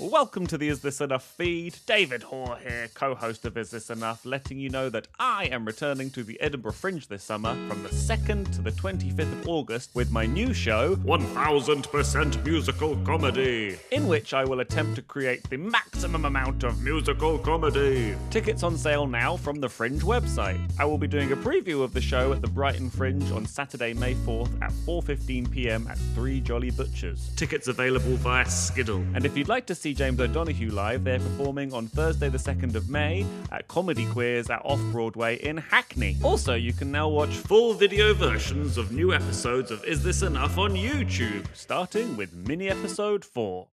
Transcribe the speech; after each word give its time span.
Welcome 0.00 0.46
to 0.46 0.56
the 0.56 0.70
Is 0.70 0.80
This 0.80 1.02
Enough 1.02 1.22
feed. 1.22 1.76
David 1.84 2.22
Hoare 2.22 2.56
here, 2.62 2.88
co 2.94 3.14
host 3.14 3.44
of 3.44 3.58
Is 3.58 3.70
This 3.70 3.90
Enough, 3.90 4.24
letting 4.24 4.58
you 4.58 4.70
know 4.70 4.88
that 4.88 5.08
I 5.18 5.44
am 5.52 5.66
returning 5.66 6.08
to 6.12 6.22
the 6.22 6.40
Edinburgh 6.40 6.72
Fringe 6.72 7.06
this 7.06 7.22
summer 7.22 7.52
from 7.68 7.82
the 7.82 7.90
2nd 7.90 8.50
to 8.54 8.62
the 8.62 8.70
25th 8.70 9.20
of 9.30 9.46
August 9.46 9.90
with 9.94 10.10
my 10.10 10.24
new 10.24 10.54
show, 10.54 10.96
1000% 10.96 12.44
Musical 12.46 12.96
Comedy, 13.04 13.76
in 13.90 14.08
which 14.08 14.32
I 14.32 14.42
will 14.42 14.60
attempt 14.60 14.94
to 14.96 15.02
create 15.02 15.42
the 15.50 15.58
maximum 15.58 16.24
amount 16.24 16.64
of 16.64 16.80
musical 16.80 17.38
comedy. 17.38 18.14
Tickets 18.30 18.62
on 18.62 18.78
sale 18.78 19.06
now 19.06 19.36
from 19.36 19.60
the 19.60 19.68
Fringe 19.68 20.00
website. 20.00 20.58
I 20.78 20.86
will 20.86 20.96
be 20.96 21.08
doing 21.08 21.32
a 21.32 21.36
preview 21.36 21.82
of 21.82 21.92
the 21.92 22.00
show 22.00 22.32
at 22.32 22.40
the 22.40 22.48
Brighton 22.48 22.88
Fringe 22.88 23.30
on 23.32 23.44
Saturday, 23.44 23.92
May 23.92 24.14
4th 24.14 24.62
at 24.62 24.72
4.15pm 24.86 25.90
at 25.90 25.98
Three 26.14 26.40
Jolly 26.40 26.70
Butchers. 26.70 27.30
Tickets 27.36 27.68
available 27.68 28.16
via 28.16 28.46
Skiddle. 28.46 29.04
And 29.14 29.26
if 29.26 29.36
you'd 29.36 29.48
like 29.48 29.66
to 29.66 29.74
see 29.74 29.89
James 29.94 30.20
O'Donoghue 30.20 30.70
live, 30.70 31.04
they're 31.04 31.18
performing 31.18 31.72
on 31.72 31.86
Thursday, 31.86 32.28
the 32.28 32.38
2nd 32.38 32.74
of 32.74 32.88
May 32.88 33.24
at 33.50 33.68
Comedy 33.68 34.06
Queers 34.06 34.50
at 34.50 34.60
Off 34.64 34.80
Broadway 34.92 35.36
in 35.36 35.56
Hackney. 35.56 36.16
Also, 36.22 36.54
you 36.54 36.72
can 36.72 36.90
now 36.90 37.08
watch 37.08 37.30
full 37.30 37.74
video 37.74 38.14
versions 38.14 38.76
of 38.78 38.92
new 38.92 39.12
episodes 39.12 39.70
of 39.70 39.84
Is 39.84 40.02
This 40.02 40.22
Enough 40.22 40.58
on 40.58 40.72
YouTube, 40.72 41.46
starting 41.54 42.16
with 42.16 42.32
mini 42.32 42.68
episode 42.68 43.24
4. 43.24 43.66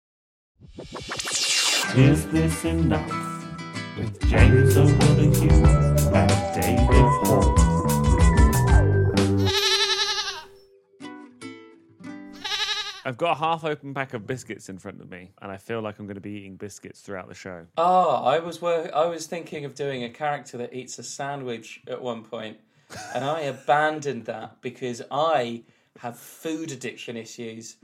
Is 1.97 2.27
This 2.28 2.64
Enough? 2.64 3.11
With 3.98 4.20
James 4.28 4.77
O'Donoghue 4.77 5.64
and 6.14 6.62
David. 6.62 7.66
I've 13.06 13.16
got 13.16 13.37
a 13.37 13.38
half 13.38 13.65
open 13.65 13.95
pack 13.95 14.15
of 14.15 14.27
biscuits 14.27 14.69
in 14.69 14.78
front 14.78 15.01
of 15.01 15.09
me, 15.09 15.30
and 15.41 15.52
I 15.52 15.59
feel 15.59 15.80
like 15.80 16.01
I'm 16.01 16.06
going 16.06 16.16
to 16.16 16.20
be 16.20 16.33
eating 16.33 16.56
biscuits 16.56 17.01
throughout 17.01 17.28
the 17.28 17.34
show. 17.34 17.66
Oh, 17.78 18.24
I 18.24 18.41
was 18.41 18.60
wor- 18.60 18.92
I 18.92 19.06
was 19.06 19.28
thinking 19.28 19.64
of 19.64 19.77
doing 19.77 20.02
a 20.02 20.10
character 20.10 20.58
that 20.58 20.75
eats 20.75 20.98
a 20.98 21.05
sandwich 21.05 21.83
at 21.86 22.03
one 22.03 22.25
point, 22.25 22.58
and 23.14 23.25
I 23.25 23.42
abandoned 23.42 24.25
that 24.25 24.61
because 24.61 25.03
I 25.08 25.62
have 26.00 26.19
food 26.19 26.72
addiction 26.72 27.16
issues, 27.16 27.77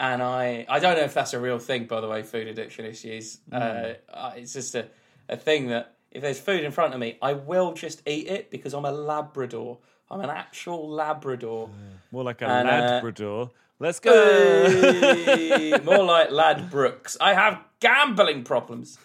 and 0.00 0.20
I 0.20 0.66
I 0.68 0.80
don't 0.80 0.96
know 0.96 1.04
if 1.04 1.14
that's 1.14 1.32
a 1.32 1.38
real 1.40 1.60
thing, 1.60 1.86
by 1.86 2.00
the 2.00 2.08
way. 2.08 2.24
Food 2.24 2.48
addiction 2.48 2.86
issues. 2.86 3.38
Uh, 3.52 3.92
uh, 4.12 4.32
it's 4.34 4.52
just 4.52 4.74
a 4.74 4.88
a 5.28 5.36
thing 5.36 5.68
that 5.68 5.94
if 6.10 6.22
there's 6.22 6.40
food 6.40 6.64
in 6.64 6.72
front 6.72 6.92
of 6.92 6.98
me, 6.98 7.18
I 7.22 7.34
will 7.34 7.72
just 7.72 8.02
eat 8.04 8.26
it 8.26 8.50
because 8.50 8.74
I'm 8.74 8.84
a 8.84 8.90
Labrador. 8.90 9.78
I'm 10.10 10.20
an 10.20 10.30
actual 10.30 10.88
Labrador. 10.88 11.70
More 12.10 12.24
like 12.24 12.42
a 12.42 12.46
And, 12.48 12.68
uh, 12.68 12.72
Labrador. 12.72 13.50
Let's 13.78 14.00
go! 14.00 14.70
Hey, 14.70 15.78
more 15.84 16.02
like 16.02 16.30
Ladbrokes. 16.30 17.18
I 17.20 17.34
have 17.34 17.62
gambling 17.80 18.42
problems. 18.44 18.98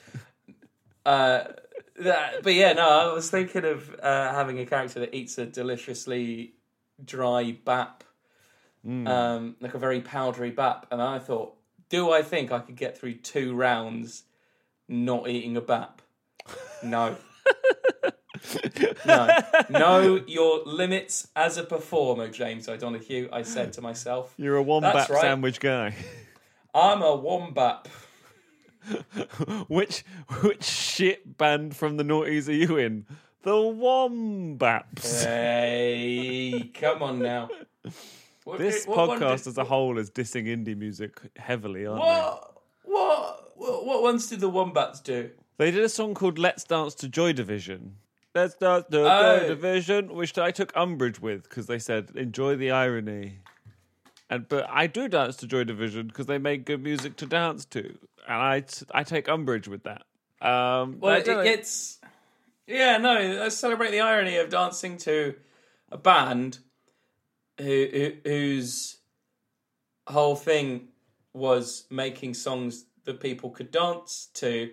Uh, 1.06 1.44
that, 2.00 2.42
but 2.44 2.54
yeah, 2.54 2.74
no, 2.74 2.88
I 2.88 3.14
was 3.14 3.30
thinking 3.30 3.66
of 3.66 3.94
uh, 4.02 4.34
having 4.34 4.60
a 4.60 4.66
character 4.66 5.02
that 5.02 5.14
eats 5.14 5.38
a 5.38 5.46
deliciously 5.46 6.54
dry 7.04 7.58
bap, 7.66 8.06
um, 8.86 9.56
like 9.60 9.74
a 9.74 9.80
very 9.80 10.00
powdery 10.00 10.52
bap, 10.52 10.88
and 10.90 11.02
I 11.02 11.20
thought, 11.20 11.56
do 11.90 12.10
I 12.12 12.22
think 12.22 12.52
I 12.52 12.60
could 12.60 12.78
get 12.78 12.98
through 12.98 13.16
two 13.16 13.54
rounds 13.54 14.24
not 14.88 15.28
eating 15.28 15.58
a 15.58 15.62
bap? 15.62 16.02
No. 16.82 17.18
No, 19.06 19.38
know 19.70 20.24
your 20.28 20.64
limits 20.66 21.28
as 21.36 21.58
a 21.58 21.64
performer, 21.64 22.28
James 22.28 22.68
O'Donoghue. 22.68 23.30
I 23.32 23.42
said 23.44 23.74
to 23.74 23.82
myself, 23.82 24.34
You're 24.38 24.56
a 24.58 24.64
wombat 24.64 25.10
right. 25.10 25.22
sandwich 25.22 25.60
guy. 25.60 25.96
I'm 26.74 27.02
a 27.02 27.16
wombat. 27.16 27.88
which 29.68 30.04
which 30.42 30.64
shit 30.64 31.38
band 31.38 31.76
from 31.76 31.98
the 31.98 32.04
noughties 32.04 32.48
are 32.50 32.54
you 32.54 32.78
in? 32.78 33.06
The 33.44 33.56
Wombats. 33.60 35.24
Hey, 35.24 36.72
come 36.74 37.02
on 37.04 37.20
now. 37.20 37.50
What 38.44 38.58
this 38.60 38.86
did- 38.86 38.90
what 38.90 39.20
podcast 39.20 39.44
did- 39.44 39.48
as 39.48 39.58
a 39.58 39.64
whole 39.64 39.98
is 39.98 40.10
dissing 40.12 40.46
indie 40.48 40.78
music 40.78 41.20
heavily, 41.38 41.86
aren't 41.86 42.02
What, 42.02 42.58
what, 42.84 43.52
what, 43.56 43.86
what 43.86 44.02
ones 44.04 44.28
did 44.30 44.40
the 44.42 44.50
wombats 44.50 45.00
do? 45.00 45.30
they? 45.58 45.66
They 45.66 45.72
did 45.72 45.84
a 45.84 45.90
song 45.90 46.14
called 46.16 46.40
Let's 46.40 46.64
Dance 46.64 46.96
to 46.96 47.08
Joy 47.10 47.34
Division. 47.34 47.98
Let's 48.34 48.56
dance 48.56 48.86
to 48.92 49.06
Oh. 49.06 49.40
Joy 49.40 49.48
Division, 49.48 50.14
which 50.14 50.38
I 50.38 50.52
took 50.52 50.72
umbrage 50.76 51.20
with 51.20 51.44
because 51.44 51.68
they 51.68 51.80
said 51.80 52.12
enjoy 52.16 52.56
the 52.56 52.72
irony. 52.72 53.40
And 54.30 54.48
but 54.48 54.66
I 54.70 54.88
do 54.88 55.10
dance 55.10 55.36
to 55.38 55.48
Joy 55.48 55.66
Division 55.66 56.08
because 56.08 56.28
they 56.28 56.38
make 56.38 56.66
good 56.66 56.82
music 56.82 57.18
to 57.18 57.26
dance 57.26 57.66
to, 57.66 57.98
and 58.28 58.38
I 58.38 58.64
I 58.94 59.04
take 59.04 59.28
umbrage 59.28 59.68
with 59.68 59.84
that. 59.84 60.04
Um, 60.42 61.00
Well, 61.00 61.14
I 61.14 61.18
it 61.18 61.26
don't 61.26 61.44
Yeah, 62.68 62.98
no. 62.98 63.16
Let's 63.40 63.58
celebrate 63.58 63.92
the 63.92 64.00
irony 64.00 64.38
of 64.38 64.50
dancing 64.50 64.98
to 65.00 65.36
a 65.92 65.98
band 65.98 66.60
who, 67.58 67.88
who 67.92 68.12
whose 68.24 68.98
whole 70.08 70.38
thing 70.38 70.88
was 71.34 71.86
making 71.90 72.34
songs 72.34 72.86
that 73.04 73.20
people 73.20 73.50
could 73.50 73.72
dance 73.72 74.30
to 74.36 74.72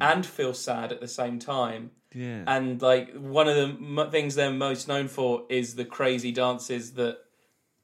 and 0.00 0.24
feel 0.24 0.54
sad 0.54 0.92
at 0.92 1.00
the 1.00 1.08
same 1.08 1.38
time. 1.38 1.90
Yeah. 2.16 2.42
And 2.46 2.80
like 2.80 3.14
one 3.14 3.46
of 3.48 3.56
the 3.56 3.76
m- 4.02 4.10
things 4.10 4.34
they're 4.34 4.50
most 4.50 4.88
known 4.88 5.06
for 5.08 5.44
is 5.50 5.74
the 5.74 5.84
crazy 5.84 6.32
dances 6.32 6.92
that 6.94 7.18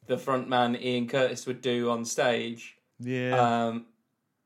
the 0.06 0.16
frontman 0.16 0.80
Ian 0.80 1.06
Curtis 1.06 1.46
would 1.46 1.60
do 1.60 1.90
on 1.90 2.04
stage. 2.04 2.76
yeah. 2.98 3.66
Um, 3.66 3.86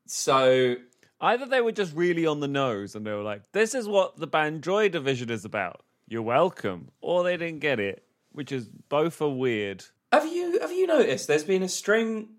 so 0.05 0.75
Either 1.19 1.45
they 1.47 1.61
were 1.61 1.71
just 1.71 1.95
really 1.95 2.25
on 2.27 2.39
the 2.41 2.47
nose 2.47 2.95
and 2.95 3.05
they 3.05 3.11
were 3.11 3.23
like, 3.23 3.51
this 3.51 3.73
is 3.73 3.87
what 3.87 4.17
the 4.17 4.27
band 4.27 4.61
Joy 4.63 4.87
Division 4.89 5.29
is 5.31 5.45
about. 5.45 5.81
You're 6.07 6.21
welcome. 6.21 6.91
Or 7.01 7.23
they 7.23 7.37
didn't 7.37 7.59
get 7.59 7.79
it, 7.79 8.03
which 8.31 8.51
is 8.51 8.69
both 8.89 9.21
are 9.21 9.29
weird. 9.29 9.85
Have 10.13 10.25
you 10.27 10.59
have 10.61 10.71
you 10.71 10.85
noticed 10.87 11.27
there's 11.27 11.43
been 11.43 11.63
a 11.63 11.69
string 11.69 12.29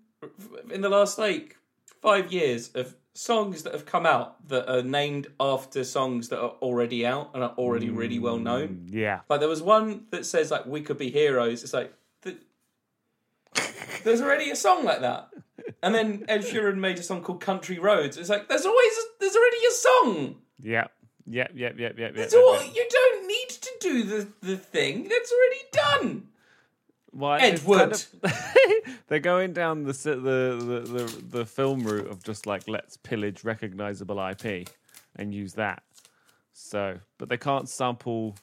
in 0.71 0.81
the 0.81 0.89
last 0.89 1.17
like 1.19 1.57
five 2.01 2.31
years 2.31 2.69
of 2.69 2.95
songs 3.19 3.63
that 3.63 3.73
have 3.73 3.85
come 3.85 4.05
out 4.05 4.47
that 4.47 4.71
are 4.71 4.81
named 4.81 5.27
after 5.41 5.83
songs 5.83 6.29
that 6.29 6.39
are 6.39 6.55
already 6.61 7.05
out 7.05 7.31
and 7.33 7.43
are 7.43 7.53
already 7.57 7.89
really 7.89 8.17
well 8.17 8.39
mm, 8.39 8.43
known? 8.43 8.87
Yeah. 8.89 9.19
Like 9.29 9.41
there 9.41 9.49
was 9.49 9.61
one 9.61 10.05
that 10.11 10.25
says 10.25 10.51
like 10.51 10.65
"We 10.65 10.81
Could 10.81 10.97
Be 10.97 11.11
Heroes." 11.11 11.63
It's 11.63 11.73
like 11.73 11.93
th- 12.23 12.37
there's 14.03 14.21
already 14.21 14.49
a 14.49 14.55
song 14.55 14.85
like 14.85 15.01
that, 15.01 15.29
and 15.83 15.93
then 15.93 16.23
Ed 16.29 16.41
Sheeran 16.41 16.77
made 16.77 16.97
a 16.97 17.03
song 17.03 17.21
called 17.21 17.41
"Country 17.41 17.77
Roads." 17.77 18.15
It's 18.15 18.29
like 18.29 18.47
there's 18.47 18.65
always 18.65 18.93
there's 19.19 19.35
already 19.35 19.65
a 19.69 19.73
song. 19.73 20.35
Yeah. 20.61 20.87
Yep, 21.31 21.51
yep, 21.53 21.77
yep, 21.77 21.95
yep, 21.99 22.15
yep. 22.15 22.25
It's 22.25 22.33
yep, 22.33 22.43
all, 22.43 22.55
yep. 22.55 22.73
you 22.75 22.87
don't 22.89 23.27
need 23.27 23.49
to 23.49 23.69
do 23.81 24.03
the 24.03 24.27
the 24.41 24.57
thing 24.57 25.03
that's 25.03 25.31
already 25.31 25.61
done. 25.71 26.27
Why, 27.11 27.39
Ed 27.39 27.53
it's 27.55 27.63
kind 27.63 27.91
of- 27.91 28.07
they're 29.07 29.19
going 29.19 29.53
down 29.53 29.83
the, 29.83 29.93
the, 29.93 30.15
the, 30.15 30.79
the, 30.81 31.23
the 31.39 31.45
film 31.45 31.81
route 31.83 32.07
of 32.07 32.23
just 32.23 32.45
like, 32.45 32.67
let's 32.67 32.97
pillage 32.97 33.43
recognizable 33.43 34.19
IP 34.19 34.69
and 35.15 35.33
use 35.33 35.53
that. 35.53 35.83
So, 36.53 36.99
but 37.17 37.29
they 37.29 37.37
can't 37.37 37.67
sample 37.67 38.35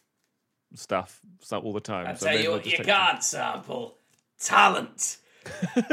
stuff 0.74 1.20
all 1.52 1.72
the 1.72 1.80
time. 1.80 2.06
I 2.06 2.14
so 2.14 2.26
tell 2.26 2.38
you 2.40 2.50
what, 2.50 2.66
you 2.66 2.78
can't 2.78 3.22
sample 3.22 3.98
talent. 4.40 5.18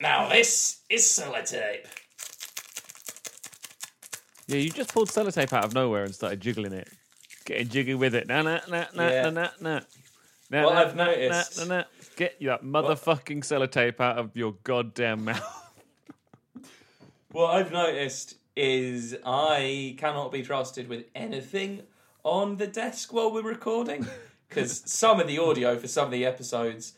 now 0.00 0.28
this 0.28 0.80
is 0.88 1.02
sellotape. 1.02 1.86
Yeah, 4.48 4.56
you 4.56 4.70
just 4.70 4.92
pulled 4.92 5.08
sellotape 5.08 5.52
out 5.52 5.64
of 5.64 5.74
nowhere 5.74 6.04
and 6.04 6.14
started 6.14 6.40
jiggling 6.40 6.72
it. 6.72 6.88
Getting 7.44 7.68
jiggy 7.68 7.94
with 7.94 8.14
it. 8.14 8.26
Nah, 8.26 8.42
nah, 8.42 8.60
nah, 8.68 8.86
nah, 8.94 9.08
Yeah. 9.08 9.30
nah, 9.30 9.48
nah, 9.60 9.80
Nah, 10.52 10.64
What 10.64 10.76
I've 10.76 10.94
noticed- 10.94 11.58
Nah, 11.58 11.64
nah, 11.64 11.76
nah. 11.78 11.84
Get 12.14 12.38
that 12.42 12.62
motherfucking 12.62 13.38
sellotape 13.40 13.98
out 14.00 14.18
of 14.18 14.36
your 14.36 14.52
goddamn 14.64 15.24
mouth. 15.24 15.72
What 17.30 17.54
I've 17.54 17.72
noticed 17.72 18.36
is 18.54 19.16
I 19.24 19.96
cannot 19.98 20.30
be 20.30 20.42
trusted 20.42 20.88
with 20.90 21.06
anything 21.14 21.84
on 22.22 22.58
the 22.58 22.66
desk 22.66 23.14
while 23.14 23.32
we're 23.32 23.40
recording 23.42 24.06
because 24.48 24.82
some 24.84 25.18
of 25.20 25.26
the 25.26 25.38
audio 25.38 25.78
for 25.78 25.88
some 25.88 26.04
of 26.04 26.10
the 26.10 26.26
episodes, 26.26 26.92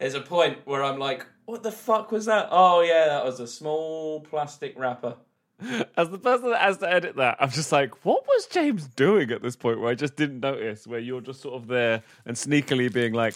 there's 0.00 0.14
a 0.14 0.20
point 0.20 0.58
where 0.66 0.82
I'm 0.82 0.98
like, 0.98 1.24
"What 1.44 1.62
the 1.62 1.70
fuck 1.70 2.10
was 2.10 2.26
that?" 2.26 2.48
Oh 2.50 2.80
yeah, 2.80 3.06
that 3.06 3.24
was 3.24 3.38
a 3.38 3.46
small 3.46 4.20
plastic 4.20 4.76
wrapper. 4.76 5.14
As 5.96 6.10
the 6.10 6.18
person 6.18 6.50
that 6.50 6.60
has 6.60 6.78
to 6.78 6.92
edit 6.92 7.16
that, 7.16 7.38
I'm 7.40 7.50
just 7.50 7.72
like, 7.72 8.04
what 8.04 8.26
was 8.26 8.46
James 8.46 8.86
doing 8.88 9.30
at 9.30 9.42
this 9.42 9.56
point 9.56 9.80
where 9.80 9.90
I 9.90 9.94
just 9.94 10.16
didn't 10.16 10.40
notice? 10.40 10.86
Where 10.86 11.00
you're 11.00 11.20
just 11.20 11.40
sort 11.40 11.54
of 11.54 11.66
there 11.66 12.02
and 12.26 12.36
sneakily 12.36 12.92
being 12.92 13.14
like, 13.14 13.34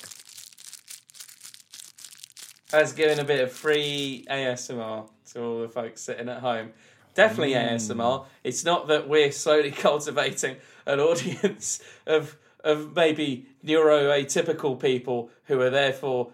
I 2.72 2.82
was 2.82 2.92
giving 2.92 3.18
a 3.18 3.24
bit 3.24 3.40
of 3.40 3.50
free 3.50 4.24
ASMR 4.30 5.08
to 5.32 5.42
all 5.42 5.60
the 5.60 5.68
folks 5.68 6.02
sitting 6.02 6.28
at 6.28 6.40
home. 6.40 6.70
Definitely 7.14 7.54
mm. 7.54 7.72
ASMR. 7.72 8.26
It's 8.44 8.64
not 8.64 8.88
that 8.88 9.08
we're 9.08 9.32
slowly 9.32 9.70
cultivating 9.86 10.56
an 10.86 11.00
audience 11.00 11.80
of 12.06 12.36
of 12.62 12.94
maybe 12.94 13.46
neuroatypical 13.64 14.78
people 14.78 15.30
who 15.44 15.58
are 15.62 15.70
therefore 15.70 16.32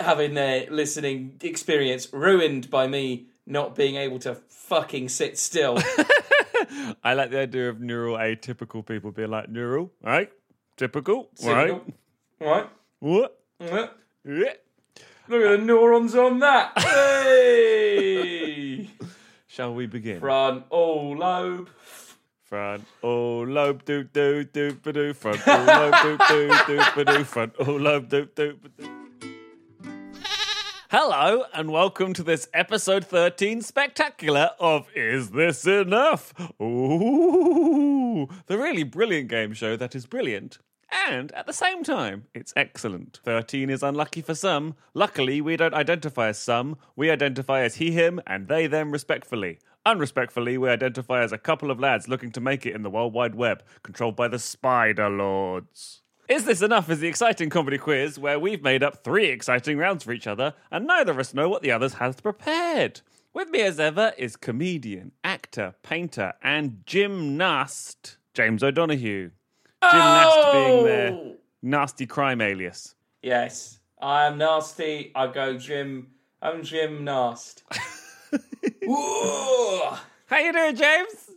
having 0.00 0.32
their 0.32 0.66
listening 0.70 1.36
experience 1.42 2.10
ruined 2.12 2.70
by 2.70 2.86
me 2.86 3.26
not 3.52 3.76
being 3.76 3.96
able 3.96 4.18
to 4.20 4.34
fucking 4.34 5.08
sit 5.10 5.38
still. 5.38 5.78
I 7.04 7.14
like 7.14 7.30
the 7.30 7.40
idea 7.40 7.68
of 7.68 7.80
neural 7.80 8.16
atypical 8.16 8.84
people 8.84 9.12
being 9.12 9.30
like 9.30 9.48
neural, 9.48 9.92
right? 10.02 10.32
Typical, 10.76 11.28
right? 11.44 11.80
Right? 12.40 12.68
What? 12.98 13.38
Right? 13.60 13.90
Yeah. 14.24 14.54
Look 15.28 15.42
at 15.42 15.50
the 15.50 15.58
neurons 15.58 16.14
on 16.14 16.40
that. 16.40 16.72
Hey! 17.22 18.90
Shall 19.46 19.74
we 19.74 19.86
begin? 19.86 20.18
Front 20.18 20.64
all 20.70 21.16
lobe. 21.16 21.68
Front 22.42 22.84
all 23.00 23.46
lobe 23.46 23.84
doo 23.84 24.02
doo 24.04 24.44
doo 24.44 24.72
ba 24.82 24.92
doo. 24.92 25.14
Front 25.14 25.46
all 25.46 25.64
lobe 25.64 25.94
doo 26.02 26.18
doo 26.28 26.50
doo 26.66 26.82
ba 26.96 27.04
doo. 27.04 27.24
Front 27.24 27.56
all 27.56 27.78
lobe 27.78 28.08
doo 28.08 28.28
doo 28.34 28.58
ba 28.60 28.68
doo. 28.68 29.01
Hello 30.94 31.44
and 31.54 31.72
welcome 31.72 32.12
to 32.12 32.22
this 32.22 32.50
episode 32.52 33.06
13 33.06 33.62
spectacular 33.62 34.50
of 34.60 34.88
Is 34.94 35.30
This 35.30 35.66
Enough? 35.66 36.34
Ooh, 36.60 38.28
the 38.44 38.58
really 38.58 38.82
brilliant 38.82 39.30
game 39.30 39.54
show 39.54 39.74
that 39.74 39.94
is 39.94 40.04
brilliant. 40.04 40.58
And 41.08 41.32
at 41.32 41.46
the 41.46 41.54
same 41.54 41.82
time, 41.82 42.26
it's 42.34 42.52
excellent. 42.56 43.20
13 43.24 43.70
is 43.70 43.82
unlucky 43.82 44.20
for 44.20 44.34
some. 44.34 44.74
Luckily, 44.92 45.40
we 45.40 45.56
don't 45.56 45.72
identify 45.72 46.28
as 46.28 46.38
some. 46.38 46.76
We 46.94 47.10
identify 47.10 47.62
as 47.62 47.76
he, 47.76 47.92
him, 47.92 48.20
and 48.26 48.48
they, 48.48 48.66
them, 48.66 48.90
respectfully. 48.90 49.60
Unrespectfully, 49.86 50.58
we 50.58 50.68
identify 50.68 51.22
as 51.22 51.32
a 51.32 51.38
couple 51.38 51.70
of 51.70 51.80
lads 51.80 52.06
looking 52.06 52.32
to 52.32 52.40
make 52.42 52.66
it 52.66 52.74
in 52.74 52.82
the 52.82 52.90
World 52.90 53.14
Wide 53.14 53.34
Web, 53.34 53.62
controlled 53.82 54.16
by 54.16 54.28
the 54.28 54.38
Spider 54.38 55.08
Lords. 55.08 56.01
Is 56.32 56.46
This 56.46 56.62
Enough 56.62 56.88
is 56.88 57.00
the 57.00 57.08
exciting 57.08 57.50
comedy 57.50 57.76
quiz 57.76 58.18
where 58.18 58.38
we've 58.38 58.62
made 58.62 58.82
up 58.82 59.04
three 59.04 59.26
exciting 59.26 59.76
rounds 59.76 60.02
for 60.02 60.14
each 60.14 60.26
other, 60.26 60.54
and 60.70 60.86
neither 60.86 61.12
of 61.12 61.18
us 61.18 61.34
know 61.34 61.46
what 61.50 61.60
the 61.60 61.70
others 61.70 61.92
has 61.92 62.18
prepared. 62.22 63.02
With 63.34 63.50
me 63.50 63.60
as 63.60 63.78
ever 63.78 64.14
is 64.16 64.36
comedian, 64.36 65.12
actor, 65.22 65.74
painter, 65.82 66.32
and 66.42 66.84
gymnast 66.86 68.16
James 68.32 68.62
O'Donoghue. 68.62 69.30
Gymnast 69.82 70.30
oh! 70.38 70.52
being 70.54 70.84
their 70.86 71.12
Oh! 71.12 71.36
nasty 71.60 72.06
crime 72.06 72.40
alias. 72.40 72.94
Yes, 73.22 73.78
I 74.00 74.24
am 74.24 74.38
nasty. 74.38 75.12
I 75.14 75.26
go 75.26 75.58
gym. 75.58 76.12
I'm 76.40 76.62
gymnast. 76.62 77.62
How 78.88 80.38
you 80.38 80.52
doing, 80.54 80.76
James? 80.76 81.30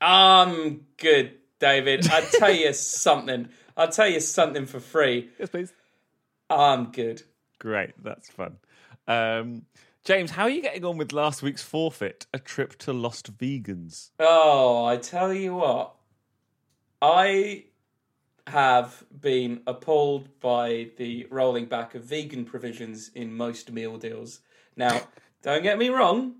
I'm 0.00 0.84
good, 0.96 1.34
David. 1.60 2.10
I 2.10 2.22
tell 2.22 2.50
you 2.50 2.72
something. 2.72 3.48
I'll 3.76 3.88
tell 3.88 4.08
you 4.08 4.20
something 4.20 4.66
for 4.66 4.80
free. 4.80 5.30
Yes, 5.38 5.50
please. 5.50 5.72
I'm 6.50 6.92
good. 6.92 7.22
Great, 7.58 7.92
that's 8.02 8.28
fun. 8.28 8.58
Um, 9.06 9.62
James, 10.04 10.32
how 10.32 10.44
are 10.44 10.50
you 10.50 10.62
getting 10.62 10.84
on 10.84 10.96
with 10.96 11.12
last 11.12 11.42
week's 11.42 11.62
forfeit, 11.62 12.26
a 12.34 12.38
trip 12.38 12.76
to 12.80 12.92
Lost 12.92 13.36
Vegans? 13.38 14.10
Oh, 14.18 14.84
I 14.84 14.96
tell 14.96 15.32
you 15.32 15.54
what. 15.54 15.94
I 17.00 17.64
have 18.48 19.04
been 19.20 19.62
appalled 19.66 20.40
by 20.40 20.90
the 20.96 21.26
rolling 21.30 21.66
back 21.66 21.94
of 21.94 22.04
vegan 22.04 22.44
provisions 22.44 23.10
in 23.14 23.32
most 23.32 23.70
meal 23.70 23.96
deals. 23.96 24.40
Now, 24.76 25.02
don't 25.42 25.62
get 25.62 25.78
me 25.78 25.88
wrong. 25.88 26.34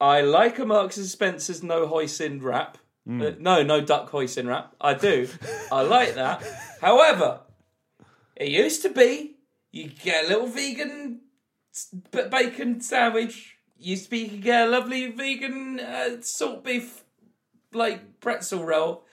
I 0.00 0.20
like 0.20 0.58
a 0.58 0.66
Marks 0.66 0.96
and 0.96 1.06
Spencer's 1.06 1.62
no 1.62 1.86
hoisin 1.86 2.42
wrap. 2.42 2.78
Uh, 3.08 3.32
no, 3.38 3.62
no 3.62 3.80
duck 3.80 4.10
hoisin 4.10 4.46
wrap. 4.46 4.74
I 4.80 4.92
do. 4.94 5.28
I 5.72 5.80
like 5.80 6.14
that. 6.14 6.42
However, 6.80 7.40
it 8.36 8.48
used 8.48 8.82
to 8.82 8.90
be 8.90 9.36
you 9.72 9.88
get 9.88 10.26
a 10.26 10.28
little 10.28 10.46
vegan 10.46 11.20
bacon 12.30 12.80
sandwich. 12.80 13.56
Used 13.78 14.04
to 14.04 14.10
be 14.10 14.18
you 14.18 14.28
could 14.28 14.42
get 14.42 14.68
a 14.68 14.70
lovely 14.70 15.10
vegan 15.10 15.80
uh, 15.80 16.20
salt 16.20 16.64
beef 16.64 17.04
like 17.72 18.20
pretzel 18.20 18.64
roll. 18.64 19.04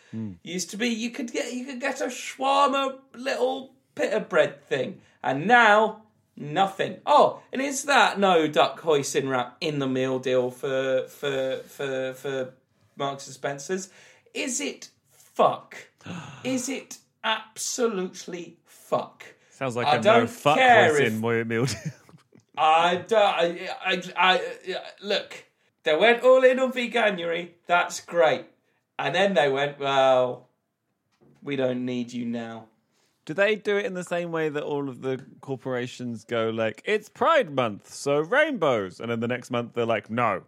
Used 0.44 0.70
to 0.72 0.78
be 0.78 0.88
you 0.90 1.12
could 1.12 1.32
get 1.32 1.54
you 1.54 1.66
could 1.66 1.80
get 1.80 2.02
a 2.02 2.06
shawarma 2.06 3.00
little 3.14 3.76
pita 3.96 4.20
bread 4.20 4.64
thing, 4.66 5.02
and 5.24 5.46
now 5.48 6.04
nothing. 6.36 6.98
Oh, 7.06 7.42
and 7.52 7.62
is 7.62 7.84
that 7.84 8.20
no 8.20 8.48
duck 8.48 8.82
hoisin 8.82 9.30
wrap 9.30 9.58
in 9.62 9.80
the 9.80 9.88
meal 9.88 10.20
deal 10.20 10.52
for 10.52 11.06
for 11.08 11.58
for 11.68 12.14
for 12.14 12.54
Marks 12.96 13.28
and 13.28 13.34
Spencers? 13.36 13.90
Is 14.34 14.60
it 14.62 14.90
fuck? 15.12 15.76
Is 16.44 16.70
it 16.70 16.98
absolutely 17.24 18.58
fuck? 18.66 19.26
Sounds 19.52 19.76
like 19.76 19.88
I 19.88 19.96
a 19.98 20.02
no 20.02 20.28
fuck 20.28 20.58
if- 20.58 21.14
in 21.14 21.22
meal. 21.44 21.66
I, 22.58 22.96
don't- 22.96 23.22
I, 23.22 23.70
I, 23.86 24.02
I, 24.16 24.34
I, 24.36 24.42
look, 25.02 25.46
they 25.84 25.96
went 25.96 26.24
all 26.24 26.44
in 26.44 26.60
on 26.60 26.72
veganuary. 26.72 27.50
That's 27.68 28.00
great. 28.00 28.46
And 28.98 29.14
then 29.14 29.34
they 29.34 29.50
went, 29.50 29.78
well, 29.80 30.48
we 31.44 31.56
don't 31.58 31.84
need 31.86 32.14
you 32.14 32.26
now. 32.26 32.68
do 33.26 33.34
they 33.34 33.56
do 33.56 33.76
it 33.78 33.86
in 33.86 33.94
the 33.94 34.04
same 34.06 34.32
way 34.32 34.48
that 34.50 34.64
all 34.64 34.88
of 34.88 35.02
the 35.02 35.20
corporations 35.42 36.24
go 36.24 36.50
like, 36.50 36.82
it's 36.86 37.10
Pride 37.10 37.52
Month, 37.52 37.94
so 37.94 38.20
rainbows, 38.20 39.00
and 39.02 39.12
then 39.12 39.20
the 39.20 39.28
next 39.28 39.52
month 39.52 39.74
they're 39.74 39.86
like, 39.86 40.10
no, 40.10 40.44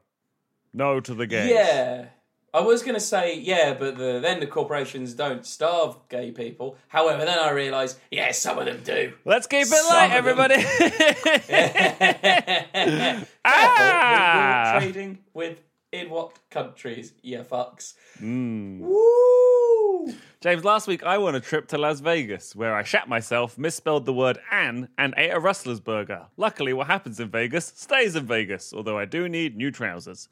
no 0.74 1.00
to 1.02 1.14
the 1.14 1.28
gays. 1.28 1.50
Yeah. 1.52 2.06
I 2.54 2.62
was 2.62 2.82
going 2.82 2.96
to 2.96 3.00
say, 3.00 3.38
yeah, 3.38 3.74
but 3.74 3.98
the, 3.98 4.20
then 4.20 4.40
the 4.40 4.48
corporations 4.48 5.14
don't 5.14 5.46
starve 5.46 5.98
gay 6.10 6.32
people. 6.32 6.78
However, 6.88 7.26
then 7.26 7.38
I 7.38 7.52
realised, 7.52 8.00
yeah, 8.10 8.32
some 8.32 8.58
of 8.58 8.66
them 8.66 8.82
do. 8.84 9.14
Let's 9.26 9.48
keep 9.48 9.64
it 9.64 9.68
Some 9.68 9.96
light, 9.96 10.12
everybody. 10.12 10.56
Ah! 13.46 14.78
trading 14.80 15.20
with 15.34 15.60
in 15.92 16.10
what 16.10 16.38
countries, 16.50 17.14
you 17.22 17.40
fucks. 17.40 17.94
Hmm. 18.20 18.82
Woo! 18.82 20.14
James, 20.42 20.64
last 20.64 20.88
week 20.88 21.04
I 21.04 21.18
won 21.18 21.36
a 21.36 21.40
trip 21.40 21.68
to 21.70 21.78
Las 21.78 22.00
Vegas 22.00 22.56
where 22.56 22.76
I 22.76 22.84
shat 22.84 23.08
myself, 23.08 23.58
misspelled 23.58 24.06
the 24.06 24.14
word 24.14 24.40
Anne, 24.52 24.90
and 24.98 25.14
ate 25.18 25.32
a 25.32 25.40
Rustler's 25.40 25.80
burger. 25.80 26.28
Luckily, 26.38 26.74
what 26.74 26.88
happens 26.88 27.20
in 27.20 27.30
Vegas 27.30 27.74
stays 27.76 28.16
in 28.16 28.26
Vegas, 28.26 28.74
although 28.74 28.98
I 28.98 29.06
do 29.06 29.28
need 29.28 29.56
new 29.56 29.72
trousers. 29.72 30.30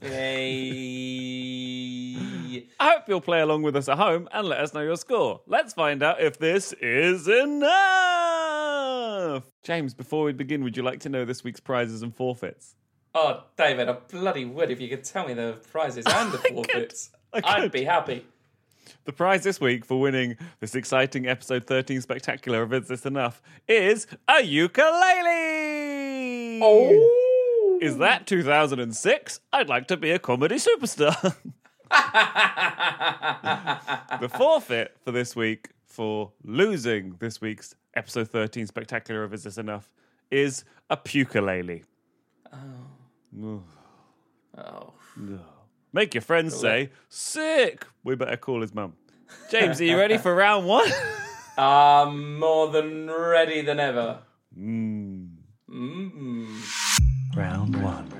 Hey. 0.00 1.14
I 2.80 2.90
hope 2.90 3.08
you'll 3.08 3.20
play 3.20 3.40
along 3.40 3.62
with 3.62 3.76
us 3.76 3.88
at 3.88 3.96
home 3.96 4.28
and 4.32 4.46
let 4.48 4.60
us 4.60 4.74
know 4.74 4.82
your 4.82 4.96
score. 4.96 5.40
Let's 5.46 5.72
find 5.72 6.02
out 6.02 6.20
if 6.20 6.38
this 6.38 6.72
is 6.74 7.28
enough. 7.28 7.74
James, 9.62 9.94
before 9.94 10.24
we 10.24 10.32
begin, 10.32 10.62
would 10.64 10.76
you 10.76 10.82
like 10.82 11.00
to 11.00 11.08
know 11.08 11.24
this 11.24 11.44
week's 11.44 11.60
prizes 11.60 12.02
and 12.02 12.14
forfeits? 12.14 12.74
Oh, 13.14 13.44
David, 13.56 13.88
I 13.88 13.92
bloody 13.92 14.44
would 14.44 14.70
if 14.70 14.80
you 14.80 14.88
could 14.88 15.04
tell 15.04 15.26
me 15.26 15.34
the 15.34 15.58
prizes 15.70 16.04
and 16.06 16.32
the 16.32 16.38
forfeits. 16.52 17.10
I 17.32 17.40
I'd 17.44 17.72
be 17.72 17.84
happy. 17.84 18.26
The 19.04 19.12
prize 19.12 19.44
this 19.44 19.60
week 19.60 19.84
for 19.84 20.00
winning 20.00 20.36
this 20.60 20.74
exciting 20.74 21.26
episode 21.26 21.66
13 21.66 22.00
spectacular 22.00 22.62
of 22.62 22.72
Is 22.72 22.88
This 22.88 23.06
Enough 23.06 23.40
is 23.68 24.06
a 24.28 24.42
ukulele! 24.42 24.90
Oh, 26.62 27.23
Is 27.84 27.98
that 27.98 28.26
2006? 28.26 29.40
I'd 29.52 29.68
like 29.68 29.88
to 29.88 29.98
be 29.98 30.10
a 30.10 30.18
comedy 30.18 30.56
superstar. 30.56 31.36
the 34.20 34.28
forfeit 34.28 34.96
for 35.04 35.12
this 35.12 35.36
week 35.36 35.68
for 35.84 36.32
losing 36.42 37.16
this 37.18 37.42
week's 37.42 37.74
episode 37.94 38.30
13 38.30 38.66
spectacular 38.66 39.22
of 39.22 39.34
Is 39.34 39.44
This 39.44 39.58
Enough 39.58 39.90
is 40.30 40.64
a 40.88 40.98
ukulele. 41.10 41.84
oh. 43.42 43.62
Oh. 44.56 44.94
Make 45.92 46.14
your 46.14 46.22
friends 46.22 46.58
say, 46.58 46.90
sick. 47.10 47.86
We 48.02 48.14
better 48.14 48.38
call 48.38 48.62
his 48.62 48.74
mum. 48.74 48.94
James, 49.50 49.78
are 49.80 49.84
you 49.84 49.98
ready 49.98 50.16
for 50.16 50.34
round 50.34 50.66
one? 50.66 50.88
I'm 51.58 52.38
more 52.38 52.70
than 52.70 53.10
ready 53.10 53.60
than 53.60 53.78
ever. 53.78 54.20
Mm. 54.58 55.28
Mm. 55.70 56.33
Round 57.34 57.82
one. 57.82 58.12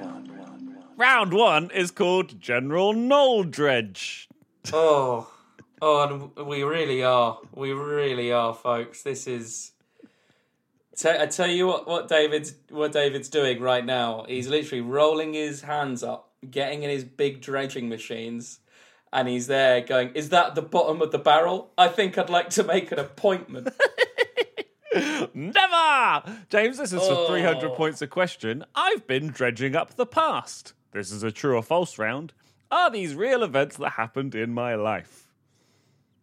Round 0.97 1.33
one 1.33 1.71
is 1.71 1.93
called 1.93 2.41
General 2.41 2.93
Noldredge. 2.93 4.27
Oh, 4.73 5.31
oh, 5.81 6.33
and 6.37 6.47
we 6.49 6.65
really 6.65 7.05
are. 7.05 7.39
We 7.55 7.73
really 7.73 8.33
are, 8.33 8.55
folks. 8.55 9.03
This 9.03 9.29
is. 9.29 9.71
Te- 10.97 11.11
I 11.11 11.27
tell 11.27 11.49
you 11.49 11.69
what, 11.69 11.87
what 11.87 12.09
David's 12.09 12.55
what 12.71 12.91
David's 12.91 13.29
doing 13.29 13.61
right 13.61 13.85
now. 13.85 14.25
He's 14.27 14.49
literally 14.49 14.81
rolling 14.81 15.35
his 15.35 15.63
hands 15.63 16.03
up, 16.03 16.31
getting 16.51 16.83
in 16.83 16.91
his 16.91 17.05
big 17.05 17.41
dredging 17.41 17.89
machines, 17.89 18.59
and 19.13 19.29
he's 19.29 19.47
there 19.47 19.81
going, 19.81 20.11
"Is 20.15 20.31
that 20.31 20.57
the 20.57 20.63
bottom 20.63 21.01
of 21.03 21.13
the 21.13 21.19
barrel? 21.19 21.71
I 21.79 21.87
think 21.87 22.19
I'd 22.19 22.31
like 22.31 22.51
to 22.51 22.65
make 22.65 22.91
an 22.91 22.99
appointment." 22.99 23.69
Never! 25.35 26.23
James, 26.49 26.79
this 26.79 26.93
is 26.93 27.01
for 27.07 27.15
Oh. 27.15 27.27
300 27.29 27.75
points 27.75 28.03
a 28.03 28.07
question. 28.07 28.65
I've 28.75 29.07
been 29.07 29.29
dredging 29.29 29.75
up 29.75 29.95
the 29.95 30.07
past. 30.07 30.73
This 30.93 31.11
is 31.11 31.23
a 31.23 31.33
true 31.33 31.57
or 31.57 31.63
false 31.63 31.99
round. 31.99 32.33
Are 32.71 32.91
these 32.91 33.15
real 33.15 33.43
events 33.43 33.77
that 33.77 33.91
happened 33.91 34.35
in 34.35 34.53
my 34.55 34.75
life? 34.75 35.33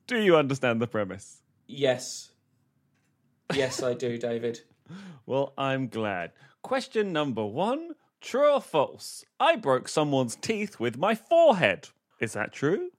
Do 0.07 0.17
you 0.19 0.35
understand 0.35 0.81
the 0.81 0.87
premise? 0.87 1.41
yes, 1.67 2.31
yes, 3.53 3.81
I 3.81 3.93
do, 3.93 4.17
David. 4.17 4.61
Well, 5.25 5.53
I'm 5.57 5.87
glad. 5.87 6.31
Question 6.63 7.13
number 7.13 7.45
one 7.45 7.91
True 8.19 8.51
or 8.55 8.61
false? 8.61 9.23
I 9.39 9.55
broke 9.55 9.87
someone's 9.87 10.35
teeth 10.35 10.79
with 10.81 10.97
my 10.97 11.15
forehead. 11.15 11.89
Is 12.19 12.33
that 12.33 12.51
true? 12.51 12.89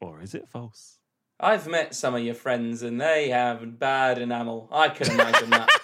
Or 0.00 0.22
is 0.22 0.34
it 0.34 0.48
false? 0.48 0.98
I've 1.42 1.66
met 1.66 1.94
some 1.94 2.14
of 2.14 2.22
your 2.22 2.34
friends 2.36 2.82
and 2.82 3.00
they 3.00 3.30
have 3.30 3.78
bad 3.78 4.18
enamel. 4.18 4.68
I 4.70 4.88
can 4.88 5.10
imagine 5.10 5.50
that. 5.50 5.68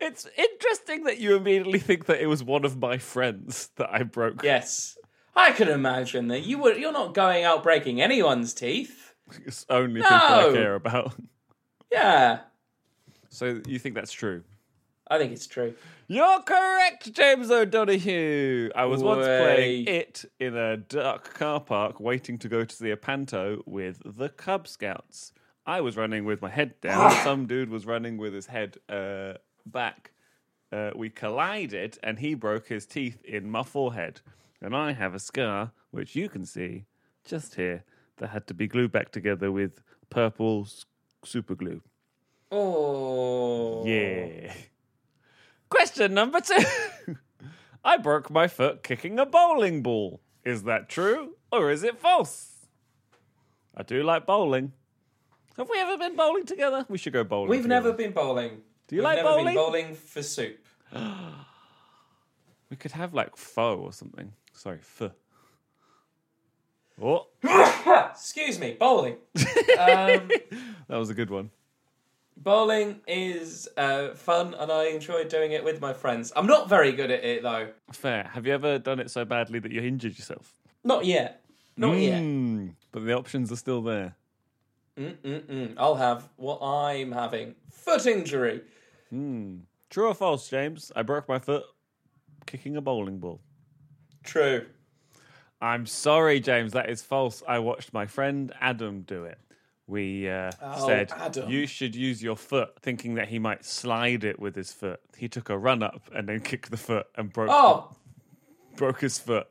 It's 0.00 0.26
interesting 0.36 1.04
that 1.04 1.18
you 1.18 1.36
immediately 1.36 1.78
think 1.78 2.06
that 2.06 2.20
it 2.20 2.26
was 2.26 2.42
one 2.42 2.64
of 2.64 2.78
my 2.78 2.98
friends 2.98 3.70
that 3.76 3.90
I 3.92 4.04
broke. 4.04 4.42
Yes. 4.42 4.96
I 5.36 5.52
can 5.52 5.68
imagine 5.68 6.28
that 6.28 6.40
you 6.40 6.58
were 6.58 6.72
you're 6.72 6.92
not 6.92 7.14
going 7.14 7.44
out 7.44 7.62
breaking 7.62 8.00
anyone's 8.00 8.54
teeth. 8.54 9.14
It's 9.44 9.66
only 9.68 10.00
people 10.00 10.16
I 10.16 10.50
care 10.52 10.74
about. 10.74 11.14
Yeah. 11.92 12.40
So 13.28 13.60
you 13.66 13.78
think 13.78 13.94
that's 13.94 14.12
true? 14.12 14.44
I 15.10 15.18
think 15.18 15.32
it's 15.32 15.46
true. 15.46 15.74
You're 16.06 16.40
correct, 16.40 17.12
James 17.12 17.50
O'Donoghue. 17.50 18.70
I 18.74 18.84
was 18.84 19.02
once 19.02 19.24
playing 19.24 19.86
it 19.86 20.24
in 20.38 20.56
a 20.56 20.76
dark 20.76 21.34
car 21.34 21.60
park, 21.60 22.00
waiting 22.00 22.38
to 22.38 22.48
go 22.48 22.64
to 22.64 22.74
see 22.74 22.90
a 22.90 22.96
panto 22.96 23.62
with 23.66 24.02
the 24.04 24.28
Cub 24.28 24.68
Scouts. 24.68 25.32
I 25.66 25.80
was 25.80 25.96
running 25.96 26.24
with 26.24 26.40
my 26.40 26.50
head 26.50 26.80
down. 26.80 27.10
Some 27.24 27.46
dude 27.46 27.70
was 27.70 27.86
running 27.86 28.16
with 28.16 28.34
his 28.34 28.46
head 28.46 28.78
uh, 28.88 29.34
back. 29.66 30.12
Uh, 30.70 30.90
we 30.94 31.08
collided, 31.10 31.98
and 32.02 32.18
he 32.18 32.34
broke 32.34 32.68
his 32.68 32.86
teeth 32.86 33.22
in 33.24 33.50
my 33.50 33.62
forehead. 33.62 34.20
And 34.60 34.74
I 34.74 34.92
have 34.92 35.14
a 35.14 35.18
scar, 35.18 35.72
which 35.90 36.16
you 36.16 36.28
can 36.28 36.44
see 36.44 36.84
just 37.24 37.54
here, 37.54 37.84
that 38.16 38.28
had 38.28 38.46
to 38.48 38.54
be 38.54 38.66
glued 38.66 38.92
back 38.92 39.12
together 39.12 39.52
with 39.52 39.82
purple 40.10 40.66
super 41.24 41.54
glue. 41.54 41.82
Oh. 42.50 43.84
Yeah. 43.86 44.52
Question 45.98 46.14
number 46.14 46.40
two. 46.40 47.16
I 47.84 47.96
broke 47.96 48.30
my 48.30 48.46
foot 48.46 48.84
kicking 48.84 49.18
a 49.18 49.26
bowling 49.26 49.82
ball. 49.82 50.20
Is 50.44 50.62
that 50.62 50.88
true 50.88 51.34
or 51.50 51.72
is 51.72 51.82
it 51.82 51.98
false? 51.98 52.68
I 53.76 53.82
do 53.82 54.04
like 54.04 54.24
bowling. 54.24 54.74
Have 55.56 55.68
we 55.68 55.76
ever 55.80 55.98
been 55.98 56.14
bowling 56.14 56.46
together? 56.46 56.86
We 56.88 56.98
should 56.98 57.14
go 57.14 57.24
bowling. 57.24 57.50
We've 57.50 57.62
together. 57.62 57.88
never 57.88 57.96
been 57.96 58.12
bowling. 58.12 58.60
Do 58.86 58.94
you 58.94 59.00
We've 59.00 59.06
like 59.06 59.16
never 59.16 59.28
bowling? 59.28 59.44
been 59.46 59.54
bowling 59.56 59.94
for 59.94 60.22
soup. 60.22 60.64
We 62.70 62.76
could 62.76 62.92
have 62.92 63.14
like 63.14 63.34
pho 63.36 63.78
or 63.78 63.92
something. 63.94 64.30
Sorry, 64.52 64.78
pho. 64.82 65.10
Oh, 67.02 67.26
Excuse 68.12 68.60
me, 68.60 68.76
bowling. 68.78 69.14
um, 69.78 70.28
that 70.86 70.98
was 70.98 71.08
a 71.08 71.14
good 71.14 71.30
one. 71.30 71.50
Bowling 72.42 73.00
is 73.06 73.68
uh, 73.76 74.14
fun 74.14 74.54
and 74.54 74.70
I 74.70 74.86
enjoy 74.86 75.24
doing 75.24 75.52
it 75.52 75.64
with 75.64 75.80
my 75.80 75.92
friends. 75.92 76.32
I'm 76.34 76.46
not 76.46 76.68
very 76.68 76.92
good 76.92 77.10
at 77.10 77.24
it 77.24 77.42
though. 77.42 77.68
Fair. 77.92 78.24
Have 78.32 78.46
you 78.46 78.54
ever 78.54 78.78
done 78.78 79.00
it 79.00 79.10
so 79.10 79.24
badly 79.24 79.58
that 79.58 79.72
you 79.72 79.80
injured 79.82 80.16
yourself? 80.18 80.54
Not 80.84 81.04
yet. 81.04 81.42
Not 81.76 81.98
yet. 81.98 82.22
Mm, 82.22 82.74
but 82.92 83.04
the 83.04 83.12
options 83.12 83.52
are 83.52 83.56
still 83.56 83.82
there. 83.82 84.16
Mm-mm-mm. 84.96 85.74
I'll 85.76 85.94
have 85.94 86.28
what 86.36 86.60
I'm 86.60 87.12
having. 87.12 87.54
Foot 87.70 88.06
injury. 88.06 88.62
True 89.10 90.08
or 90.08 90.14
false, 90.14 90.48
James? 90.48 90.90
I 90.96 91.02
broke 91.02 91.28
my 91.28 91.38
foot 91.38 91.64
kicking 92.46 92.76
a 92.76 92.80
bowling 92.80 93.18
ball. 93.18 93.40
True. 94.24 94.66
I'm 95.60 95.86
sorry, 95.86 96.40
James. 96.40 96.72
That 96.72 96.90
is 96.90 97.02
false. 97.02 97.42
I 97.46 97.58
watched 97.60 97.92
my 97.92 98.06
friend 98.06 98.52
Adam 98.60 99.02
do 99.02 99.24
it. 99.24 99.38
We 99.88 100.28
uh, 100.28 100.50
Oh, 100.62 100.86
said 100.86 101.10
Adam. 101.16 101.48
you 101.50 101.66
should 101.66 101.96
use 101.96 102.22
your 102.22 102.36
foot, 102.36 102.78
thinking 102.82 103.14
that 103.14 103.28
he 103.28 103.38
might 103.38 103.64
slide 103.64 104.22
it 104.22 104.38
with 104.38 104.54
his 104.54 104.70
foot. 104.70 105.00
He 105.16 105.28
took 105.28 105.48
a 105.48 105.56
run 105.56 105.82
up 105.82 106.02
and 106.14 106.28
then 106.28 106.40
kicked 106.40 106.70
the 106.70 106.76
foot 106.76 107.06
and 107.16 107.32
broke 107.32 107.48
Oh, 107.50 107.96
broke 108.76 109.00
his 109.00 109.18
foot. 109.18 109.48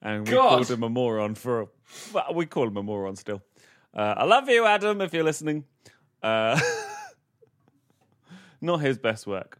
And 0.00 0.26
we 0.26 0.32
God. 0.32 0.48
called 0.48 0.70
him 0.70 0.82
a 0.84 0.88
moron 0.88 1.34
for. 1.34 1.62
A, 1.62 1.66
well, 2.14 2.32
we 2.34 2.46
call 2.46 2.68
him 2.68 2.76
a 2.76 2.82
moron 2.84 3.16
still. 3.16 3.42
Uh, 3.92 4.14
I 4.16 4.24
love 4.24 4.48
you, 4.48 4.64
Adam, 4.64 5.00
if 5.00 5.12
you're 5.12 5.24
listening. 5.24 5.64
Uh, 6.22 6.58
not 8.60 8.78
his 8.78 8.96
best 8.96 9.26
work. 9.26 9.58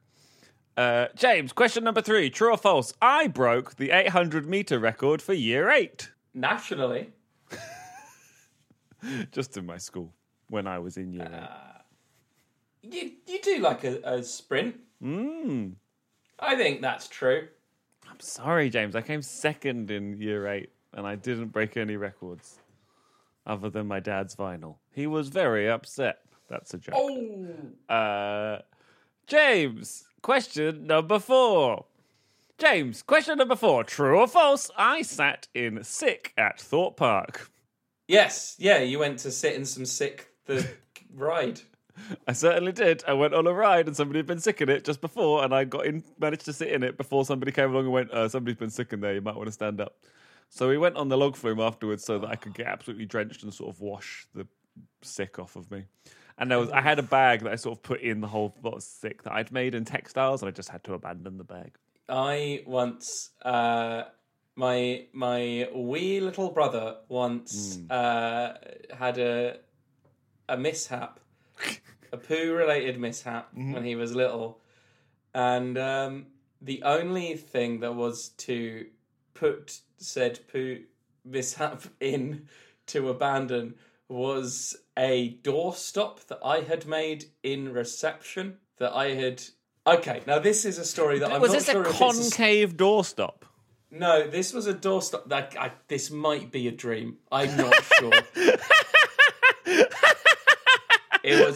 Uh, 0.77 1.09
James, 1.17 1.53
question 1.53 1.83
number 1.85 2.01
three: 2.01 2.31
True 2.31 2.53
or 2.53 2.57
false? 2.57 2.95
I 3.03 3.27
broke 3.27 3.77
the 3.77 3.91
800 3.91 4.47
meter 4.49 4.79
record 4.79 5.21
for 5.21 5.33
year 5.35 5.69
eight. 5.69 6.13
nationally. 6.33 7.11
just 9.33 9.57
in 9.57 9.67
my 9.67 9.77
school 9.79 10.13
when 10.51 10.67
I 10.67 10.79
was 10.79 10.97
in 10.99 11.13
year 11.13 11.31
eight. 11.33 12.91
You 12.93 13.13
you 13.27 13.41
do 13.43 13.59
like 13.59 13.85
a, 13.85 14.01
a 14.05 14.23
sprint. 14.23 14.77
Mm. 15.03 15.73
I 16.39 16.57
think 16.57 16.81
that's 16.83 17.09
true. 17.09 17.49
I'm 18.11 18.21
sorry, 18.21 18.69
James. 18.71 18.95
I 18.97 19.01
came 19.03 19.23
second 19.23 19.91
in 19.91 20.19
year 20.21 20.47
eight 20.49 20.71
and 20.93 21.07
I 21.07 21.15
didn't 21.15 21.49
break 21.49 21.77
any 21.77 21.97
records 21.97 22.59
other 23.47 23.71
than 23.71 23.87
my 23.87 24.01
dad's 24.01 24.35
vinyl. 24.37 24.77
He 24.93 25.07
was 25.07 25.29
very 25.29 25.69
upset. 25.71 26.21
That's 26.49 26.75
a 26.75 26.79
joke. 26.79 26.95
Oh, 26.97 27.95
Uh, 27.95 28.59
James, 29.27 30.05
question 30.23 30.87
number 30.87 31.19
four. 31.21 31.85
James, 32.59 33.03
question 33.03 33.39
number 33.39 33.57
four. 33.57 33.85
True 33.85 34.19
or 34.19 34.27
false? 34.27 34.71
I 34.77 35.03
sat 35.03 35.47
in 35.55 35.83
sick 35.85 36.33
at 36.37 36.61
Thorpe 36.61 36.97
Park. 36.97 37.51
yes, 38.09 38.57
yeah. 38.59 38.79
You 38.81 38.99
went 38.99 39.21
to 39.21 39.31
sit 39.31 39.55
in 39.55 39.65
some 39.65 39.87
sick 39.87 40.30
the 40.51 40.69
ride. 41.15 41.61
I 42.27 42.33
certainly 42.33 42.73
did. 42.73 43.05
I 43.07 43.13
went 43.13 43.35
on 43.35 43.47
a 43.47 43.53
ride 43.53 43.87
and 43.87 43.97
somebody 43.97 44.19
had 44.19 44.27
been 44.27 44.41
sick 44.41 44.61
in 44.61 44.69
it 44.69 44.85
just 44.85 45.01
before, 45.01 45.45
and 45.45 45.55
I 45.55 45.65
got 45.65 45.87
in, 45.87 46.03
managed 46.19 46.45
to 46.47 46.53
sit 46.53 46.69
in 46.69 46.83
it 46.83 46.97
before 46.97 47.25
somebody 47.25 47.53
came 47.53 47.71
along 47.71 47.85
and 47.85 47.93
went, 47.93 48.11
uh, 48.11 48.29
"Somebody's 48.29 48.59
been 48.59 48.71
sick 48.71 48.93
in 48.93 49.01
there. 49.01 49.15
You 49.15 49.21
might 49.21 49.37
want 49.37 49.49
to 49.49 49.53
stand 49.53 49.81
up." 49.81 49.97
So 50.49 50.69
we 50.69 50.79
went 50.79 50.97
on 50.97 51.09
the 51.09 51.17
log 51.17 51.37
flume 51.37 51.61
afterwards, 51.61 52.05
so 52.05 52.19
that 52.19 52.29
I 52.29 52.37
could 52.37 52.55
get 52.55 52.67
absolutely 52.67 53.07
drenched 53.07 53.43
and 53.43 53.53
sort 53.53 53.71
of 53.71 53.81
wash 53.81 54.27
the 54.35 54.47
sick 55.03 55.39
off 55.39 55.57
of 55.57 55.71
me. 55.71 55.85
And 56.39 56.51
there 56.51 56.59
was, 56.59 56.71
I 56.71 56.81
had 56.81 56.99
a 56.99 57.03
bag 57.03 57.43
that 57.43 57.53
I 57.53 57.57
sort 57.57 57.77
of 57.77 57.83
put 57.83 58.01
in 58.01 58.21
the 58.21 58.27
whole 58.27 58.57
lot 58.63 58.75
of 58.75 58.83
sick 58.83 59.23
that 59.25 59.33
I'd 59.33 59.53
made 59.53 59.75
in 59.75 59.85
textiles, 59.85 60.43
and 60.43 60.49
I 60.49 60.53
just 60.53 60.71
had 60.71 60.83
to 60.85 60.95
abandon 60.95 61.37
the 61.37 61.45
bag. 61.45 61.73
I 62.09 62.63
once, 62.67 63.31
uh, 63.43 64.05
my 64.57 65.07
my 65.13 65.69
wee 65.75 66.21
little 66.21 66.51
brother 66.51 66.97
once 67.09 67.79
uh, 67.91 68.55
had 68.93 69.19
a 69.19 69.59
a 70.51 70.57
mishap, 70.57 71.21
a 72.13 72.17
poo 72.17 72.53
related 72.53 72.99
mishap 72.99 73.49
when 73.55 73.85
he 73.85 73.95
was 73.95 74.15
little, 74.15 74.61
and 75.33 75.79
um, 75.79 76.27
the 76.61 76.83
only 76.83 77.37
thing 77.37 77.81
that 77.81 77.95
was 77.95 78.31
to 78.31 78.87
put 79.33 79.81
said 79.97 80.41
poo 80.53 80.81
mishap 81.25 81.83
in 82.01 82.49
to 82.87 83.09
abandon 83.09 83.75
was 84.09 84.77
a 84.99 85.39
doorstop 85.43 86.27
that 86.27 86.41
I 86.45 86.61
had 86.61 86.85
made 86.85 87.27
in 87.43 87.73
reception 87.73 88.57
that 88.79 88.93
I 88.93 89.15
had. 89.15 89.43
Okay, 89.87 90.21
now 90.27 90.41
this 90.41 90.65
is 90.65 90.79
a 90.79 90.85
story 90.85 91.21
that 91.21 91.33
I'm 91.33 91.41
was 91.41 91.53
not 91.53 91.63
sure 91.63 91.85
a 91.85 91.89
if 91.89 91.91
it's 91.91 92.01
a 92.01 92.05
concave 92.05 92.77
doorstop? 92.77 93.43
no, 93.91 94.29
this 94.29 94.53
was 94.53 94.67
a 94.67 94.75
doorstop. 94.75 95.29
That 95.29 95.55
I, 95.59 95.73
this 95.89 96.11
might 96.11 96.51
be 96.51 96.69
a 96.69 96.73
dream. 96.73 97.19
I'm 97.31 97.57
not 97.57 97.75
sure. 97.99 98.13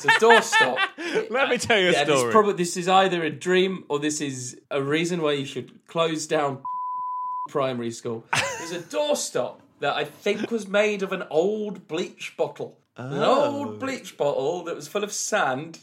a 0.05 0.09
doorstop. 0.09 0.79
Let 1.31 1.49
me 1.49 1.59
tell 1.59 1.79
you 1.79 1.89
a 1.89 1.93
Yeah, 1.93 2.05
this 2.05 2.19
story. 2.19 2.33
probably 2.33 2.53
this 2.55 2.77
is 2.77 2.89
either 2.89 3.23
a 3.25 3.31
dream 3.31 3.85
or 3.89 3.99
this 3.99 4.21
is 4.21 4.59
a 4.71 4.83
reason 4.83 5.21
why 5.23 5.33
you 5.33 5.45
should 5.47 5.87
close 5.87 6.27
down 6.27 6.63
primary 7.49 7.91
school. 7.91 8.25
There's 8.59 8.73
a 8.73 8.81
doorstop 8.81 9.57
that 9.81 9.95
I 9.95 10.05
think 10.05 10.51
was 10.51 10.67
made 10.67 11.03
of 11.03 11.13
an 11.13 11.25
old 11.31 11.89
bleach 11.89 12.35
bottle. 12.37 12.79
An 12.97 13.13
Oh. 13.15 13.57
old 13.57 13.81
bleach 13.81 14.17
bottle 14.17 14.65
that 14.65 14.77
was 14.77 14.87
full 14.89 15.03
of 15.05 15.13
sand. 15.13 15.79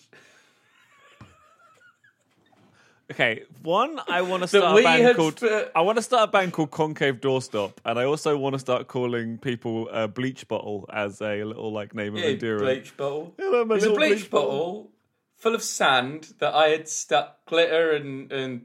Okay, 3.12 3.44
one, 3.62 4.00
I 4.08 4.22
want 4.22 4.44
to 4.44 4.48
start 4.48 4.80
a 4.80 4.84
band 4.84 5.18
called. 5.18 5.44
I 5.76 5.82
want 5.82 5.98
to 5.98 6.02
start 6.02 6.30
a 6.30 6.32
band 6.32 6.54
called 6.54 6.72
Concave 6.72 7.16
Doorstop, 7.20 7.74
and 7.84 8.00
I 8.00 8.06
also 8.06 8.38
want 8.38 8.54
to 8.54 8.60
start 8.60 8.88
calling 8.88 9.38
people 9.38 9.90
a 9.90 10.08
bleach 10.08 10.48
bottle 10.48 10.86
as 10.94 11.22
a 11.22 11.44
little 11.44 11.74
like 11.74 11.94
name 11.94 12.16
of 12.16 12.24
Yeah, 12.24 12.36
bleach 12.58 12.96
bottle. 12.96 13.34
My 13.38 13.46
There's 13.68 13.84
a 13.84 13.90
little 13.92 13.96
bleach, 13.98 14.30
bottle 14.30 14.92
full 15.36 15.56
of 15.56 15.62
sand 15.62 16.34
that 16.40 16.54
I 16.54 16.70
had 16.70 16.88
stuck 16.88 17.46
glitter 17.48 17.92
and, 17.92 18.32
and 18.32 18.62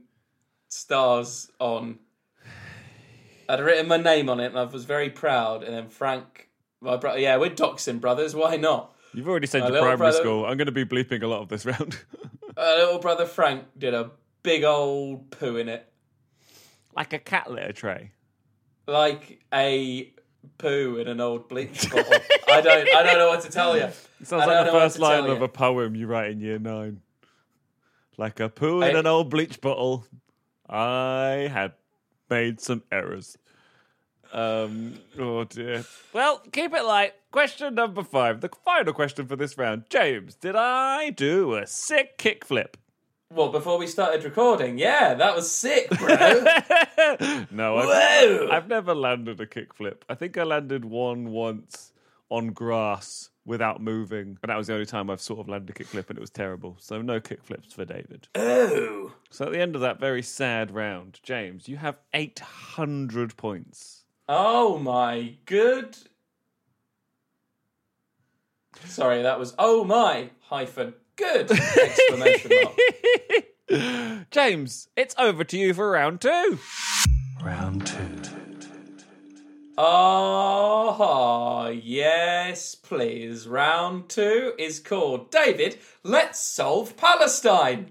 stars 0.69 1.51
on. 1.59 1.99
I'd 3.49 3.61
written 3.61 3.89
my 3.89 3.97
name 3.97 4.29
on 4.29 4.39
it 4.41 4.47
and 4.47 4.59
I 4.59 4.65
was 4.65 4.85
very 4.85 5.09
proud. 5.11 5.63
And 5.65 5.75
then 5.75 5.89
Frank, 5.89 6.51
my 6.81 6.97
brother, 6.97 7.19
yeah, 7.19 7.37
we're 7.37 7.51
Doxon 7.51 8.01
brothers. 8.01 8.35
Why 8.37 8.57
not? 8.57 8.93
You've 9.15 9.29
already 9.29 9.47
said 9.47 9.63
My 9.63 9.69
your 9.71 9.79
primary 9.79 9.97
brother- 9.97 10.19
school. 10.19 10.45
I'm 10.45 10.57
going 10.57 10.67
to 10.67 10.73
be 10.73 10.85
bleeping 10.85 11.23
a 11.23 11.27
lot 11.27 11.41
of 11.41 11.49
this 11.49 11.65
round. 11.65 11.99
Our 12.57 12.77
little 12.79 12.99
brother 13.01 13.27
Frank 13.27 13.65
did 13.79 13.95
a 13.95 14.11
big 14.47 14.63
old 14.63 15.29
poo 15.33 15.57
in 15.57 15.69
it, 15.69 15.93
like 16.97 17.13
a 17.13 17.19
cat 17.19 17.51
litter 17.51 17.73
tray. 17.73 18.13
like 18.87 19.41
a 19.53 20.13
poo 20.57 20.99
in 20.99 21.09
an 21.09 21.21
old 21.21 21.49
bleach 21.49 21.91
bottle. 21.91 22.13
I 22.49 22.61
don't, 22.61 22.95
I 22.95 23.03
don't 23.03 23.19
know 23.19 23.29
what 23.29 23.43
to 23.43 23.51
tell 23.51 23.77
you. 23.77 23.89
It 24.21 24.27
sounds 24.29 24.47
like 24.47 24.65
the 24.65 24.73
first 24.73 24.99
line 24.99 25.29
of 25.29 25.43
a 25.43 25.49
poem 25.49 25.95
you 25.95 26.07
write 26.07 26.31
in 26.31 26.41
year 26.41 26.59
nine. 26.59 27.03
like 28.17 28.41
a 28.41 28.49
poo 28.49 28.81
in 28.81 28.97
I- 28.97 29.01
an 29.01 29.07
old 29.07 29.29
bleach 29.31 29.61
bottle. 29.61 30.07
I 30.69 31.51
had 31.53 31.73
made 32.31 32.61
some 32.61 32.83
errors. 32.91 33.37
Um, 34.33 34.95
oh 35.19 35.45
dear. 35.45 35.85
Well, 36.13 36.39
keep 36.51 36.73
it 36.73 36.83
light. 36.85 37.13
Question 37.31 37.75
number 37.75 38.03
five, 38.03 38.41
the 38.41 38.49
final 38.65 38.93
question 38.93 39.27
for 39.27 39.37
this 39.37 39.59
round. 39.59 39.85
James, 39.91 40.35
did 40.35 40.57
I 40.57 41.11
do 41.11 41.55
a 41.55 41.67
sick 41.67 42.17
kickflip? 42.17 42.75
Well, 43.33 43.51
before 43.51 43.77
we 43.77 43.89
started 43.89 44.25
recording, 44.25 44.79
yeah, 44.79 45.15
that 45.15 45.35
was 45.35 45.51
sick, 45.51 45.91
bro. 45.91 46.07
no, 47.51 47.77
I've, 47.77 47.87
Whoa! 47.87 48.49
I've 48.53 48.69
never 48.69 48.95
landed 48.95 49.41
a 49.41 49.47
kickflip. 49.47 50.03
I 50.09 50.15
think 50.15 50.39
I 50.39 50.45
landed 50.45 50.85
one 50.85 51.31
once 51.31 51.93
on 52.31 52.49
grass 52.53 53.31
without 53.45 53.83
moving, 53.83 54.39
and 54.41 54.49
that 54.49 54.57
was 54.57 54.69
the 54.69 54.75
only 54.75 54.87
time 54.87 55.11
I've 55.11 55.21
sort 55.21 55.41
of 55.41 55.49
landed 55.49 55.71
a 55.71 55.85
kickflip, 55.85 56.09
and 56.09 56.17
it 56.17 56.21
was 56.21 56.31
terrible. 56.31 56.77
So 56.79 57.03
no 57.03 57.19
kickflips 57.19 57.73
for 57.75 57.85
David. 57.85 58.29
oh. 58.37 59.13
So 59.31 59.47
at 59.47 59.53
the 59.53 59.61
end 59.61 59.75
of 59.75 59.81
that 59.81 59.99
very 59.99 60.23
sad 60.23 60.71
round, 60.71 61.19
James, 61.25 61.69
you 61.69 61.79
have 61.79 61.99
800 62.15 63.37
points. 63.37 64.05
Oh 64.29 64.79
my 64.79 65.35
good. 65.47 65.97
Sorry, 68.85 69.23
that 69.23 69.41
was 69.41 69.53
oh 69.59 69.83
my 69.83 70.31
hyphen 70.43 70.95
good 71.17 71.51
exclamation 71.51 72.51
mark. 72.63 74.27
James, 74.31 74.89
it's 74.97 75.15
over 75.19 75.45
to 75.45 75.59
you 75.59 75.75
for 75.75 75.91
round 75.91 76.21
two. 76.21 76.59
Round 77.43 77.87
two. 77.87 78.17
Oh 79.79 81.69
yes, 81.83 82.75
please. 82.75 83.47
Round 83.47 84.09
two 84.09 84.55
is 84.59 84.81
called 84.81 85.31
David. 85.31 85.77
Let's 86.03 86.41
solve 86.41 86.97
Palestine. 86.97 87.91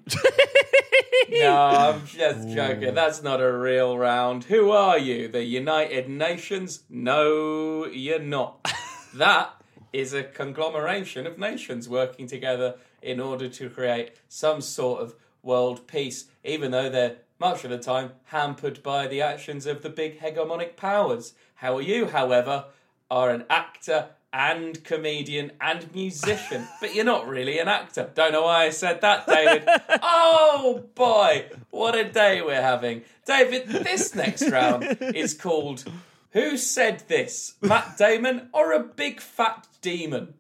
no, 1.29 1.55
I'm 1.55 2.08
just 2.08 2.50
joking. 2.50 2.96
That's 2.96 3.22
not 3.22 3.39
a 3.39 3.55
real 3.55 4.00
round. 4.00 4.46
Who 4.46 4.72
are 4.72 4.98
you? 4.98 5.27
The 5.27 5.44
United 5.44 6.10
Nations? 6.10 6.84
No, 6.89 7.86
you're 7.86 8.17
not. 8.17 8.67
that 9.13 9.53
is 9.94 10.12
a 10.13 10.24
conglomeration 10.24 11.27
of 11.27 11.38
nations 11.38 11.88
working 11.88 12.25
together 12.25 12.77
in 13.06 13.20
order 13.20 13.48
to 13.48 13.70
create 13.70 14.12
some 14.28 14.60
sort 14.60 15.02
of 15.02 15.16
world 15.44 15.88
peace, 15.88 16.26
even 16.44 16.72
though 16.72 16.90
they're 16.90 17.18
much 17.40 17.64
of 17.64 17.70
the 17.70 17.78
time 17.78 18.12
hampered 18.26 18.82
by 18.82 19.08
the 19.08 19.22
actions 19.22 19.66
of 19.66 19.82
the 19.82 19.90
big 19.90 20.20
hegemonic 20.20 20.76
powers. 20.76 21.34
How 21.56 21.78
are 21.78 21.82
you, 21.82 22.08
however, 22.08 22.66
are 23.12 23.30
an 23.30 23.46
actor 23.50 24.10
and 24.34 24.84
comedian 24.84 25.52
and 25.62 25.94
musician, 25.94 26.68
but 26.82 26.94
you're 26.94 27.06
not 27.06 27.28
really 27.28 27.60
an 27.60 27.68
actor. 27.68 28.12
Don't 28.16 28.34
know 28.34 28.44
why 28.44 28.66
I 28.66 28.70
said 28.70 29.02
that, 29.02 29.26
David. 29.28 29.64
oh 30.02 30.84
boy, 30.96 31.46
what 31.70 31.96
a 31.96 32.04
day 32.04 32.42
we're 32.42 32.62
having. 32.62 33.04
David, 33.26 33.68
this 33.68 34.14
next 34.14 34.50
round 34.50 34.98
is 35.02 35.34
called 35.34 35.86
Who 36.32 36.58
Said 36.58 37.04
This? 37.08 37.56
Matt 37.62 37.98
Damon 37.98 38.50
or 38.52 38.74
a 38.74 38.84
Big 38.84 39.22
Fat 39.22 39.68
Demon? 39.82 40.34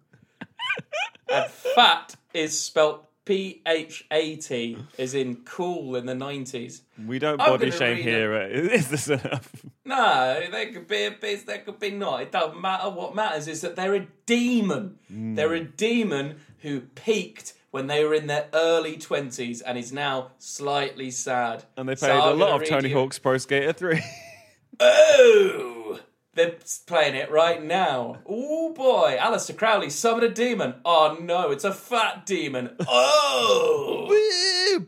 And 1.29 1.49
fat 1.51 2.15
is 2.33 2.59
spelt 2.59 3.07
P 3.25 3.61
H 3.65 4.05
A 4.11 4.35
T, 4.35 4.77
is 4.99 5.15
in 5.15 5.37
cool 5.45 5.95
in 5.95 6.05
the 6.05 6.13
90s. 6.13 6.81
We 7.07 7.17
don't 7.17 7.41
I'm 7.41 7.49
body 7.49 7.71
shame 7.71 7.97
here. 7.97 8.35
uh, 8.35 8.45
Is 8.47 8.89
this 8.89 9.07
enough? 9.09 9.51
No, 9.83 10.43
there 10.51 10.71
could 10.71 10.87
be 10.87 11.05
a 11.05 11.11
bit, 11.11 11.45
there 11.47 11.57
could 11.59 11.79
be 11.79 11.89
not. 11.89 12.21
It 12.21 12.31
doesn't 12.31 12.61
matter. 12.61 12.89
What 12.89 13.15
matters 13.15 13.47
is 13.47 13.61
that 13.61 13.75
they're 13.75 13.95
a 13.95 14.07
demon. 14.27 14.99
They're 15.09 15.53
a 15.55 15.63
demon 15.63 16.35
who 16.59 16.81
peaked 16.81 17.53
when 17.71 17.87
they 17.87 18.03
were 18.05 18.13
in 18.13 18.27
their 18.27 18.47
early 18.53 18.95
20s 18.97 19.61
and 19.65 19.77
is 19.77 19.91
now 19.91 20.31
slightly 20.37 21.09
sad. 21.11 21.63
And 21.77 21.89
they 21.89 21.95
So 21.95 22.07
played 22.07 22.19
a 22.19 22.23
I'm 22.33 22.39
lot 22.39 22.61
of 22.61 22.67
Tony 22.69 22.89
you- 22.89 22.95
Hawk's 22.95 23.17
Pro 23.19 23.37
Skater 23.39 23.73
3. 23.73 24.01
Oh! 24.79 25.99
They're 26.35 26.55
playing 26.85 27.15
it 27.15 27.31
right 27.31 27.63
now. 27.63 28.17
Oh 28.25 28.73
boy, 28.73 29.15
Aleister 29.17 29.55
Crowley 29.55 29.89
summoned 29.89 30.25
a 30.25 30.29
demon. 30.29 30.75
Oh 30.83 31.17
no, 31.21 31.51
it's 31.51 31.63
a 31.63 31.71
fat 31.71 32.25
demon. 32.25 32.75
Oh! 32.87 34.11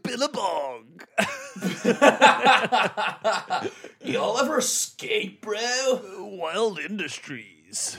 Billabong! 0.04 0.84
Y'all 4.04 4.38
ever 4.40 4.60
skate, 4.60 5.42
bro? 5.42 6.02
Wild 6.20 6.80
Industries. 6.80 7.98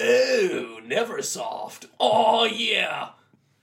Oh, 0.00 0.80
never 0.82 1.20
soft. 1.20 1.86
Oh 2.00 2.44
yeah. 2.44 3.10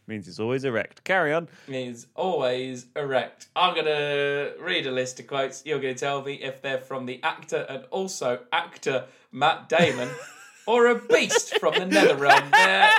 Means 0.07 0.27
he's 0.27 0.39
always 0.39 0.63
erect. 0.63 1.03
Carry 1.03 1.33
on. 1.33 1.47
Means 1.67 2.05
always 2.15 2.85
erect. 2.95 3.47
I'm 3.55 3.73
gonna 3.75 4.51
read 4.59 4.85
a 4.85 4.91
list 4.91 5.19
of 5.19 5.27
quotes. 5.27 5.65
You're 5.65 5.79
gonna 5.79 5.95
tell 5.95 6.21
me 6.21 6.35
if 6.35 6.61
they're 6.61 6.77
from 6.77 7.07
the 7.07 7.19
actor 7.23 7.65
and 7.67 7.85
also 7.89 8.41
actor 8.51 9.05
Matt 9.31 9.67
Damon 9.67 10.09
or 10.67 10.87
a 10.87 10.95
beast 10.95 11.57
from 11.59 11.73
the 11.73 11.85
Netherrealm. 11.85 12.51
They're 12.51 12.91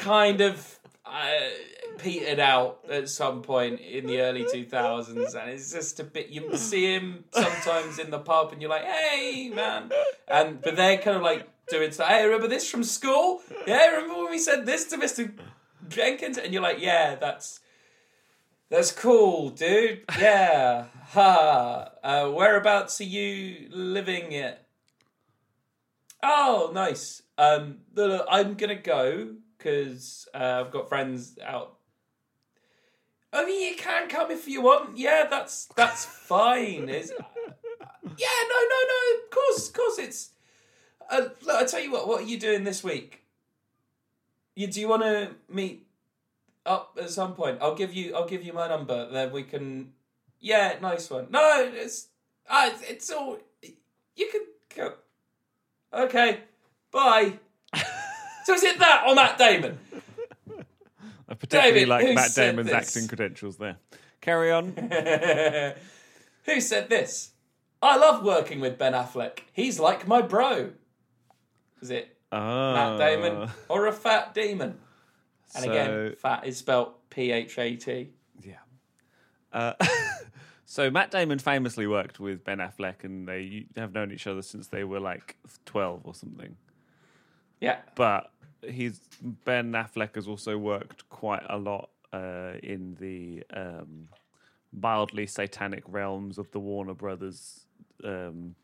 kind 0.00 0.40
of 0.40 0.78
uh, 1.04 1.30
petered 1.98 2.40
out 2.40 2.80
at 2.90 3.08
some 3.08 3.42
point 3.42 3.80
in 3.80 4.06
the 4.06 4.20
early 4.20 4.44
2000s, 4.44 5.34
and 5.34 5.50
it's 5.50 5.72
just 5.72 6.00
a 6.00 6.04
bit. 6.04 6.28
You 6.28 6.56
see 6.56 6.94
him 6.94 7.24
sometimes 7.32 7.98
in 7.98 8.10
the 8.10 8.18
pub, 8.18 8.52
and 8.52 8.60
you're 8.60 8.70
like, 8.70 8.84
"Hey, 8.84 9.50
man," 9.54 9.90
and 10.26 10.60
but 10.60 10.76
they're 10.76 10.98
kind 10.98 11.16
of 11.16 11.22
like 11.22 11.48
doing 11.68 11.92
stuff. 11.92 12.08
Hey, 12.08 12.24
remember 12.24 12.48
this 12.48 12.70
from 12.70 12.82
school? 12.82 13.40
Yeah, 13.66 13.88
remember 13.88 14.22
when 14.22 14.30
we 14.30 14.38
said 14.38 14.66
this 14.66 14.86
to 14.86 14.96
Mister 14.96 15.32
Jenkins? 15.88 16.38
And 16.38 16.52
you're 16.52 16.62
like, 16.62 16.80
"Yeah, 16.80 17.16
that's." 17.16 17.60
That's 18.70 18.90
cool, 18.92 19.50
dude. 19.50 20.04
Yeah. 20.18 20.86
ha. 21.10 21.90
Uh, 22.02 22.30
whereabouts 22.30 23.00
are 23.00 23.04
you 23.04 23.68
living 23.70 24.32
it? 24.32 24.58
Oh, 26.22 26.70
nice. 26.74 27.22
Um, 27.36 27.78
look, 27.94 28.26
I'm 28.28 28.54
gonna 28.54 28.74
go 28.76 29.34
because 29.56 30.26
uh, 30.34 30.64
I've 30.64 30.72
got 30.72 30.88
friends 30.88 31.38
out. 31.44 31.76
I 33.32 33.44
mean, 33.44 33.70
you 33.70 33.76
can 33.76 34.08
come 34.08 34.30
if 34.30 34.48
you 34.48 34.62
want. 34.62 34.96
Yeah, 34.96 35.26
that's 35.28 35.66
that's 35.76 36.04
fine. 36.28 36.88
Is 36.88 37.12
yeah, 37.16 38.38
no, 38.48 38.58
no, 38.70 38.78
no. 38.88 39.24
Of 39.24 39.30
course, 39.30 39.68
of 39.68 39.74
course, 39.74 39.98
it's. 39.98 40.30
Uh, 41.10 41.28
look, 41.44 41.62
I 41.62 41.64
tell 41.66 41.80
you 41.80 41.92
what. 41.92 42.08
What 42.08 42.22
are 42.22 42.26
you 42.26 42.38
doing 42.40 42.64
this 42.64 42.82
week? 42.82 43.23
You 44.54 44.66
do 44.66 44.80
you 44.80 44.88
want 44.88 45.02
to 45.02 45.30
meet 45.48 45.86
up 46.64 46.96
at 47.00 47.10
some 47.10 47.34
point? 47.34 47.58
I'll 47.60 47.74
give 47.74 47.92
you. 47.92 48.14
I'll 48.14 48.28
give 48.28 48.44
you 48.44 48.52
my 48.52 48.68
number. 48.68 49.10
Then 49.10 49.32
we 49.32 49.42
can. 49.42 49.92
Yeah, 50.40 50.76
nice 50.80 51.10
one. 51.10 51.26
No, 51.30 51.70
it's. 51.74 52.08
Uh, 52.48 52.70
it's 52.82 53.10
all. 53.10 53.38
You 54.16 54.28
can 54.30 54.42
go. 54.76 54.94
Okay. 55.92 56.40
Bye. 56.92 57.38
so 58.44 58.54
is 58.54 58.62
it 58.62 58.78
that 58.78 59.04
or 59.08 59.14
Matt 59.14 59.38
Damon? 59.38 59.78
I 61.28 61.34
particularly 61.34 61.72
David, 61.72 61.88
like 61.88 62.14
Matt 62.14 62.34
Damon's 62.34 62.68
this? 62.70 62.96
acting 62.96 63.08
credentials 63.08 63.56
there. 63.56 63.76
Carry 64.20 64.52
on. 64.52 64.72
Who 66.44 66.60
said 66.60 66.88
this? 66.88 67.30
I 67.82 67.96
love 67.96 68.24
working 68.24 68.60
with 68.60 68.78
Ben 68.78 68.92
Affleck. 68.92 69.40
He's 69.52 69.80
like 69.80 70.06
my 70.06 70.22
bro. 70.22 70.70
Is 71.82 71.90
it 71.90 72.13
Ah. 72.36 72.74
Matt 72.74 72.98
Damon 72.98 73.50
or 73.68 73.86
a 73.86 73.92
fat 73.92 74.34
demon? 74.34 74.78
And 75.54 75.64
So- 75.64 75.70
again, 75.70 76.16
fat 76.16 76.46
is 76.46 76.56
spelt 76.56 77.08
P 77.10 77.30
H 77.30 77.58
A 77.58 77.76
T. 77.76 78.10
Yeah. 78.42 78.58
Uh, 79.52 79.74
so 80.64 80.90
Matt 80.90 81.10
Damon 81.10 81.38
famously 81.38 81.86
worked 81.86 82.18
with 82.18 82.44
Ben 82.44 82.58
Affleck, 82.58 83.04
and 83.04 83.28
they 83.28 83.66
have 83.76 83.92
known 83.92 84.10
each 84.10 84.26
other 84.26 84.42
since 84.42 84.66
they 84.68 84.84
were 84.84 85.00
like 85.00 85.36
twelve 85.64 86.00
or 86.04 86.14
something. 86.14 86.56
Yeah. 87.60 87.78
But 87.94 88.30
he's 88.62 89.00
Ben 89.44 89.72
Affleck 89.72 90.16
has 90.16 90.26
also 90.26 90.58
worked 90.58 91.08
quite 91.08 91.44
a 91.48 91.56
lot 91.56 91.90
uh, 92.12 92.52
in 92.62 92.96
the 92.98 93.44
um, 93.56 94.08
mildly 94.72 95.26
satanic 95.26 95.84
realms 95.86 96.38
of 96.38 96.50
the 96.50 96.58
Warner 96.60 96.94
Brothers. 96.94 97.66
Um, 98.02 98.54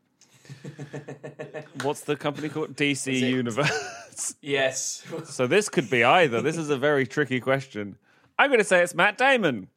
what's 1.83 2.03
the 2.03 2.17
company 2.17 2.49
called? 2.49 2.77
DC 2.77 3.19
Universe. 3.21 3.71
Yes. 4.43 5.03
so 5.25 5.47
this 5.47 5.71
could 5.71 5.89
be 5.89 6.05
either. 6.05 6.43
This 6.43 6.59
is 6.59 6.69
a 6.69 6.77
very 6.77 7.07
tricky 7.07 7.41
question. 7.41 7.97
I'm 8.39 8.51
going 8.51 8.59
to 8.59 8.65
say 8.65 8.83
it's 8.83 8.95
Matt 8.95 9.17
Damon. 9.17 9.69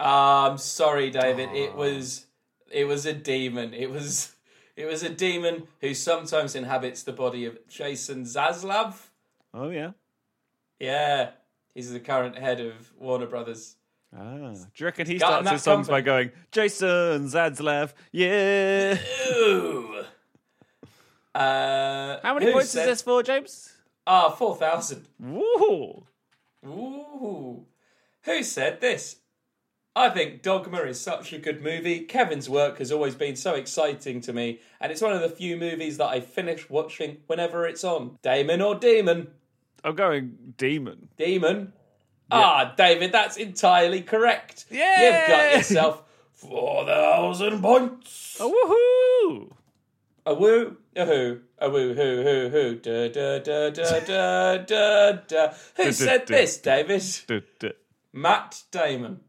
I'm 0.00 0.58
sorry, 0.58 1.10
David. 1.10 1.50
It 1.52 1.70
ah. 1.72 1.76
was 1.76 2.26
it 2.72 2.86
was 2.86 3.06
a 3.06 3.12
demon. 3.12 3.72
It 3.72 3.90
was 3.90 4.32
it 4.76 4.86
was 4.86 5.02
a 5.02 5.10
demon 5.10 5.68
who 5.80 5.94
sometimes 5.94 6.56
inhabits 6.56 7.02
the 7.02 7.12
body 7.12 7.44
of 7.44 7.58
Jason 7.68 8.24
Zaslav. 8.24 8.94
Oh 9.54 9.70
yeah. 9.70 9.92
Yeah. 10.80 11.30
He's 11.74 11.92
the 11.92 12.00
current 12.00 12.36
head 12.36 12.60
of 12.60 12.92
Warner 12.98 13.26
Brothers. 13.26 13.76
Ah, 14.14 14.52
do 14.52 14.58
you 14.76 14.86
reckon 14.86 15.06
he 15.06 15.16
Got 15.18 15.26
starts 15.28 15.50
his 15.50 15.62
songs 15.62 15.88
by 15.88 16.02
going, 16.02 16.30
Jason 16.50 17.26
Zadslav, 17.28 17.92
yeah? 18.12 18.98
Ooh. 19.36 20.04
Uh, 21.34 22.18
How 22.22 22.34
many 22.34 22.52
points 22.52 22.70
said- 22.70 22.80
is 22.82 22.86
this 22.86 23.02
for, 23.02 23.22
James? 23.22 23.72
Ah, 24.06 24.28
4,000. 24.30 25.06
Woo! 25.18 26.04
Ooh. 26.66 27.66
Who 28.24 28.42
said 28.42 28.80
this? 28.80 29.16
I 29.94 30.08
think 30.10 30.42
Dogma 30.42 30.78
is 30.82 31.00
such 31.00 31.32
a 31.32 31.38
good 31.38 31.62
movie. 31.62 32.00
Kevin's 32.00 32.48
work 32.48 32.78
has 32.78 32.90
always 32.90 33.14
been 33.14 33.36
so 33.36 33.54
exciting 33.54 34.20
to 34.22 34.32
me, 34.32 34.60
and 34.80 34.90
it's 34.90 35.02
one 35.02 35.12
of 35.12 35.20
the 35.20 35.28
few 35.28 35.56
movies 35.56 35.98
that 35.98 36.08
I 36.08 36.20
finish 36.20 36.68
watching 36.70 37.18
whenever 37.26 37.66
it's 37.66 37.84
on. 37.84 38.18
Damon 38.22 38.60
or 38.62 38.74
Demon? 38.74 39.28
I'm 39.84 39.94
going 39.94 40.54
demon. 40.56 41.08
Demon. 41.16 41.72
Ah, 42.32 42.74
David, 42.76 43.12
that's 43.12 43.36
entirely 43.36 44.00
correct. 44.02 44.64
Yay! 44.70 44.78
You've 44.78 45.28
got 45.28 45.52
yourself 45.56 46.02
4,000 46.34 47.60
points. 47.60 48.36
Oh, 48.40 49.46
woohoo! 49.46 49.56
A 50.24 50.34
woo, 50.34 50.76
a 50.94 51.04
who, 51.04 51.40
a 51.58 51.68
woo, 51.68 51.94
hoo, 51.94 52.22
hoo, 52.22 52.48
hoo, 52.48 52.74
da, 52.76 53.08
da, 53.08 53.38
da, 53.40 53.70
da, 53.70 54.00
da, 54.00 54.56
da, 54.58 55.12
da. 55.26 55.52
Who 55.76 55.92
said 55.92 56.26
this, 56.28 56.58
David? 56.58 57.02
Matt 58.12 58.62
Damon. 58.70 59.20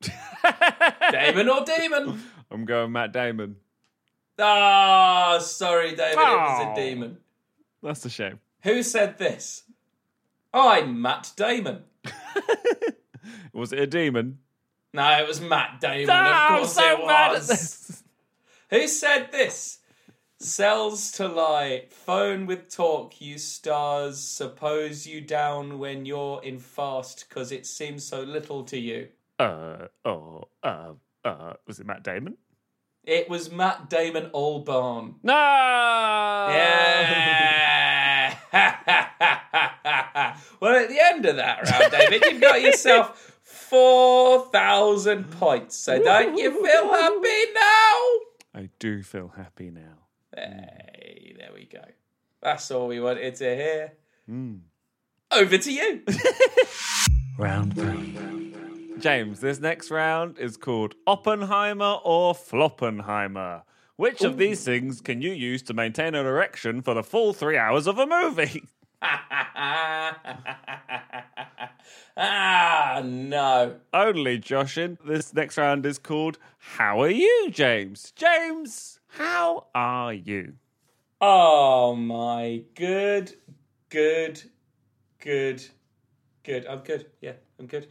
Damon 1.10 1.48
or 1.48 1.64
Demon? 1.64 2.22
I'm 2.50 2.64
going 2.64 2.92
Matt 2.92 3.12
Damon. 3.12 3.56
Ah, 4.38 5.38
sorry, 5.40 5.90
David, 5.94 6.12
it 6.12 6.16
was 6.18 6.66
Oh. 6.66 6.72
a 6.72 6.74
demon. 6.74 7.18
That's 7.82 8.04
a 8.06 8.10
shame. 8.10 8.40
Who 8.62 8.82
said 8.82 9.18
this? 9.18 9.64
I'm 10.52 11.00
Matt 11.02 11.32
Damon. 11.36 11.82
Was 13.52 13.72
it 13.72 13.78
a 13.78 13.86
demon? 13.86 14.38
No, 14.92 15.18
it 15.18 15.26
was 15.26 15.40
Matt 15.40 15.80
Damon. 15.80 16.08
Ah, 16.10 16.46
of 16.46 16.52
I'm 16.52 16.58
course 16.58 16.74
so 16.74 16.92
it 16.92 17.00
was. 17.02 17.48
this. 17.48 18.02
Who 18.70 18.86
said 18.86 19.32
this? 19.32 19.78
Sells 20.38 21.10
to 21.12 21.26
lie, 21.26 21.86
phone 21.90 22.46
with 22.46 22.68
talk, 22.68 23.20
you 23.20 23.38
stars, 23.38 24.20
suppose 24.20 25.06
you 25.06 25.20
down 25.20 25.78
when 25.78 26.04
you're 26.06 26.42
in 26.42 26.58
fast, 26.58 27.28
cause 27.30 27.50
it 27.50 27.66
seems 27.66 28.04
so 28.04 28.22
little 28.22 28.62
to 28.64 28.78
you. 28.78 29.08
Uh, 29.38 29.86
oh, 30.04 30.44
uh, 30.62 30.92
uh, 31.24 31.54
was 31.66 31.80
it 31.80 31.86
Matt 31.86 32.04
Damon? 32.04 32.36
It 33.04 33.28
was 33.28 33.50
Matt 33.50 33.88
Damon 33.90 34.30
Albarn. 34.34 35.14
No! 35.22 35.32
Yeah! 35.32 37.53
well, 40.60 40.76
at 40.76 40.88
the 40.88 41.00
end 41.00 41.26
of 41.26 41.34
that 41.36 41.68
round, 41.68 41.90
David, 41.90 42.22
you've 42.30 42.40
got 42.40 42.62
yourself 42.62 43.40
4,000 43.42 45.28
points. 45.32 45.76
So 45.76 46.00
don't 46.00 46.38
you 46.38 46.52
feel 46.52 46.88
happy 46.88 47.52
now? 47.52 47.98
I 48.54 48.70
do 48.78 49.02
feel 49.02 49.32
happy 49.36 49.70
now. 49.70 50.06
Hey, 50.36 51.34
there 51.36 51.50
we 51.52 51.64
go. 51.64 51.82
That's 52.40 52.70
all 52.70 52.86
we 52.86 53.00
wanted 53.00 53.34
to 53.36 53.56
hear. 53.56 53.92
Hmm. 54.26 54.58
Over 55.32 55.58
to 55.58 55.72
you. 55.72 56.02
Round 57.38 57.74
three. 57.74 58.54
James, 59.00 59.40
this 59.40 59.58
next 59.58 59.90
round 59.90 60.38
is 60.38 60.56
called 60.56 60.94
Oppenheimer 61.08 61.98
or 62.04 62.34
Floppenheimer. 62.34 63.62
Which 63.96 64.22
of 64.22 64.38
these 64.38 64.64
things 64.64 65.00
can 65.00 65.22
you 65.22 65.30
use 65.30 65.62
to 65.62 65.74
maintain 65.74 66.16
an 66.16 66.26
erection 66.26 66.82
for 66.82 66.94
the 66.94 67.04
full 67.04 67.32
three 67.32 67.56
hours 67.56 67.86
of 67.86 67.96
a 67.96 68.06
movie? 68.06 68.64
ah, 72.16 73.00
no. 73.04 73.76
Only 73.92 74.40
Joshin. 74.40 74.98
This 75.04 75.32
next 75.32 75.56
round 75.58 75.86
is 75.86 75.98
called 75.98 76.38
How 76.58 77.02
Are 77.02 77.10
You, 77.10 77.50
James? 77.52 78.12
James, 78.16 78.98
how 79.06 79.66
are 79.76 80.12
you? 80.12 80.54
Oh 81.20 81.94
my 81.94 82.64
good, 82.74 83.34
good, 83.90 84.42
good, 85.20 85.64
good. 86.42 86.66
I'm 86.66 86.80
good. 86.80 87.06
Yeah, 87.20 87.34
I'm 87.60 87.66
good. 87.66 87.86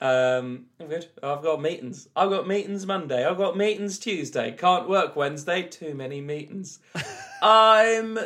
Um, 0.00 0.66
I'm 0.78 0.88
good. 0.88 1.06
I've 1.22 1.42
got 1.42 1.60
meetings. 1.60 2.08
I've 2.14 2.30
got 2.30 2.46
meetings 2.46 2.86
Monday. 2.86 3.24
I've 3.24 3.38
got 3.38 3.56
meetings 3.56 3.98
Tuesday. 3.98 4.52
Can't 4.52 4.88
work 4.88 5.16
Wednesday. 5.16 5.62
Too 5.62 5.94
many 5.94 6.20
meetings. 6.20 6.80
I'm 7.42 8.18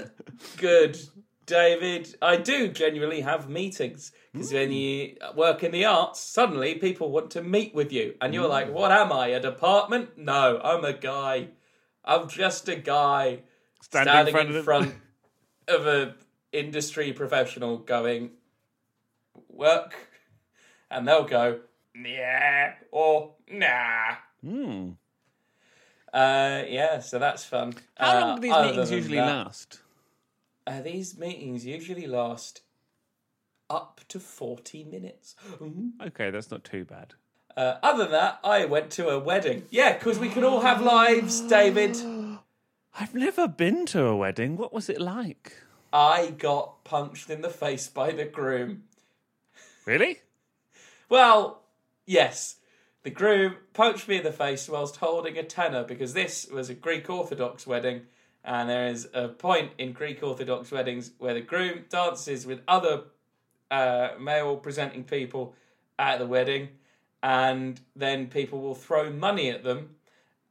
good, 0.56 0.98
David. 1.46 2.16
I 2.20 2.36
do 2.36 2.68
genuinely 2.68 3.20
have 3.20 3.48
meetings 3.48 4.12
because 4.32 4.52
when 4.52 4.72
you 4.72 5.16
work 5.34 5.62
in 5.62 5.72
the 5.72 5.84
arts, 5.84 6.20
suddenly 6.20 6.74
people 6.76 7.10
want 7.10 7.30
to 7.32 7.42
meet 7.42 7.74
with 7.74 7.92
you, 7.92 8.14
and 8.20 8.34
you're 8.34 8.48
like, 8.48 8.72
"What 8.72 8.90
am 8.90 9.12
I? 9.12 9.28
A 9.28 9.40
department? 9.40 10.18
No, 10.18 10.60
I'm 10.62 10.84
a 10.84 10.92
guy. 10.92 11.48
I'm 12.04 12.28
just 12.28 12.68
a 12.68 12.76
guy." 12.76 13.42
Standing 13.80 14.12
standing 14.12 14.34
in 14.36 14.56
in 14.56 14.62
front 14.62 14.90
front 14.90 15.00
of 15.68 15.86
a 15.86 16.14
industry 16.52 17.12
professional 17.12 17.78
going 17.78 18.30
work 19.48 19.94
and 20.90 21.06
they'll 21.06 21.24
go 21.24 21.60
yeah 21.94 22.74
or 22.90 23.32
nah 23.50 24.14
Hmm. 24.42 24.90
uh 26.12 26.62
yeah 26.68 26.98
so 27.00 27.18
that's 27.18 27.44
fun 27.44 27.74
How 27.96 28.16
Uh, 28.16 28.20
long 28.20 28.34
do 28.36 28.40
these 28.42 28.56
meetings 28.62 28.90
usually 28.90 29.16
that- 29.18 29.26
last? 29.46 29.80
uh, 30.66 30.80
these 30.82 31.16
meetings 31.18 31.64
usually 31.66 32.06
last 32.06 32.62
up 33.68 34.00
to 34.08 34.18
40 34.18 34.84
minutes 34.84 35.36
Okay, 36.04 36.30
that's 36.30 36.50
not 36.50 36.64
too 36.64 36.84
bad. 36.84 37.14
uh, 37.56 37.76
other 37.82 38.04
than 38.04 38.12
that 38.12 38.40
i 38.42 38.64
went 38.64 38.90
to 38.92 39.08
a 39.08 39.18
wedding 39.18 39.64
yeah 39.70 39.92
because 39.92 40.18
we 40.18 40.28
can 40.28 40.42
all 40.44 40.60
have 40.60 40.80
lives 40.82 41.40
david 41.42 41.96
I've 42.98 43.14
never 43.14 43.46
been 43.46 43.86
to 43.86 44.04
a 44.06 44.16
wedding. 44.16 44.56
What 44.56 44.72
was 44.72 44.88
it 44.88 45.00
like? 45.00 45.52
i 45.92 46.30
got 46.30 46.82
punched 46.82 47.30
in 47.30 47.40
the 47.42 47.48
face 47.50 47.86
by 47.88 48.10
the 48.10 48.24
groom 48.24 48.84
Really? 49.86 50.18
Well, 51.10 51.62
yes. 52.06 52.56
The 53.02 53.10
groom 53.10 53.56
punched 53.74 54.08
me 54.08 54.18
in 54.18 54.22
the 54.22 54.32
face 54.32 54.68
whilst 54.68 54.96
holding 54.96 55.36
a 55.36 55.42
tenner 55.42 55.84
because 55.84 56.14
this 56.14 56.46
was 56.46 56.70
a 56.70 56.74
Greek 56.74 57.10
Orthodox 57.10 57.66
wedding, 57.66 58.02
and 58.44 58.70
there 58.70 58.86
is 58.86 59.08
a 59.12 59.28
point 59.28 59.72
in 59.76 59.92
Greek 59.92 60.22
Orthodox 60.22 60.70
weddings 60.70 61.10
where 61.18 61.34
the 61.34 61.40
groom 61.40 61.84
dances 61.88 62.46
with 62.46 62.60
other 62.68 63.02
uh, 63.70 64.10
male 64.20 64.56
presenting 64.56 65.02
people 65.02 65.54
at 65.98 66.18
the 66.18 66.26
wedding, 66.26 66.68
and 67.22 67.80
then 67.96 68.28
people 68.28 68.60
will 68.60 68.74
throw 68.74 69.10
money 69.10 69.50
at 69.50 69.64
them. 69.64 69.96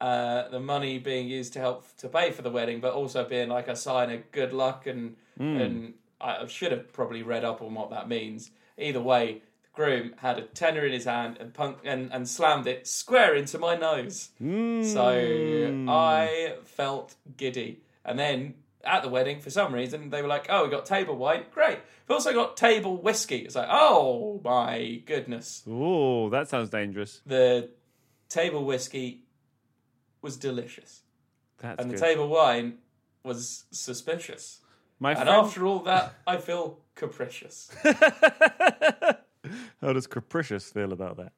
Uh, 0.00 0.48
the 0.48 0.60
money 0.60 0.98
being 0.98 1.28
used 1.28 1.52
to 1.52 1.58
help 1.58 1.86
to 1.98 2.08
pay 2.08 2.32
for 2.32 2.42
the 2.42 2.50
wedding, 2.50 2.80
but 2.80 2.92
also 2.92 3.24
being 3.24 3.48
like 3.48 3.68
a 3.68 3.76
sign 3.76 4.10
of 4.10 4.30
good 4.32 4.52
luck 4.52 4.86
and 4.86 5.16
and 5.38 5.94
I 6.20 6.46
should 6.46 6.72
have 6.72 6.92
probably 6.92 7.22
read 7.22 7.44
up 7.44 7.62
on 7.62 7.74
what 7.74 7.90
that 7.90 8.08
means. 8.08 8.50
Either 8.76 9.00
way, 9.00 9.42
groom 9.72 10.14
had 10.18 10.38
a 10.38 10.42
tenner 10.42 10.84
in 10.84 10.92
his 10.92 11.04
hand 11.04 11.38
and 11.38 11.54
punk 11.54 11.78
and, 11.84 12.12
and 12.12 12.28
slammed 12.28 12.66
it 12.66 12.86
square 12.86 13.34
into 13.34 13.58
my 13.58 13.76
nose. 13.76 14.30
So 14.38 14.44
hmm. 14.44 15.88
I 15.88 16.54
felt 16.64 17.14
giddy. 17.36 17.82
And 18.04 18.18
then 18.18 18.54
at 18.84 19.02
the 19.02 19.08
wedding, 19.08 19.40
for 19.40 19.50
some 19.50 19.74
reason, 19.74 20.10
they 20.10 20.22
were 20.22 20.28
like, 20.28 20.46
"Oh, 20.48 20.64
we 20.64 20.70
got 20.70 20.86
table 20.86 21.16
wine, 21.16 21.44
great. 21.52 21.78
We've 22.08 22.14
also 22.14 22.32
got 22.32 22.56
table 22.56 23.00
whiskey." 23.00 23.38
It's 23.38 23.54
like, 23.54 23.68
"Oh 23.70 24.40
my 24.42 25.02
goodness!" 25.06 25.62
Oh, 25.68 26.30
that 26.30 26.48
sounds 26.48 26.70
dangerous. 26.70 27.20
The 27.26 27.70
table 28.28 28.64
whiskey 28.64 29.24
was 30.22 30.36
delicious, 30.36 31.02
That's 31.58 31.80
and 31.80 31.90
good. 31.90 31.98
the 31.98 32.04
table 32.04 32.28
wine 32.28 32.78
was 33.22 33.64
suspicious. 33.70 34.60
My 34.98 35.10
And 35.10 35.20
friend... 35.20 35.30
after 35.30 35.66
all 35.66 35.80
that, 35.80 36.14
I 36.26 36.36
feel 36.38 36.78
capricious. 36.94 37.70
How 39.80 39.92
does 39.92 40.06
Capricious 40.06 40.70
feel 40.70 40.92
about 40.92 41.18
that? 41.18 41.32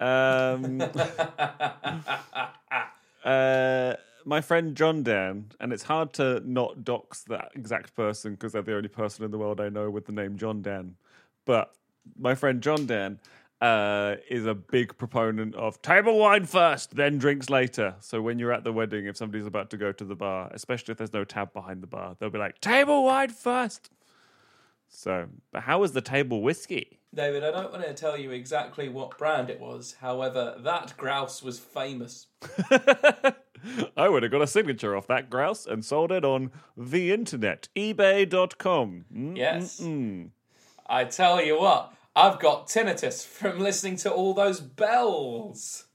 Um, 0.00 0.80
uh, 3.24 3.94
my 4.24 4.40
friend 4.40 4.76
John 4.76 5.02
Dan, 5.02 5.46
and 5.60 5.72
it's 5.72 5.82
hard 5.82 6.12
to 6.14 6.40
not 6.44 6.84
dox 6.84 7.22
that 7.24 7.52
exact 7.54 7.94
person 7.96 8.32
because 8.32 8.52
they're 8.52 8.62
the 8.62 8.76
only 8.76 8.88
person 8.88 9.24
in 9.24 9.30
the 9.30 9.38
world 9.38 9.60
I 9.60 9.68
know 9.68 9.90
with 9.90 10.06
the 10.06 10.12
name 10.12 10.36
John 10.36 10.62
Dan. 10.62 10.96
But 11.44 11.74
my 12.18 12.34
friend 12.34 12.62
John 12.62 12.86
Dan 12.86 13.18
uh, 13.60 14.16
is 14.28 14.46
a 14.46 14.54
big 14.54 14.96
proponent 14.98 15.54
of 15.54 15.80
table 15.82 16.18
wine 16.18 16.44
first, 16.44 16.94
then 16.94 17.18
drinks 17.18 17.50
later. 17.50 17.94
So 18.00 18.22
when 18.22 18.38
you're 18.38 18.52
at 18.52 18.64
the 18.64 18.72
wedding, 18.72 19.06
if 19.06 19.16
somebody's 19.16 19.46
about 19.46 19.70
to 19.70 19.76
go 19.76 19.92
to 19.92 20.04
the 20.04 20.14
bar, 20.14 20.50
especially 20.52 20.92
if 20.92 20.98
there's 20.98 21.12
no 21.12 21.24
tab 21.24 21.52
behind 21.52 21.82
the 21.82 21.86
bar, 21.86 22.16
they'll 22.18 22.30
be 22.30 22.38
like, 22.38 22.60
table 22.60 23.04
wine 23.04 23.30
first. 23.30 23.90
So, 24.88 25.26
but 25.52 25.62
how 25.62 25.80
was 25.80 25.92
the 25.92 26.00
table 26.00 26.42
whiskey? 26.42 26.98
David, 27.14 27.42
I 27.44 27.50
don't 27.50 27.70
want 27.72 27.84
to 27.86 27.94
tell 27.94 28.18
you 28.18 28.30
exactly 28.32 28.88
what 28.88 29.16
brand 29.18 29.48
it 29.50 29.60
was. 29.60 29.96
However, 30.00 30.56
that 30.60 30.94
grouse 30.96 31.42
was 31.42 31.58
famous. 31.58 32.26
I 33.96 34.08
would 34.08 34.22
have 34.22 34.32
got 34.32 34.42
a 34.42 34.46
signature 34.46 34.94
off 34.96 35.06
that 35.08 35.30
grouse 35.30 35.66
and 35.66 35.84
sold 35.84 36.12
it 36.12 36.24
on 36.24 36.50
the 36.76 37.12
internet, 37.12 37.68
ebay.com. 37.76 39.04
Mm, 39.14 39.36
Yes. 39.36 39.80
I 40.86 41.04
tell 41.04 41.42
you 41.42 41.58
what, 41.60 41.92
I've 42.16 42.38
got 42.40 42.68
tinnitus 42.68 43.24
from 43.26 43.58
listening 43.58 43.96
to 43.98 44.10
all 44.12 44.32
those 44.34 44.60
bells. 44.60 45.86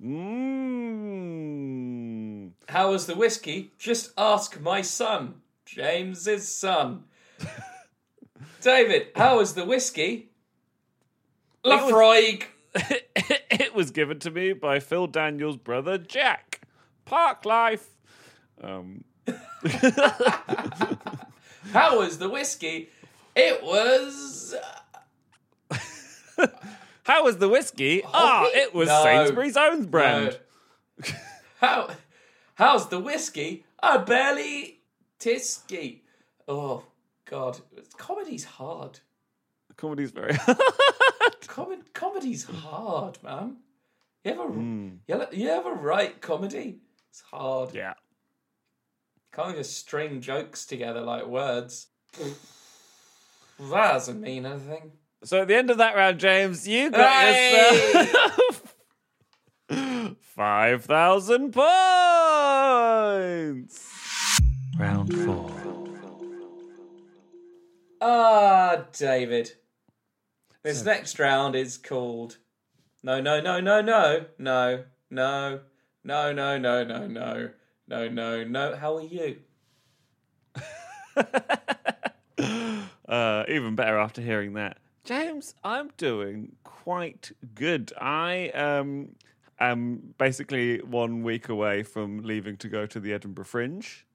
mm. 1.13 2.51
How 2.69 2.91
was 2.91 3.05
the 3.07 3.15
whiskey? 3.15 3.71
Just 3.77 4.11
ask 4.17 4.59
my 4.61 4.81
son, 4.81 5.35
James's 5.65 6.47
son. 6.47 7.05
David, 8.61 9.07
how 9.15 9.37
was 9.37 9.53
the 9.53 9.65
whiskey? 9.65 10.29
Laphroaig. 11.65 12.43
It 13.55 13.75
was 13.75 13.91
given 13.91 14.17
to 14.19 14.31
me 14.31 14.53
by 14.53 14.79
Phil 14.79 15.05
Daniels' 15.05 15.57
brother 15.57 15.97
Jack. 15.99 16.61
Park 17.05 17.45
life. 17.45 17.87
Um, 18.61 19.03
How 21.71 21.99
was 21.99 22.17
the 22.17 22.29
whiskey? 22.29 22.89
It 23.35 23.63
was. 23.63 24.55
how 27.03 27.23
was 27.23 27.37
the 27.37 27.47
whiskey? 27.47 28.01
Ah, 28.05 28.43
Hoppy? 28.45 28.57
it 28.57 28.73
was 28.73 28.87
No. 28.89 29.03
Sainsbury's 29.03 29.57
own 29.57 29.85
brand. 29.85 30.39
No. 30.99 31.13
How? 31.59 31.89
How's 32.55 32.89
the 32.89 32.99
whiskey? 32.99 33.65
I 33.81 33.97
barely 33.97 34.79
tisky. 35.19 36.03
Oh 36.47 36.83
God, 37.33 37.57
comedy's 37.97 38.43
hard. 38.45 38.99
Comedy's 39.75 40.11
very. 40.11 40.37
Com- 41.47 41.81
comedy's 41.95 42.43
hard, 42.45 43.17
man. 43.23 43.57
You 44.23 44.31
ever, 44.33 44.43
Hmm. 44.43 44.89
you, 45.07 45.15
ever, 45.15 45.27
you 45.31 45.49
ever 45.49 45.73
write 45.73 46.21
comedy? 46.21 46.77
It's 47.09 47.21
hard. 47.21 47.73
yeah. 47.73 47.93
Can't 49.33 49.55
just 49.57 49.75
string 49.75 50.21
jokes 50.21 50.67
together 50.67 51.01
like 51.01 51.25
words. 51.25 51.87
that 52.19 52.35
doesn't 53.93 54.21
mean 54.21 54.45
anything. 54.45 54.91
So 55.23 55.41
at 55.41 55.47
the 55.47 55.55
end 55.55 55.71
of 55.71 55.79
that 55.79 55.95
round, 55.95 56.19
James, 56.19 56.67
you 56.67 56.91
got 56.91 57.23
Hey! 57.25 57.87
yourself 58.03 58.75
five 60.21 60.85
thousand 60.85 61.51
points. 61.53 61.63
Round 64.77 65.11
four. 65.25 65.62
Ah, 68.05 68.83
David. 68.91 69.53
This 70.61 70.83
next 70.83 71.19
round 71.19 71.55
is 71.55 71.77
called. 71.77 72.37
No, 73.01 73.21
no, 73.21 73.39
no, 73.39 73.61
no, 73.61 73.79
no, 73.81 74.25
no, 74.37 74.83
no, 75.09 75.59
no, 76.03 76.33
no, 76.33 76.57
no, 76.57 76.83
no, 76.83 77.07
no, 77.07 77.49
no, 77.87 78.09
no, 78.09 78.43
no. 78.43 78.75
How 78.75 78.97
are 78.97 79.01
you? 79.01 79.37
Uh, 83.07 83.43
even 83.47 83.75
better 83.75 83.97
after 83.97 84.21
hearing 84.21 84.53
that, 84.53 84.79
James. 85.03 85.53
I'm 85.63 85.91
doing 85.95 86.55
quite 86.63 87.31
good. 87.53 87.93
I 88.01 88.49
um 88.49 89.15
am 89.59 90.13
basically 90.17 90.79
one 90.79 91.23
week 91.23 91.47
away 91.47 91.83
from 91.83 92.23
leaving 92.23 92.57
to 92.57 92.67
go 92.69 92.85
to 92.85 92.99
the 92.99 93.13
Edinburgh 93.13 93.45
Fringe. 93.45 94.05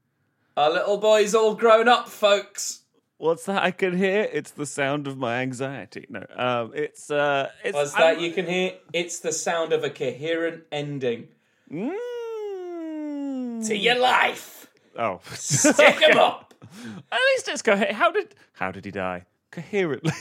Our 0.57 0.71
little 0.71 0.97
boy's 0.99 1.35
all 1.35 1.55
grown 1.55 1.87
up, 1.89 2.09
folks. 2.09 2.83
What's 3.19 3.45
that 3.47 3.63
I 3.65 3.73
can 3.73 3.97
hear? 3.99 4.29
It's 4.33 4.53
the 4.53 4.65
sound 4.65 5.09
of 5.09 5.19
my 5.19 5.41
anxiety. 5.41 6.07
No, 6.09 6.25
um, 6.37 6.73
it's 6.75 7.11
uh, 7.11 7.51
it's 7.65 7.75
What's 7.75 7.95
I'm- 7.95 8.17
that 8.17 8.23
you 8.23 8.33
can 8.33 8.47
hear? 8.47 8.75
It's 8.93 9.19
the 9.19 9.33
sound 9.33 9.73
of 9.73 9.83
a 9.85 9.91
coherent 9.91 10.65
ending 10.71 11.29
Mm. 11.71 13.67
to 13.67 13.77
your 13.77 13.99
life. 13.99 14.69
Oh, 14.97 15.21
Stick 15.35 16.01
'em 16.03 16.17
up. 16.19 16.55
At 17.13 17.19
least 17.35 17.49
it's 17.49 17.63
coherent. 17.63 17.95
How 17.97 18.11
did 18.13 18.35
how 18.53 18.71
did 18.71 18.85
he 18.85 18.91
die? 18.93 19.25
Coherently. 19.51 20.13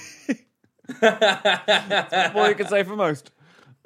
That's 1.00 2.36
all 2.36 2.50
you 2.50 2.56
can 2.56 2.68
say 2.68 2.84
for 2.84 2.96
most. 2.96 3.32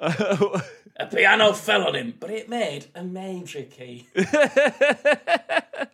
A 0.00 1.06
piano 1.06 1.52
fell 1.52 1.86
on 1.86 1.94
him, 1.96 2.14
but 2.20 2.30
it 2.30 2.48
made 2.48 2.86
a 2.94 3.02
major 3.02 3.62
key. 3.62 4.08
a 4.16 5.88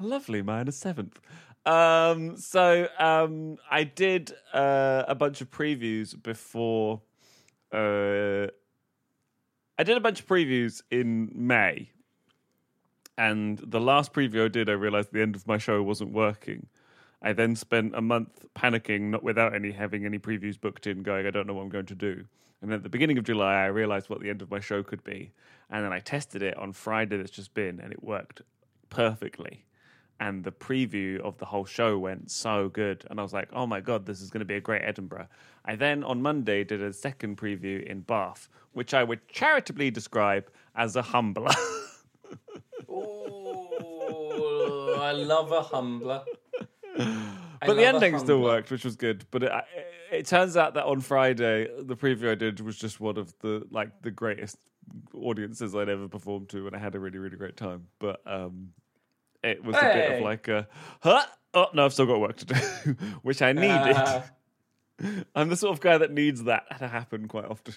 lovely 0.00 0.40
minor 0.42 0.58
minus 0.64 0.76
seventh. 0.76 1.18
Um, 1.66 2.36
so 2.36 2.88
um, 2.98 3.58
I 3.68 3.82
did 3.84 4.32
uh, 4.54 5.02
a 5.08 5.14
bunch 5.14 5.40
of 5.40 5.50
previews 5.50 6.20
before. 6.22 7.02
Uh, 7.72 8.46
I 9.78 9.82
did 9.82 9.96
a 9.96 10.00
bunch 10.00 10.20
of 10.20 10.26
previews 10.26 10.80
in 10.90 11.30
May, 11.34 11.90
and 13.18 13.58
the 13.58 13.80
last 13.80 14.14
preview 14.14 14.44
I 14.44 14.48
did, 14.48 14.70
I 14.70 14.72
realized 14.72 15.12
the 15.12 15.20
end 15.20 15.34
of 15.34 15.46
my 15.46 15.58
show 15.58 15.82
wasn't 15.82 16.12
working. 16.12 16.68
I 17.20 17.32
then 17.32 17.56
spent 17.56 17.94
a 17.96 18.00
month 18.00 18.46
panicking, 18.54 19.10
not 19.10 19.24
without 19.24 19.54
any 19.54 19.72
having 19.72 20.06
any 20.06 20.18
previews 20.18 20.58
booked 20.58 20.86
in, 20.86 21.02
going, 21.02 21.26
I 21.26 21.30
don't 21.30 21.46
know 21.46 21.54
what 21.54 21.62
I'm 21.62 21.68
going 21.68 21.86
to 21.86 21.94
do. 21.94 22.24
And 22.62 22.70
then 22.70 22.76
at 22.76 22.82
the 22.84 22.88
beginning 22.88 23.18
of 23.18 23.24
July, 23.24 23.64
I 23.64 23.66
realized 23.66 24.08
what 24.08 24.20
the 24.20 24.30
end 24.30 24.40
of 24.40 24.50
my 24.50 24.60
show 24.60 24.82
could 24.82 25.02
be, 25.02 25.32
and 25.68 25.84
then 25.84 25.92
I 25.92 25.98
tested 25.98 26.42
it 26.42 26.56
on 26.56 26.72
Friday 26.72 27.16
that's 27.16 27.30
just 27.30 27.52
been, 27.54 27.80
and 27.80 27.92
it 27.92 28.04
worked 28.04 28.42
perfectly. 28.88 29.65
And 30.18 30.42
the 30.44 30.52
preview 30.52 31.20
of 31.20 31.36
the 31.38 31.44
whole 31.44 31.66
show 31.66 31.98
went 31.98 32.30
so 32.30 32.70
good, 32.70 33.04
and 33.10 33.20
I 33.20 33.22
was 33.22 33.34
like, 33.34 33.50
"Oh 33.52 33.66
my 33.66 33.80
god, 33.80 34.06
this 34.06 34.22
is 34.22 34.30
going 34.30 34.40
to 34.40 34.46
be 34.46 34.54
a 34.54 34.60
great 34.60 34.82
Edinburgh." 34.82 35.28
I 35.64 35.76
then 35.76 36.02
on 36.04 36.22
Monday 36.22 36.64
did 36.64 36.80
a 36.80 36.92
second 36.92 37.36
preview 37.36 37.84
in 37.84 38.00
Bath, 38.00 38.48
which 38.72 38.94
I 38.94 39.04
would 39.04 39.28
charitably 39.28 39.90
describe 39.90 40.50
as 40.74 40.96
a 40.96 41.02
humbler. 41.02 41.52
oh, 42.88 43.76
I 44.98 45.12
love 45.12 45.52
a 45.52 45.62
humbler. 45.62 46.22
I 46.98 47.66
but 47.66 47.74
the 47.74 47.84
ending 47.84 48.18
still 48.18 48.40
worked, 48.40 48.70
which 48.70 48.84
was 48.84 48.96
good. 48.96 49.24
But 49.30 49.42
it, 49.42 49.52
it, 49.76 49.86
it 50.12 50.26
turns 50.26 50.56
out 50.56 50.74
that 50.74 50.84
on 50.84 51.00
Friday, 51.00 51.68
the 51.78 51.96
preview 51.96 52.30
I 52.30 52.34
did 52.34 52.60
was 52.60 52.78
just 52.78 53.00
one 53.00 53.18
of 53.18 53.34
the 53.40 53.66
like 53.70 54.02
the 54.02 54.10
greatest 54.10 54.56
audiences 55.14 55.74
I'd 55.74 55.88
ever 55.88 56.08
performed 56.08 56.48
to, 56.50 56.66
and 56.66 56.76
I 56.76 56.78
had 56.78 56.94
a 56.94 57.00
really 57.00 57.18
really 57.18 57.36
great 57.36 57.56
time. 57.56 57.86
But 57.98 58.20
um, 58.26 58.70
it 59.46 59.64
was 59.64 59.76
a 59.76 59.80
bit 59.80 60.12
of 60.12 60.22
like 60.22 60.48
a 60.48 60.68
huh. 61.00 61.24
Oh 61.54 61.68
no, 61.72 61.84
I've 61.86 61.92
still 61.92 62.06
got 62.06 62.20
work 62.20 62.36
to 62.38 62.44
do, 62.46 62.54
which 63.22 63.40
I 63.40 63.52
needed. 63.52 63.96
Ah. 63.96 64.24
I'm 65.34 65.48
the 65.48 65.56
sort 65.56 65.72
of 65.72 65.80
guy 65.80 65.98
that 65.98 66.12
needs 66.12 66.44
that 66.44 66.78
to 66.78 66.88
happen 66.88 67.28
quite 67.28 67.44
often. 67.46 67.74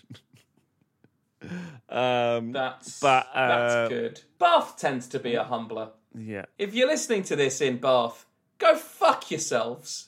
um, 1.89 2.51
That's 2.51 2.99
But, 2.99 3.27
uh, 3.34 3.47
that's 3.47 3.89
good. 3.89 4.21
Bath 4.38 4.77
tends 4.77 5.08
to 5.10 5.19
be 5.19 5.36
a 5.36 5.43
humbler. 5.43 5.89
yeah, 6.17 6.45
If 6.58 6.73
you're 6.73 6.88
listening 6.88 7.23
to 7.23 7.36
this 7.36 7.62
in 7.62 7.77
Bath, 7.77 8.25
go 8.58 8.75
fuck 8.75 9.32
yourselves. 9.32 10.08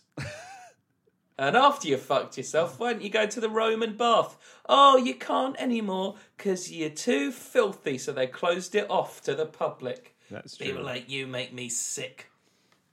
and 1.38 1.56
after 1.56 1.88
you 1.88 1.98
fucked 1.98 2.38
yourself, 2.38 2.80
why 2.80 2.94
don't 2.94 3.02
you 3.02 3.10
go 3.10 3.26
to 3.26 3.40
the 3.40 3.50
Roman 3.50 3.98
bath? 3.98 4.38
Oh, 4.68 4.98
you 4.98 5.16
can't 5.16 5.60
anymore 5.62 6.16
because 6.38 6.72
you're 6.72 6.90
too 6.90 7.32
filthy, 7.32 7.98
so 7.98 8.12
they 8.12 8.28
closed 8.28 8.76
it 8.76 8.90
off 8.90 9.22
to 9.24 9.36
the 9.36 9.46
public. 9.46 10.11
That's 10.32 10.58
true. 10.58 10.68
People 10.68 10.84
like 10.84 11.10
you 11.10 11.28
make 11.28 11.54
me 11.54 11.70
sick. 11.70 12.32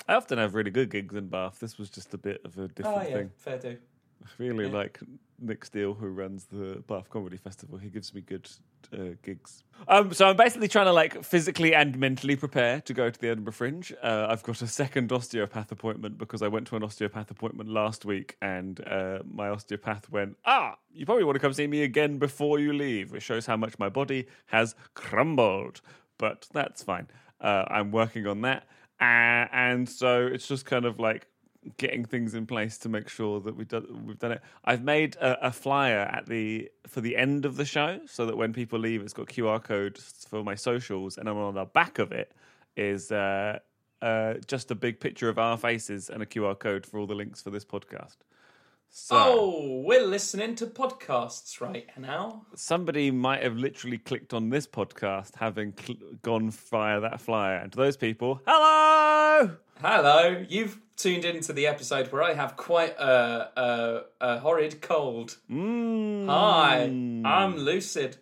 I 0.07 0.15
often 0.15 0.39
have 0.39 0.55
really 0.55 0.71
good 0.71 0.91
gigs 0.91 1.15
in 1.15 1.29
Bath. 1.29 1.59
This 1.61 1.79
was 1.79 1.91
just 1.91 2.15
a 2.15 2.19
bit 2.19 2.41
of 2.45 2.57
a 2.59 2.69
different 2.69 2.99
Oh 2.99 3.03
yeah, 3.03 3.15
thing. 3.15 3.31
fair 3.37 3.59
do. 3.59 3.77
I 4.25 4.27
really 4.39 4.67
like 4.67 4.99
Nick 5.39 5.65
Steele, 5.65 5.95
who 5.95 6.09
runs 6.09 6.47
the 6.47 6.83
Bath 6.89 7.09
Comedy 7.09 7.37
Festival. 7.37 7.79
He 7.79 7.89
gives 7.89 8.13
me 8.13 8.21
good 8.21 8.51
uh, 8.93 9.15
gigs. 9.23 9.63
Um, 9.87 10.13
so 10.13 10.27
I'm 10.29 10.37
basically 10.37 10.67
trying 10.67 10.87
to 10.87 10.93
like 10.93 11.23
physically 11.23 11.73
and 11.75 11.97
mentally 11.99 12.35
prepare 12.35 12.81
to 12.81 12.95
go 12.95 13.11
to 13.11 13.21
the 13.21 13.29
Edinburgh 13.29 13.53
Fringe. 13.53 13.93
Uh, 14.03 14.27
I've 14.29 14.43
got 14.43 14.61
a 14.61 14.67
second 14.67 15.13
osteopath 15.13 15.71
appointment 15.71 16.19
because 16.19 16.43
I 16.43 16.49
went 16.49 16.67
to 16.69 16.77
an 16.77 16.83
osteopath 16.83 17.31
appointment 17.31 17.69
last 17.71 18.05
week, 18.05 18.37
and 18.43 18.81
uh, 18.89 19.21
my 19.25 19.49
osteopath 19.51 20.11
went, 20.11 20.37
"Ah, 20.45 20.79
you 20.93 21.07
probably 21.07 21.25
want 21.25 21.37
to 21.37 21.41
come 21.41 21.53
see 21.53 21.67
me 21.69 21.83
again 21.83 22.19
before 22.19 22.59
you 22.59 22.73
leave." 22.73 23.13
Which 23.13 23.23
shows 23.23 23.47
how 23.47 23.57
much 23.57 23.79
my 23.79 23.89
body 23.89 24.27
has 24.47 24.75
crumbled, 24.95 25.81
but 26.19 26.49
that's 26.53 26.83
fine. 26.83 27.07
Uh, 27.41 27.65
I'm 27.69 27.91
working 27.91 28.27
on 28.27 28.43
that, 28.43 28.65
uh, 29.01 29.47
and 29.53 29.89
so 29.89 30.27
it's 30.27 30.47
just 30.47 30.67
kind 30.67 30.85
of 30.85 30.99
like 30.99 31.27
getting 31.77 32.05
things 32.05 32.35
in 32.35 32.47
place 32.47 32.79
to 32.79 32.89
make 32.89 33.09
sure 33.09 33.41
that 33.41 33.55
we've 33.55 33.69
done 33.69 34.05
we've 34.07 34.19
done 34.19 34.33
it. 34.33 34.41
I've 34.65 34.83
made 34.83 35.17
a, 35.17 35.49
a 35.49 35.53
flyer 35.53 36.01
at 36.01 36.27
the 36.27 36.71
for 36.87 37.01
the 37.01 37.17
end 37.17 37.45
of 37.45 37.57
the 37.57 37.65
show 37.65 38.01
so 38.07 38.27
that 38.27 38.37
when 38.37 38.53
people 38.53 38.79
leave, 38.79 39.03
it's 39.03 39.13
got 39.13 39.27
QR 39.27 39.63
codes 39.63 40.27
for 40.29 40.43
my 40.43 40.55
socials, 40.55 41.19
and 41.19 41.29
on 41.29 41.55
the 41.55 41.65
back 41.65 41.99
of 41.99 42.13
it 42.13 42.33
is 42.77 43.13
uh, 43.13 43.59
uh, 44.03 44.35
just 44.47 44.71
a 44.71 44.75
big 44.75 45.01
picture 45.01 45.29
of 45.29 45.39
our 45.39 45.57
faces 45.57 46.11
and 46.11 46.23
a 46.23 46.27
QR 46.27 46.59
code 46.59 46.87
for 46.87 46.99
all 46.99 47.07
the 47.07 47.15
links 47.15 47.43
for 47.43 47.51
this 47.51 47.65
podcast. 47.65 48.17
So 48.91 49.17
Oh, 49.17 49.83
we're 49.85 50.05
listening 50.05 50.55
to 50.57 50.67
podcasts 50.67 51.61
right 51.61 51.87
now. 51.99 52.47
somebody 52.55 53.11
might 53.11 53.43
have 53.43 53.57
literally 53.57 53.99
clicked 53.99 54.33
on 54.35 54.51
this 54.51 54.67
podcast 54.67 55.37
having 55.37 55.73
cl- 55.79 55.99
gone 56.23 56.51
via 56.51 57.01
that 57.01 57.21
flyer, 57.21 57.57
and 57.57 57.71
to 57.73 57.77
those 57.77 57.97
people, 57.97 58.41
hello. 58.47 59.57
Hello, 59.81 60.45
you've 60.49 60.81
tuned 60.97 61.25
into 61.25 61.53
the 61.53 61.67
episode 61.67 62.11
where 62.11 62.23
I 62.23 62.35
have 62.35 62.57
quite 62.57 62.99
a, 62.99 63.51
a, 63.57 64.01
a 64.21 64.39
horrid 64.41 64.81
cold. 64.83 65.37
Mm. 65.51 66.27
Hi, 66.27 66.83
I'm 66.83 67.57
Lucid. 67.57 68.17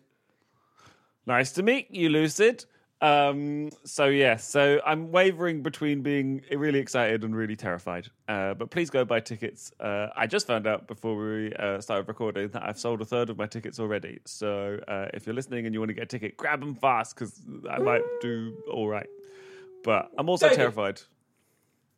Nice 1.26 1.52
to 1.52 1.62
meet 1.62 1.90
you, 1.90 2.08
Lucid. 2.10 2.66
Um, 3.02 3.70
so 3.84 4.06
yeah, 4.06 4.36
so 4.36 4.80
I'm 4.84 5.12
wavering 5.12 5.62
between 5.62 6.02
being 6.02 6.42
really 6.50 6.78
excited 6.78 7.24
and 7.24 7.36
really 7.36 7.56
terrified. 7.56 8.08
Uh, 8.26 8.54
but 8.54 8.70
please 8.70 8.88
go 8.88 9.04
buy 9.04 9.20
tickets. 9.20 9.70
Uh, 9.78 10.08
I 10.16 10.26
just 10.26 10.46
found 10.46 10.66
out 10.66 10.86
before 10.86 11.14
we 11.16 11.52
uh, 11.54 11.80
started 11.80 12.08
recording 12.08 12.48
that 12.48 12.62
I've 12.62 12.78
sold 12.78 13.02
a 13.02 13.04
third 13.04 13.28
of 13.28 13.36
my 13.36 13.46
tickets 13.46 13.78
already. 13.78 14.20
So 14.24 14.80
uh, 14.88 15.08
if 15.12 15.26
you're 15.26 15.34
listening 15.34 15.66
and 15.66 15.74
you 15.74 15.80
want 15.80 15.90
to 15.90 15.94
get 15.94 16.04
a 16.04 16.06
ticket, 16.06 16.36
grab 16.36 16.60
them 16.60 16.74
fast 16.74 17.14
because 17.14 17.42
I 17.70 17.78
might 17.78 18.02
do 18.20 18.54
all 18.72 18.88
right. 18.88 19.08
But 19.84 20.10
I'm 20.18 20.28
also 20.28 20.46
David. 20.46 20.58
terrified. 20.58 21.02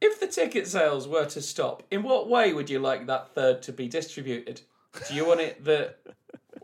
If 0.01 0.21
the 0.21 0.27
ticket 0.27 0.67
sales 0.67 1.09
were 1.09 1.27
to 1.27 1.41
stop, 1.41 1.83
in 1.91 2.03
what 2.03 2.29
way 2.29 2.53
would 2.53 2.71
you 2.71 2.81
like 2.81 3.07
that 3.07 3.35
third 3.35 3.63
to 3.63 3.73
be 3.73 3.89
distributed? 3.89 4.61
Do 5.09 5.15
you 5.15 5.27
want 5.27 5.41
it 5.41 5.65
that 5.65 5.99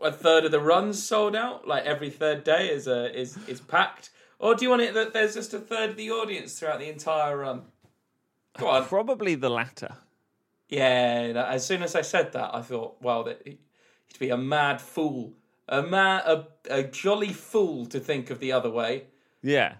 a 0.01 0.11
third 0.11 0.45
of 0.45 0.51
the 0.51 0.59
runs 0.59 1.01
sold 1.01 1.35
out, 1.35 1.67
like 1.67 1.85
every 1.85 2.09
third 2.09 2.43
day 2.43 2.69
is 2.69 2.87
a 2.87 3.17
is 3.17 3.37
is 3.47 3.59
packed, 3.59 4.09
or 4.45 4.55
do 4.55 4.63
you 4.63 4.69
want 4.69 4.81
it 4.81 4.93
that 4.93 5.13
there's 5.13 5.33
just 5.33 5.53
a 5.53 5.59
third 5.59 5.91
of 5.91 5.95
the 5.97 6.11
audience 6.11 6.57
throughout 6.57 6.79
the 6.79 6.89
entire 6.89 7.37
run? 7.37 7.63
Go 8.57 8.67
on. 8.67 8.85
Probably 8.85 9.35
the 9.35 9.49
latter. 9.49 9.95
Yeah, 10.69 11.45
as 11.47 11.65
soon 11.65 11.83
as 11.83 11.95
I 11.95 12.01
said 12.01 12.33
that, 12.33 12.55
I 12.55 12.61
thought, 12.61 12.97
well, 13.01 13.23
that 13.25 13.41
he'd 13.45 13.59
be 14.19 14.29
a 14.29 14.37
mad 14.37 14.81
fool, 14.81 15.33
a 15.67 15.83
mad, 15.83 16.23
a, 16.25 16.47
a 16.69 16.83
jolly 16.83 17.33
fool 17.33 17.85
to 17.87 17.99
think 17.99 18.29
of 18.29 18.39
the 18.39 18.51
other 18.51 18.69
way. 18.69 19.05
Yeah. 19.41 19.75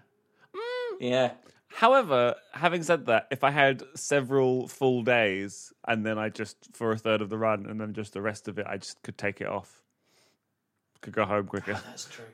Mm. 0.54 0.96
Yeah, 1.00 1.30
However, 1.76 2.36
having 2.54 2.82
said 2.82 3.04
that, 3.04 3.28
if 3.30 3.44
I 3.44 3.50
had 3.50 3.82
several 3.94 4.66
full 4.66 5.02
days 5.02 5.74
and 5.86 6.06
then 6.06 6.18
I 6.18 6.30
just 6.30 6.56
for 6.72 6.92
a 6.92 6.96
third 6.96 7.20
of 7.20 7.28
the 7.28 7.36
run 7.36 7.66
and 7.66 7.78
then 7.78 7.92
just 7.92 8.14
the 8.14 8.22
rest 8.22 8.48
of 8.48 8.58
it, 8.58 8.66
I 8.66 8.78
just 8.78 9.02
could 9.02 9.18
take 9.18 9.42
it 9.42 9.46
off. 9.46 9.82
Could 11.02 11.12
go 11.12 11.26
home 11.26 11.46
quicker. 11.46 11.74
that's 11.74 12.06
true. 12.06 12.24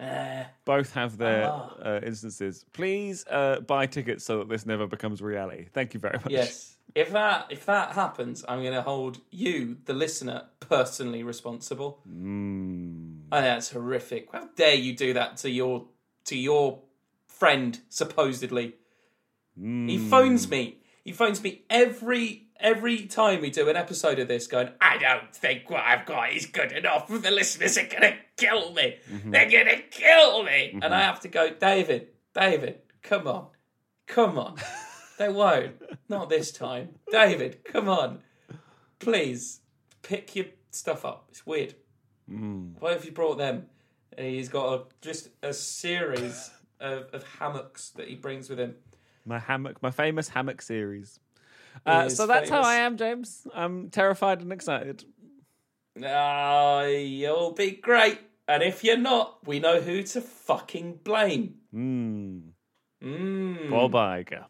Eh. 0.00 0.44
Both 0.64 0.92
have 0.94 1.18
their 1.18 1.46
Ah. 1.50 1.74
uh, 1.84 2.00
instances. 2.04 2.64
Please 2.72 3.24
uh, 3.28 3.60
buy 3.60 3.86
tickets 3.86 4.24
so 4.24 4.38
that 4.38 4.48
this 4.48 4.64
never 4.64 4.86
becomes 4.86 5.20
reality. 5.20 5.66
Thank 5.72 5.92
you 5.94 6.00
very 6.00 6.18
much. 6.18 6.30
Yes. 6.30 6.76
If 6.94 7.10
that 7.12 7.46
if 7.50 7.66
that 7.66 7.92
happens, 7.92 8.44
I'm 8.48 8.60
going 8.62 8.74
to 8.74 8.82
hold 8.82 9.18
you, 9.30 9.76
the 9.84 9.92
listener, 9.92 10.44
personally 10.60 11.22
responsible. 11.22 12.00
Mm. 12.08 13.22
I 13.30 13.40
think 13.40 13.44
that's 13.54 13.70
horrific. 13.70 14.28
How 14.32 14.48
dare 14.56 14.74
you 14.74 14.94
do 14.96 15.12
that 15.14 15.36
to 15.38 15.50
your 15.50 15.86
to 16.26 16.36
your 16.36 16.80
friend? 17.26 17.78
Supposedly, 17.88 18.74
he 19.56 19.98
phones 19.98 20.48
me. 20.48 20.78
He 21.04 21.12
phones 21.12 21.42
me 21.42 21.62
every 21.68 22.47
every 22.60 23.06
time 23.06 23.40
we 23.40 23.50
do 23.50 23.68
an 23.68 23.76
episode 23.76 24.18
of 24.18 24.28
this, 24.28 24.46
going, 24.46 24.70
"I 24.80 24.98
don't 24.98 25.34
think 25.34 25.70
what 25.70 25.84
I've 25.84 26.06
got 26.06 26.32
is 26.32 26.46
good 26.46 26.72
enough. 26.72 27.08
The 27.08 27.30
listeners 27.30 27.78
are 27.78 27.86
going 27.86 28.02
to 28.02 28.16
kill 28.36 28.72
me. 28.72 28.96
Mm-hmm. 29.10 29.30
They're 29.30 29.50
going 29.50 29.66
to 29.66 29.82
kill 29.90 30.42
me." 30.44 30.70
And 30.72 30.82
mm-hmm. 30.82 30.92
I 30.92 31.00
have 31.00 31.20
to 31.20 31.28
go, 31.28 31.50
David, 31.50 32.08
David, 32.34 32.80
come 33.02 33.26
on, 33.26 33.46
come 34.06 34.38
on. 34.38 34.56
they 35.18 35.28
won't. 35.28 35.76
Not 36.08 36.28
this 36.28 36.52
time, 36.52 36.90
David. 37.10 37.64
Come 37.64 37.88
on, 37.88 38.20
please 38.98 39.60
pick 40.02 40.34
your 40.36 40.46
stuff 40.70 41.04
up. 41.04 41.26
It's 41.30 41.46
weird. 41.46 41.74
Mm. 42.30 42.80
What 42.80 42.92
have 42.92 43.04
you 43.04 43.12
brought 43.12 43.38
them? 43.38 43.66
And 44.16 44.26
he's 44.26 44.48
got 44.48 44.74
a, 44.74 44.82
just 45.00 45.28
a 45.42 45.52
series 45.52 46.50
of, 46.80 47.06
of 47.12 47.24
hammocks 47.38 47.90
that 47.90 48.08
he 48.08 48.16
brings 48.16 48.48
with 48.48 48.58
him. 48.58 48.74
My 49.24 49.38
hammock, 49.38 49.82
my 49.82 49.90
famous 49.90 50.28
hammock 50.28 50.62
series. 50.62 51.20
Uh, 51.86 52.04
is 52.06 52.16
so 52.16 52.26
that's 52.26 52.50
how. 52.50 52.62
I 52.62 52.76
am, 52.76 52.96
James. 52.96 53.46
I'm 53.54 53.90
terrified 53.90 54.40
and 54.40 54.52
excited. 54.52 55.04
Ah, 56.04 56.82
you'll 56.84 57.52
be 57.52 57.72
great. 57.72 58.18
And 58.46 58.62
if 58.62 58.82
you're 58.82 58.96
not, 58.96 59.46
we 59.46 59.60
know 59.60 59.80
who 59.80 60.02
to 60.02 60.20
fucking 60.20 61.00
blame. 61.04 61.56
Mm. 61.74 62.52
Mm. 63.02 63.70
Bob 63.70 63.92
Iger. 63.92 64.46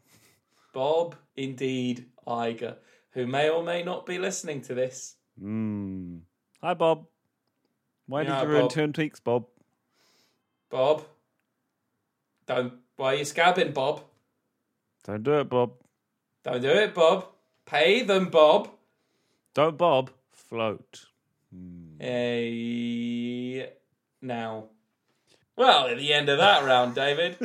Bob, 0.73 1.17
indeed, 1.37 2.07
Iger, 2.27 2.77
who 3.11 3.27
may 3.27 3.49
or 3.49 3.63
may 3.65 3.83
not 3.83 4.07
be 4.07 4.19
listening 4.19 4.61
to 4.63 4.75
this. 4.75 5.17
Mm. 5.43 6.21
Hi, 6.63 6.75
Bob. 6.75 7.07
Why 8.07 8.23
Yeah, 8.23 8.41
did 8.41 8.43
you 8.43 8.49
ruin 8.51 8.63
Bob. 8.63 8.73
Twin 8.73 8.93
Peaks, 8.93 9.21
Bob? 9.21 9.47
Bob, 10.71 11.05
don't. 12.47 12.75
Why 12.97 13.15
are 13.15 13.17
you 13.17 13.25
scabbing, 13.25 13.73
Bob? 13.75 14.03
Don't 15.05 15.23
do 15.23 15.41
it, 15.41 15.49
Bob. 15.49 15.73
Don't 16.51 16.63
do 16.63 16.71
it, 16.71 16.95
Bob. 16.95 17.27
Pay 17.67 18.03
them, 18.03 18.31
Bob. 18.31 18.71
Don't 19.55 19.77
Bob. 19.77 20.11
Float. 20.31 21.05
A 22.01 23.69
now. 24.23 24.69
Well, 25.57 25.89
at 25.89 25.99
the 25.99 26.13
end 26.13 26.29
of 26.29 26.39
that 26.39 26.65
round, 26.65 26.95
David, 26.95 27.37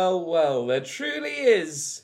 Well, 0.10 0.26
well, 0.26 0.32
well, 0.32 0.66
there 0.66 0.80
truly 0.80 1.30
is 1.30 2.02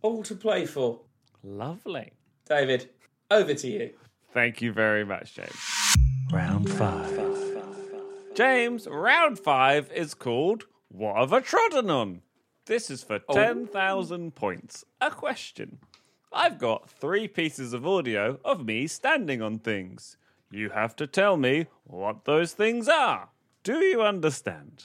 all 0.00 0.22
to 0.22 0.36
play 0.36 0.64
for. 0.64 1.00
Lovely. 1.42 2.12
David, 2.48 2.90
over 3.32 3.52
to 3.52 3.66
you. 3.66 3.90
Thank 4.32 4.62
you 4.62 4.72
very 4.72 5.04
much, 5.04 5.34
James. 5.34 5.96
Round 6.30 6.70
five. 6.70 7.20
James, 8.36 8.86
round 8.86 9.40
five 9.40 9.90
is 9.90 10.14
called 10.14 10.66
What 10.86 11.16
Have 11.16 11.32
I 11.32 11.40
Trodden 11.40 11.90
On? 11.90 12.22
This 12.66 12.92
is 12.92 13.02
for 13.02 13.18
10,000 13.18 14.36
points. 14.36 14.84
A 15.00 15.10
question. 15.10 15.78
I've 16.32 16.58
got 16.58 16.88
three 16.88 17.26
pieces 17.26 17.72
of 17.72 17.84
audio 17.84 18.38
of 18.44 18.64
me 18.64 18.86
standing 18.86 19.42
on 19.42 19.58
things. 19.58 20.16
You 20.52 20.70
have 20.70 20.94
to 20.94 21.08
tell 21.08 21.36
me 21.36 21.66
what 21.82 22.24
those 22.24 22.52
things 22.52 22.88
are. 22.88 23.30
Do 23.64 23.78
you 23.78 24.00
understand? 24.00 24.84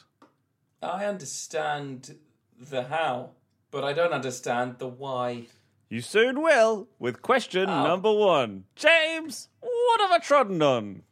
I 0.81 1.05
understand 1.05 2.15
the 2.59 2.83
how, 2.83 3.31
but 3.71 3.83
I 3.83 3.93
don't 3.93 4.13
understand 4.13 4.75
the 4.79 4.87
why. 4.87 5.47
You 5.89 6.01
soon 6.01 6.41
will 6.41 6.87
with 6.99 7.21
question 7.21 7.67
number 7.67 8.11
one. 8.11 8.65
James, 8.75 9.47
what 9.61 10.01
have 10.01 10.11
I 10.11 10.19
trodden 10.19 10.61
on? 10.61 11.03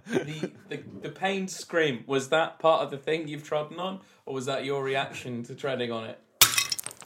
The, 0.06 0.52
the 0.68 0.80
the 1.02 1.08
pained 1.08 1.50
scream 1.50 2.04
was 2.06 2.28
that 2.28 2.58
part 2.58 2.82
of 2.82 2.90
the 2.90 2.98
thing 2.98 3.26
you've 3.28 3.42
trodden 3.44 3.78
on, 3.78 4.00
or 4.26 4.34
was 4.34 4.46
that 4.46 4.64
your 4.64 4.82
reaction 4.84 5.42
to 5.44 5.54
treading 5.54 5.90
on 5.92 6.04
it? 6.10 6.18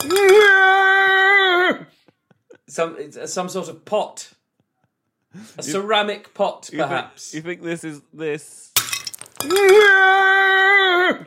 Some 2.67 2.95
it's 2.99 3.17
uh, 3.17 3.25
some 3.27 3.47
sort 3.49 3.67
of 3.69 3.85
pot, 3.85 4.31
a 5.57 5.63
ceramic 5.63 6.33
pot, 6.33 6.69
You 6.71 6.77
think- 6.79 6.89
perhaps. 6.89 7.33
You 7.33 7.41
think 7.41 7.61
this 7.63 7.83
is 7.83 8.01
this 8.13 8.71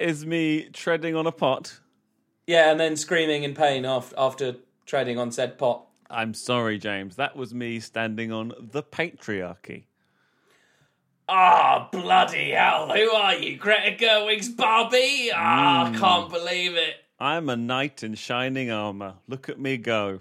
is 0.01 0.27
me 0.27 0.69
treading 0.73 1.15
on 1.17 1.27
a 1.27 1.33
pot? 1.33 1.81
yeah, 2.47 2.71
and 2.71 2.79
then 2.79 2.97
screaming 2.97 3.45
in 3.45 3.55
pain 3.55 3.85
after 3.85 4.15
after 4.19 4.57
treading 4.87 5.19
on 5.19 5.31
said 5.31 5.59
pot. 5.59 5.87
I'm 6.11 6.35
sorry, 6.35 6.79
James. 6.79 7.17
That 7.17 7.37
was 7.37 7.55
me 7.55 7.81
standing 7.81 8.31
on 8.33 8.53
the 8.59 8.83
patriarchy. 8.83 9.85
Ah, 11.29 11.89
bloody 11.91 12.51
hell! 12.51 12.93
Who 12.93 13.11
are 13.13 13.35
you, 13.35 13.57
Greta 13.57 13.97
Gerwig's 13.97 14.49
Barbie? 14.51 15.31
Ah, 15.35 15.87
I 15.87 15.97
can't 15.97 16.31
believe 16.31 16.75
it. 16.75 16.97
I'm 17.19 17.49
a 17.49 17.57
knight 17.57 18.03
in 18.03 18.15
shining 18.15 18.71
armor. 18.71 19.15
Look 19.29 19.49
at 19.49 19.59
me 19.59 19.77
go. 19.79 20.21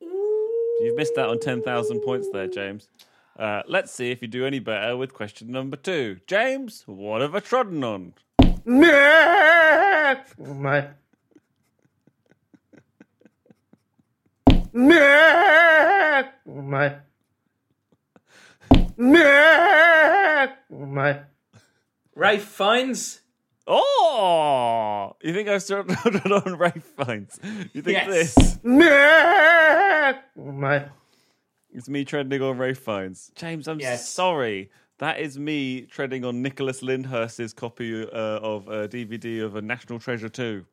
You've 0.00 0.96
missed 0.96 1.18
out 1.18 1.28
on 1.28 1.38
10,000 1.38 2.00
points 2.00 2.28
there, 2.32 2.46
James. 2.46 2.88
Uh, 3.40 3.62
let's 3.66 3.90
see 3.90 4.10
if 4.10 4.20
you 4.20 4.28
do 4.28 4.44
any 4.44 4.58
better 4.58 4.98
with 4.98 5.14
question 5.14 5.50
number 5.50 5.74
two. 5.78 6.18
James, 6.26 6.82
what 6.84 7.22
have 7.22 7.34
I 7.34 7.40
trodden 7.40 7.82
on? 7.82 8.12
My. 10.36 10.88
My. 16.44 16.96
My. 20.68 21.20
Ralph 22.14 22.42
Fiennes. 22.42 23.20
Oh! 23.66 25.16
You 25.22 25.32
think 25.32 25.48
I've 25.48 25.66
trodden 25.66 25.96
on 26.32 26.58
Ralph 26.58 26.84
Fiennes? 26.98 27.40
You 27.72 27.80
think 27.80 27.96
Yes. 28.06 28.34
this 28.34 28.58
My. 30.36 30.90
Is 31.72 31.88
me 31.88 32.04
treading 32.04 32.42
on 32.42 32.58
Ralph 32.58 32.78
Fiennes? 32.78 33.30
James, 33.36 33.68
I'm 33.68 33.78
Yes. 33.80 34.08
sorry. 34.08 34.70
That 34.98 35.18
is 35.20 35.38
me 35.38 35.82
treading 35.82 36.24
on 36.24 36.42
Nicholas 36.42 36.82
Lyndhurst's 36.82 37.52
copy 37.54 38.02
uh, 38.02 38.08
of 38.12 38.68
a 38.68 38.88
DVD 38.88 39.42
of 39.42 39.56
A 39.56 39.62
National 39.62 39.98
Treasure 39.98 40.28
2. 40.28 40.64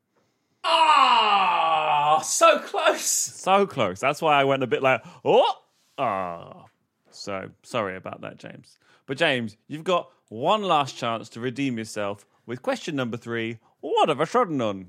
Ah, 0.63 2.19
so 2.23 2.59
close. 2.59 3.01
So 3.05 3.65
close. 3.67 3.99
That's 3.99 4.21
why 4.21 4.39
I 4.39 4.43
went 4.43 4.63
a 4.63 4.67
bit 4.67 4.81
like, 4.83 5.01
oh, 5.23 5.59
ah. 5.97 6.65
So 7.11 7.49
sorry 7.63 7.95
about 7.95 8.21
that, 8.21 8.37
James. 8.37 8.77
But 9.05 9.17
James, 9.17 9.55
you've 9.67 9.83
got 9.83 10.09
one 10.29 10.63
last 10.63 10.97
chance 10.97 11.29
to 11.29 11.39
redeem 11.39 11.77
yourself 11.77 12.25
with 12.45 12.61
question 12.61 12.95
number 12.95 13.17
three. 13.17 13.59
What 13.79 14.09
have 14.09 14.19
I 14.19 14.25
trodden 14.25 14.59
on? 14.61 14.87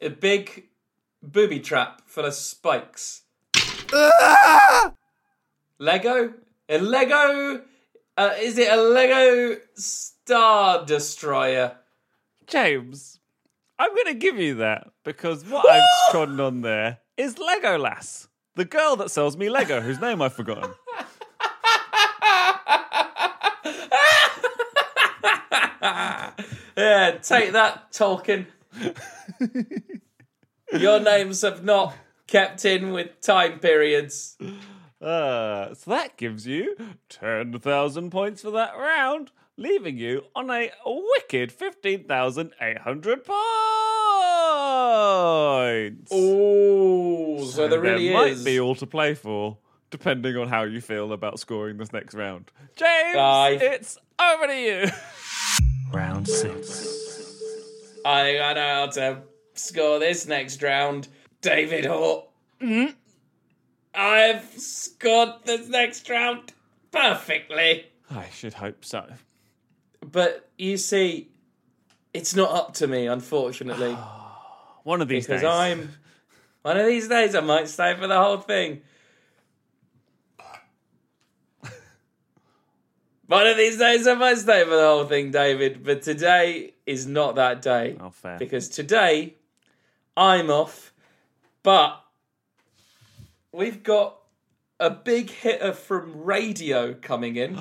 A 0.00 0.08
big 0.08 0.68
booby 1.22 1.60
trap 1.60 2.02
full 2.06 2.24
of 2.24 2.34
spikes. 2.34 3.21
Lego? 5.78 6.34
A 6.68 6.78
Lego? 6.78 7.62
Uh, 8.16 8.30
is 8.40 8.58
it 8.58 8.72
a 8.72 8.76
Lego 8.80 9.60
Star 9.74 10.84
Destroyer? 10.84 11.76
James, 12.46 13.20
I'm 13.78 13.94
going 13.94 14.06
to 14.06 14.14
give 14.14 14.38
you 14.38 14.56
that 14.56 14.88
because 15.04 15.44
what 15.44 15.68
I've 15.68 16.10
trodden 16.10 16.40
on 16.40 16.62
there 16.62 16.98
is 17.16 17.36
Legolas, 17.36 18.28
the 18.54 18.64
girl 18.64 18.96
that 18.96 19.10
sells 19.10 19.36
me 19.36 19.48
Lego, 19.48 19.80
whose 19.80 20.00
name 20.00 20.22
I've 20.22 20.34
forgotten. 20.34 20.70
Yeah, 26.76 27.18
take 27.22 27.52
that, 27.52 27.92
Tolkien. 27.92 28.46
Your 30.72 31.00
names 31.00 31.42
have 31.42 31.62
not 31.62 31.94
kept 32.32 32.64
in 32.64 32.92
with 32.92 33.20
time 33.20 33.58
periods. 33.58 34.38
Uh, 35.02 35.74
so 35.74 35.90
that 35.90 36.16
gives 36.16 36.46
you 36.46 36.74
10,000 37.10 38.10
points 38.10 38.40
for 38.40 38.50
that 38.52 38.74
round, 38.74 39.30
leaving 39.58 39.98
you 39.98 40.22
on 40.34 40.48
a 40.50 40.70
wicked 40.86 41.52
15,800 41.52 43.24
points. 43.24 43.28
Oh, 46.10 47.44
so 47.50 47.68
there 47.68 47.80
really 47.80 48.08
there 48.08 48.28
is. 48.28 48.38
might 48.38 48.44
be 48.46 48.58
all 48.58 48.74
to 48.76 48.86
play 48.86 49.12
for, 49.12 49.58
depending 49.90 50.36
on 50.38 50.48
how 50.48 50.62
you 50.62 50.80
feel 50.80 51.12
about 51.12 51.38
scoring 51.38 51.76
this 51.76 51.92
next 51.92 52.14
round. 52.14 52.50
James, 52.76 53.16
Aye. 53.18 53.58
it's 53.60 53.98
over 54.18 54.46
to 54.46 54.58
you. 54.58 54.86
Round 55.92 56.26
six. 56.26 58.00
I 58.06 58.22
think 58.22 58.42
I 58.42 58.52
know 58.54 58.74
how 58.74 58.86
to 58.86 59.22
score 59.54 59.98
this 59.98 60.26
next 60.26 60.62
round. 60.62 61.08
David 61.42 61.84
Hoare. 61.84 62.24
Mm-hmm. 62.62 62.92
I've 63.94 64.48
scored 64.58 65.34
this 65.44 65.68
next 65.68 66.08
round 66.08 66.52
perfectly. 66.90 67.86
I 68.10 68.28
should 68.30 68.54
hope 68.54 68.84
so. 68.84 69.04
But 70.00 70.48
you 70.56 70.76
see, 70.78 71.28
it's 72.14 72.34
not 72.34 72.50
up 72.52 72.74
to 72.74 72.86
me, 72.86 73.06
unfortunately. 73.06 73.92
One 74.84 75.02
of 75.02 75.08
these 75.08 75.26
because 75.26 75.42
days. 75.42 75.50
I'm. 75.50 75.90
One 76.62 76.76
of 76.76 76.86
these 76.86 77.08
days, 77.08 77.34
I 77.34 77.40
might 77.40 77.68
stay 77.68 77.94
for 77.96 78.06
the 78.06 78.16
whole 78.16 78.38
thing. 78.38 78.82
One 83.26 83.46
of 83.46 83.56
these 83.56 83.78
days, 83.78 84.06
I 84.06 84.14
might 84.14 84.36
stay 84.36 84.62
for 84.64 84.76
the 84.76 84.86
whole 84.86 85.06
thing, 85.06 85.30
David. 85.30 85.82
But 85.82 86.02
today 86.02 86.74
is 86.84 87.06
not 87.06 87.36
that 87.36 87.62
day. 87.62 87.96
Oh, 87.98 88.10
fair. 88.10 88.38
Because 88.38 88.68
today, 88.68 89.36
I'm 90.16 90.50
off. 90.50 90.91
But 91.62 92.02
we've 93.52 93.82
got 93.82 94.18
a 94.80 94.90
big 94.90 95.30
hitter 95.30 95.72
from 95.72 96.22
radio 96.22 96.94
coming 96.94 97.36
in. 97.36 97.58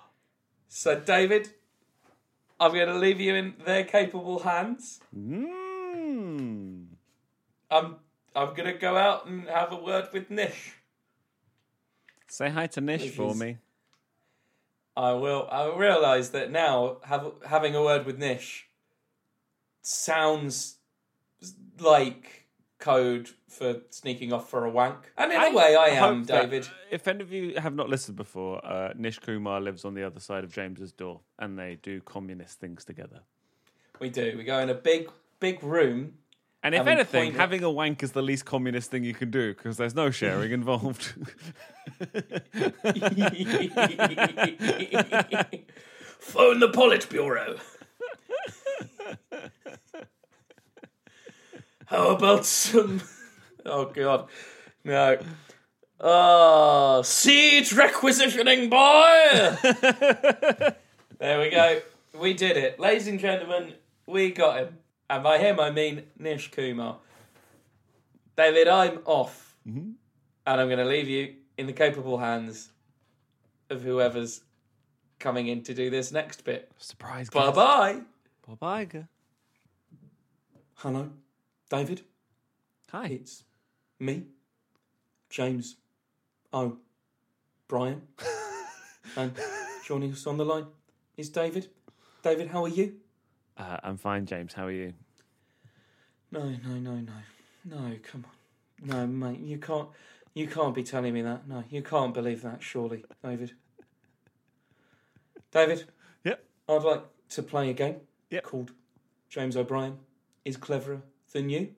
so, 0.68 0.98
David, 1.00 1.50
I'm 2.60 2.72
going 2.72 2.88
to 2.88 2.98
leave 2.98 3.20
you 3.20 3.34
in 3.34 3.54
their 3.64 3.84
capable 3.84 4.40
hands. 4.40 5.00
Mm. 5.16 6.86
I'm 7.70 7.96
I'm 8.34 8.54
gonna 8.54 8.74
go 8.74 8.96
out 8.96 9.26
and 9.26 9.48
have 9.48 9.72
a 9.72 9.76
word 9.76 10.08
with 10.12 10.30
Nish. 10.30 10.74
Say 12.28 12.50
hi 12.50 12.66
to 12.68 12.80
Nish 12.80 13.10
for 13.10 13.34
me. 13.34 13.58
I 14.96 15.12
will. 15.12 15.48
I 15.50 15.74
realise 15.74 16.30
that 16.30 16.50
now 16.50 16.98
have, 17.04 17.32
having 17.46 17.74
a 17.74 17.82
word 17.82 18.06
with 18.06 18.18
Nish 18.18 18.66
sounds 19.82 20.76
like 21.78 22.45
code 22.78 23.30
for 23.48 23.80
sneaking 23.90 24.32
off 24.32 24.48
for 24.50 24.64
a 24.64 24.70
wank. 24.70 25.12
And 25.16 25.32
in 25.32 25.40
a 25.40 25.50
way, 25.54 25.74
I 25.76 25.86
am, 25.88 26.18
hope 26.18 26.26
that- 26.28 26.42
David. 26.50 26.68
if 26.90 27.08
any 27.08 27.22
of 27.22 27.32
you 27.32 27.54
have 27.58 27.74
not 27.74 27.88
listened 27.88 28.16
before, 28.16 28.64
uh, 28.64 28.92
Nish 28.96 29.18
Kumar 29.18 29.60
lives 29.60 29.84
on 29.84 29.94
the 29.94 30.02
other 30.04 30.20
side 30.20 30.44
of 30.44 30.52
James's 30.52 30.92
door, 30.92 31.20
and 31.38 31.58
they 31.58 31.78
do 31.82 32.00
communist 32.02 32.60
things 32.60 32.84
together. 32.84 33.20
We 33.98 34.10
do. 34.10 34.34
We 34.36 34.44
go 34.44 34.58
in 34.58 34.68
a 34.68 34.74
big, 34.74 35.10
big 35.40 35.62
room. 35.62 36.18
And 36.62 36.74
if 36.74 36.86
anything, 36.86 37.32
having 37.34 37.62
a 37.62 37.70
wank 37.70 38.02
is 38.02 38.12
the 38.12 38.22
least 38.22 38.44
communist 38.44 38.90
thing 38.90 39.04
you 39.04 39.14
can 39.14 39.30
do 39.30 39.54
because 39.54 39.76
there's 39.76 39.94
no 39.94 40.10
sharing 40.10 40.50
involved. 40.52 41.02
Phone 46.18 46.58
the 46.60 46.68
Politburo. 46.68 47.60
How 51.86 52.10
about 52.10 52.44
some? 52.44 53.02
Oh 53.68 53.86
God, 53.86 54.28
no. 54.84 55.18
Oh, 55.98 56.98
ah, 56.98 57.02
siege 57.02 57.72
requisitioning 57.72 58.70
boy. 58.70 59.56
there 61.18 61.40
we 61.40 61.50
go. 61.50 61.80
We 62.16 62.34
did 62.34 62.56
it, 62.56 62.78
ladies 62.78 63.08
and 63.08 63.18
gentlemen. 63.18 63.72
We 64.06 64.30
got 64.30 64.58
him, 64.58 64.78
and 65.10 65.24
by 65.24 65.38
him 65.38 65.58
I 65.58 65.72
mean 65.72 66.04
Nish 66.16 66.52
Kumar. 66.52 66.98
David, 68.36 68.68
I'm 68.68 69.00
off, 69.04 69.56
mm-hmm. 69.66 69.90
and 70.46 70.60
I'm 70.60 70.68
going 70.68 70.78
to 70.78 70.84
leave 70.84 71.08
you 71.08 71.34
in 71.58 71.66
the 71.66 71.72
capable 71.72 72.18
hands 72.18 72.70
of 73.68 73.82
whoever's 73.82 74.42
coming 75.18 75.48
in 75.48 75.62
to 75.64 75.74
do 75.74 75.90
this 75.90 76.12
next 76.12 76.44
bit. 76.44 76.70
Surprise! 76.78 77.30
Bye 77.30 77.50
bye. 77.50 78.00
Bye 78.46 78.54
bye. 78.60 79.04
Hello, 80.76 81.10
David. 81.68 82.02
Hi. 82.92 83.06
It's 83.06 83.44
me, 83.98 84.24
James. 85.30 85.76
Oh, 86.52 86.78
Brian. 87.68 88.02
and 89.16 89.32
joining 89.84 90.12
us 90.12 90.26
on 90.26 90.36
the 90.36 90.44
line 90.44 90.66
is 91.16 91.28
David. 91.28 91.68
David, 92.22 92.48
how 92.48 92.64
are 92.64 92.68
you? 92.68 92.94
Uh, 93.56 93.78
I'm 93.82 93.96
fine, 93.96 94.26
James. 94.26 94.52
How 94.52 94.66
are 94.66 94.70
you? 94.72 94.92
No, 96.30 96.44
no, 96.44 96.74
no, 96.78 96.94
no, 96.94 97.12
no. 97.64 97.96
Come 98.02 98.26
on, 98.26 98.88
no, 98.88 99.06
mate. 99.06 99.40
You 99.40 99.58
can't. 99.58 99.88
You 100.34 100.46
can't 100.46 100.74
be 100.74 100.82
telling 100.82 101.14
me 101.14 101.22
that. 101.22 101.48
No, 101.48 101.64
you 101.70 101.82
can't 101.82 102.12
believe 102.12 102.42
that. 102.42 102.62
Surely, 102.62 103.04
David. 103.24 103.52
David, 105.50 105.84
Yep. 106.24 106.44
I'd 106.68 106.82
like 106.82 107.04
to 107.30 107.42
play 107.42 107.70
a 107.70 107.72
game 107.72 108.00
Yep. 108.30 108.42
called 108.44 108.72
James 109.30 109.56
O'Brien 109.56 109.98
is 110.44 110.58
cleverer 110.58 111.00
than 111.32 111.50
you. 111.50 111.74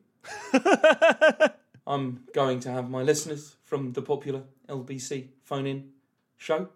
I'm 1.87 2.25
going 2.35 2.61
to 2.61 2.71
have 2.71 2.91
my 2.91 3.03
listeners 3.03 3.57
from 3.65 3.93
the 3.93 4.03
popular 4.03 4.43
LBC 4.69 5.29
phone 5.43 5.67
in 5.67 5.91
show, 6.37 6.69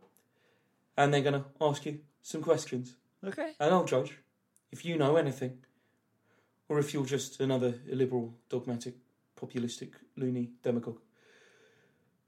and 0.96 1.12
they're 1.12 1.20
going 1.20 1.42
to 1.42 1.44
ask 1.60 1.84
you 1.84 2.00
some 2.22 2.42
questions. 2.42 2.96
Okay. 3.24 3.52
And 3.60 3.74
I'll 3.74 3.84
judge 3.84 4.18
if 4.70 4.84
you 4.84 4.96
know 4.96 5.16
anything, 5.16 5.58
or 6.68 6.78
if 6.78 6.94
you're 6.94 7.04
just 7.04 7.40
another 7.40 7.74
illiberal, 7.88 8.34
dogmatic, 8.48 8.94
populistic, 9.38 9.90
loony 10.16 10.50
demagogue. 10.62 11.00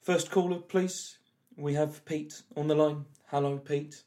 First 0.02 0.30
caller, 0.30 0.58
please. 0.58 1.18
We 1.56 1.74
have 1.74 2.04
Pete 2.04 2.42
on 2.56 2.68
the 2.68 2.74
line. 2.74 3.06
Hello, 3.28 3.58
Pete. 3.58 4.02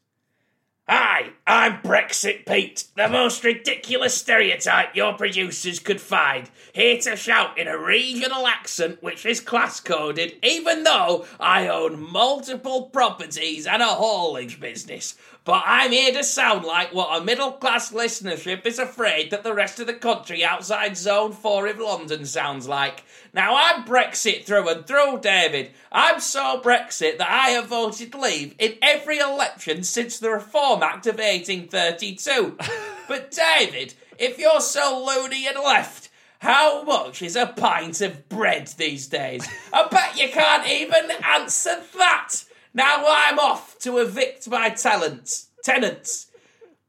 Hi, 0.90 1.32
I'm 1.46 1.82
Brexit 1.82 2.46
Pete, 2.46 2.86
the 2.96 3.10
most 3.10 3.44
ridiculous 3.44 4.16
stereotype 4.16 4.96
your 4.96 5.16
producers 5.16 5.80
could 5.80 6.00
find. 6.00 6.50
Here 6.72 6.98
to 7.00 7.18
shout 7.18 7.58
in 7.58 7.68
a 7.68 7.78
regional 7.78 8.48
accent 8.48 9.04
which 9.04 9.26
is 9.26 9.42
class 9.42 9.82
coded, 9.82 10.38
even 10.42 10.86
though 10.86 11.26
I 11.42 11.68
own 11.68 12.00
multiple 12.00 12.84
properties 12.84 13.68
and 13.68 13.82
a 13.82 13.88
haulage 13.88 14.62
business. 14.62 15.18
But 15.48 15.64
I'm 15.66 15.94
here 15.94 16.12
to 16.12 16.26
sound 16.26 16.66
like 16.66 16.94
what 16.94 17.22
a 17.22 17.24
middle 17.24 17.54
class 17.54 17.94
listenership 17.94 18.66
is 18.66 18.80
afraid 18.80 19.32
that 19.32 19.44
the 19.44 19.54
rest 19.54 19.80
of 19.80 19.88
the 19.88 19.94
country 19.94 20.44
outside 20.44 20.98
Zone 20.98 21.32
4 21.32 21.68
of 21.68 21.80
London 21.80 22.26
sounds 22.26 22.68
like. 22.68 23.06
Now, 23.34 23.56
I'm 23.56 23.86
Brexit 23.86 24.44
through 24.44 24.68
and 24.68 24.86
through, 24.86 25.22
David. 25.22 25.72
I'm 25.90 26.20
so 26.20 26.60
Brexit 26.62 27.18
that 27.20 27.30
I 27.30 27.52
have 27.52 27.68
voted 27.68 28.14
leave 28.14 28.56
in 28.60 28.76
every 28.82 29.20
election 29.20 29.84
since 29.84 30.20
the 30.20 30.32
Reform 30.32 30.84
Act 30.84 31.08
of 31.08 31.16
1832. 31.16 32.58
but, 33.08 33.32
David, 33.32 33.94
if 34.20 34.38
you're 34.38 34.60
so 34.60 35.02
loony 35.08 35.48
and 35.48 35.58
left, 35.64 36.10
how 36.40 36.84
much 36.84 37.22
is 37.22 37.38
a 37.38 37.48
pint 37.48 38.02
of 38.02 38.28
bread 38.28 38.68
these 38.78 39.08
days? 39.08 39.48
I 39.72 39.88
bet 39.88 40.20
you 40.20 40.28
can't 40.28 40.68
even 40.68 41.10
answer 41.24 41.80
that. 41.98 42.44
Now 42.78 43.06
I'm 43.08 43.40
off 43.40 43.80
to 43.80 43.98
evict 43.98 44.48
my 44.48 44.70
talents, 44.70 45.48
tenants. 45.64 46.28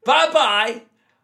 Bye 0.05 0.29
bye. 0.31 0.83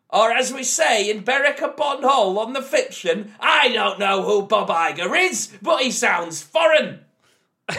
Or 0.10 0.32
as 0.32 0.52
we 0.52 0.64
say 0.64 1.08
in 1.08 1.24
Berwick 1.24 1.62
upon 1.62 2.02
Hull 2.02 2.40
on 2.40 2.54
the 2.54 2.64
fiction, 2.64 3.36
I 3.40 3.70
don't 3.70 4.00
know 4.00 4.24
who 4.24 4.48
Bob 4.48 4.70
Iger 4.70 5.16
is, 5.30 5.56
but 5.62 5.84
he 5.84 5.92
sounds 5.92 6.42
foreign. 6.42 7.02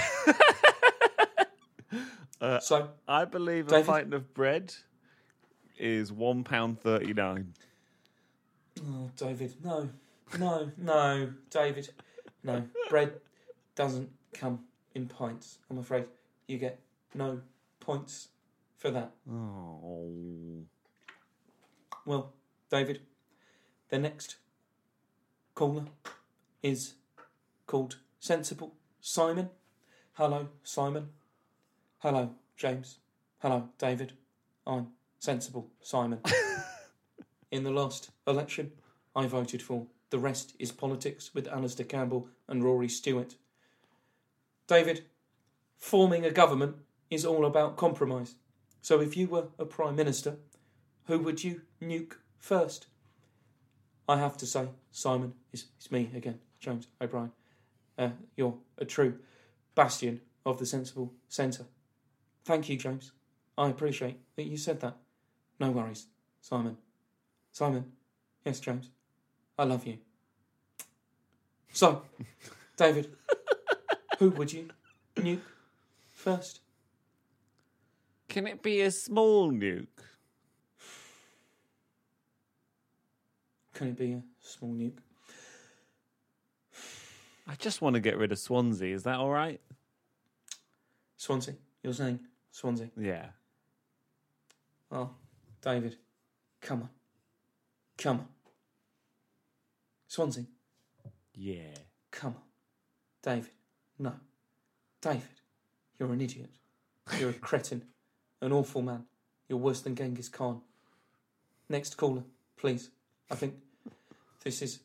Uh, 2.38 2.60
so, 2.60 2.90
I 3.08 3.24
believe 3.24 3.72
a 3.72 3.82
pint 3.82 4.12
of 4.12 4.34
bread 4.34 4.74
is 5.78 6.12
one 6.12 6.44
pound 6.44 6.78
thirty 6.78 7.14
nine. 7.14 7.54
oh, 8.78 9.10
David, 9.16 9.54
no, 9.64 9.88
no, 10.38 10.70
no, 10.76 11.32
David, 11.48 11.88
no. 12.44 12.62
Bread 12.90 13.14
doesn't 13.74 14.10
come 14.34 14.60
in 14.94 15.06
pints. 15.06 15.56
I'm 15.70 15.78
afraid 15.78 16.04
you 16.46 16.58
get 16.58 16.80
no 17.14 17.40
points 17.80 18.28
for 18.76 18.90
that. 18.90 19.12
Oh. 19.30 20.64
Well, 22.04 22.32
David, 22.70 23.00
the 23.88 23.98
next 23.98 24.36
caller 25.54 25.86
is 26.62 26.94
called 27.66 27.96
Sensible 28.20 28.74
Simon. 29.00 29.50
Hello, 30.12 30.48
Simon. 30.62 31.10
Hello, 31.98 32.30
James. 32.56 32.98
Hello, 33.38 33.68
David. 33.78 34.12
I'm 34.66 34.88
Sensible 35.18 35.70
Simon. 35.82 36.20
In 37.50 37.64
the 37.64 37.70
last 37.70 38.10
election, 38.26 38.72
I 39.14 39.26
voted 39.26 39.62
for 39.62 39.86
The 40.10 40.18
Rest 40.18 40.54
is 40.58 40.72
Politics 40.72 41.34
with 41.34 41.48
Alastair 41.48 41.86
Campbell 41.86 42.28
and 42.48 42.62
Rory 42.62 42.88
Stewart. 42.88 43.36
David, 44.66 45.04
forming 45.78 46.24
a 46.24 46.30
government 46.30 46.76
is 47.10 47.24
all 47.24 47.44
about 47.46 47.76
compromise. 47.76 48.34
So 48.82 49.00
if 49.00 49.16
you 49.16 49.28
were 49.28 49.48
a 49.58 49.64
Prime 49.64 49.96
Minister, 49.96 50.36
who 51.06 51.18
would 51.20 51.44
you 51.44 51.62
nuke 51.82 52.14
first? 52.38 52.86
I 54.08 54.18
have 54.18 54.36
to 54.38 54.46
say, 54.46 54.68
Simon, 54.92 55.34
it's, 55.52 55.64
it's 55.76 55.90
me 55.90 56.10
again, 56.14 56.38
James 56.60 56.86
O'Brien. 57.00 57.32
Uh, 57.98 58.10
you're 58.36 58.54
a 58.78 58.84
true 58.84 59.18
bastion 59.74 60.20
of 60.44 60.58
the 60.58 60.66
sensible 60.66 61.12
centre. 61.28 61.66
Thank 62.44 62.68
you, 62.68 62.76
James. 62.76 63.12
I 63.58 63.68
appreciate 63.68 64.18
that 64.36 64.44
you 64.44 64.56
said 64.56 64.80
that. 64.80 64.96
No 65.58 65.70
worries, 65.70 66.06
Simon. 66.40 66.76
Simon, 67.52 67.86
yes, 68.44 68.60
James, 68.60 68.90
I 69.58 69.64
love 69.64 69.86
you. 69.86 69.98
So, 71.72 72.02
David, 72.76 73.08
who 74.18 74.30
would 74.30 74.52
you 74.52 74.68
nuke 75.16 75.40
first? 76.26 76.58
Can 78.28 78.48
it 78.48 78.60
be 78.60 78.80
a 78.80 78.90
small 78.90 79.52
nuke? 79.52 79.86
Can 83.74 83.88
it 83.88 83.96
be 83.96 84.14
a 84.14 84.22
small 84.40 84.72
nuke? 84.72 84.98
I 87.46 87.54
just 87.54 87.80
want 87.80 87.94
to 87.94 88.00
get 88.00 88.18
rid 88.18 88.32
of 88.32 88.40
Swansea. 88.40 88.92
Is 88.92 89.04
that 89.04 89.18
all 89.18 89.30
right? 89.30 89.60
Swansea, 91.16 91.54
you're 91.84 91.92
saying 91.92 92.18
Swansea. 92.50 92.90
Yeah. 92.96 93.26
Oh, 94.90 95.10
David, 95.62 95.96
come 96.60 96.82
on. 96.82 96.90
Come 97.98 98.18
on. 98.18 98.28
Swansea, 100.08 100.46
Yeah. 101.36 101.76
come 102.10 102.34
on. 102.34 102.42
David, 103.22 103.52
no. 103.96 104.12
David, 105.00 105.22
you're 105.98 106.12
an 106.12 106.20
idiot. 106.20 106.50
You're 107.18 107.30
a 107.30 107.34
cretin. 107.34 107.82
An 108.40 108.52
awful 108.52 108.82
man. 108.82 109.04
You're 109.48 109.58
worse 109.58 109.80
than 109.80 109.94
Genghis 109.94 110.28
Khan. 110.28 110.60
Next 111.68 111.96
caller, 111.96 112.24
please. 112.56 112.90
I 113.30 113.34
think 113.34 113.54
this 114.44 114.62
is 114.62 114.80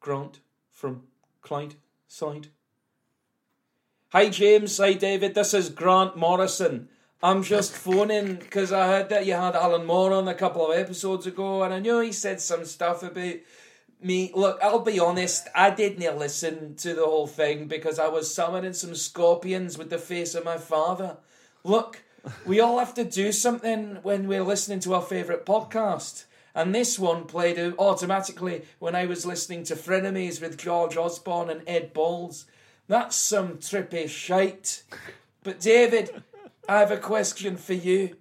Grant 0.00 0.40
from 0.70 1.04
Clyde 1.42 1.76
side. 2.08 2.48
Hi, 4.10 4.28
James. 4.28 4.78
Hi, 4.78 4.92
David. 4.92 5.34
This 5.34 5.54
is 5.54 5.68
Grant 5.70 6.16
Morrison. 6.16 6.88
I'm 7.22 7.42
just 7.42 7.72
phoning 7.72 8.36
because 8.36 8.72
I 8.72 8.86
heard 8.86 9.08
that 9.08 9.26
you 9.26 9.34
had 9.34 9.56
Alan 9.56 9.86
Moore 9.86 10.12
on 10.12 10.28
a 10.28 10.34
couple 10.34 10.70
of 10.70 10.78
episodes 10.78 11.26
ago, 11.26 11.62
and 11.62 11.72
I 11.72 11.80
know 11.80 12.00
he 12.00 12.12
said 12.12 12.40
some 12.40 12.64
stuff 12.64 13.02
about 13.02 13.36
me. 14.00 14.30
Look, 14.34 14.58
I'll 14.62 14.80
be 14.80 15.00
honest, 15.00 15.48
I 15.54 15.70
didn't 15.70 16.18
listen 16.18 16.74
to 16.76 16.94
the 16.94 17.04
whole 17.04 17.26
thing 17.26 17.66
because 17.66 17.98
I 17.98 18.08
was 18.08 18.34
summoning 18.34 18.72
some 18.72 18.94
scorpions 18.94 19.78
with 19.78 19.90
the 19.90 19.98
face 19.98 20.34
of 20.34 20.44
my 20.44 20.58
father. 20.58 21.16
Look, 21.64 22.02
we 22.44 22.60
all 22.60 22.78
have 22.78 22.94
to 22.94 23.04
do 23.04 23.32
something 23.32 23.98
when 24.02 24.28
we're 24.28 24.42
listening 24.42 24.80
to 24.80 24.94
our 24.94 25.02
favourite 25.02 25.46
podcast. 25.46 26.24
And 26.54 26.74
this 26.74 26.98
one 26.98 27.24
played 27.24 27.58
automatically 27.78 28.62
when 28.78 28.94
I 28.94 29.06
was 29.06 29.26
listening 29.26 29.64
to 29.64 29.76
Frenemies 29.76 30.40
with 30.40 30.56
George 30.56 30.96
Osborne 30.96 31.50
and 31.50 31.62
Ed 31.66 31.92
Balls. 31.92 32.46
That's 32.88 33.16
some 33.16 33.58
trippy 33.58 34.08
shite. 34.08 34.82
But 35.42 35.60
David, 35.60 36.22
I 36.68 36.78
have 36.78 36.90
a 36.90 36.96
question 36.96 37.56
for 37.56 37.74
you. 37.74 38.16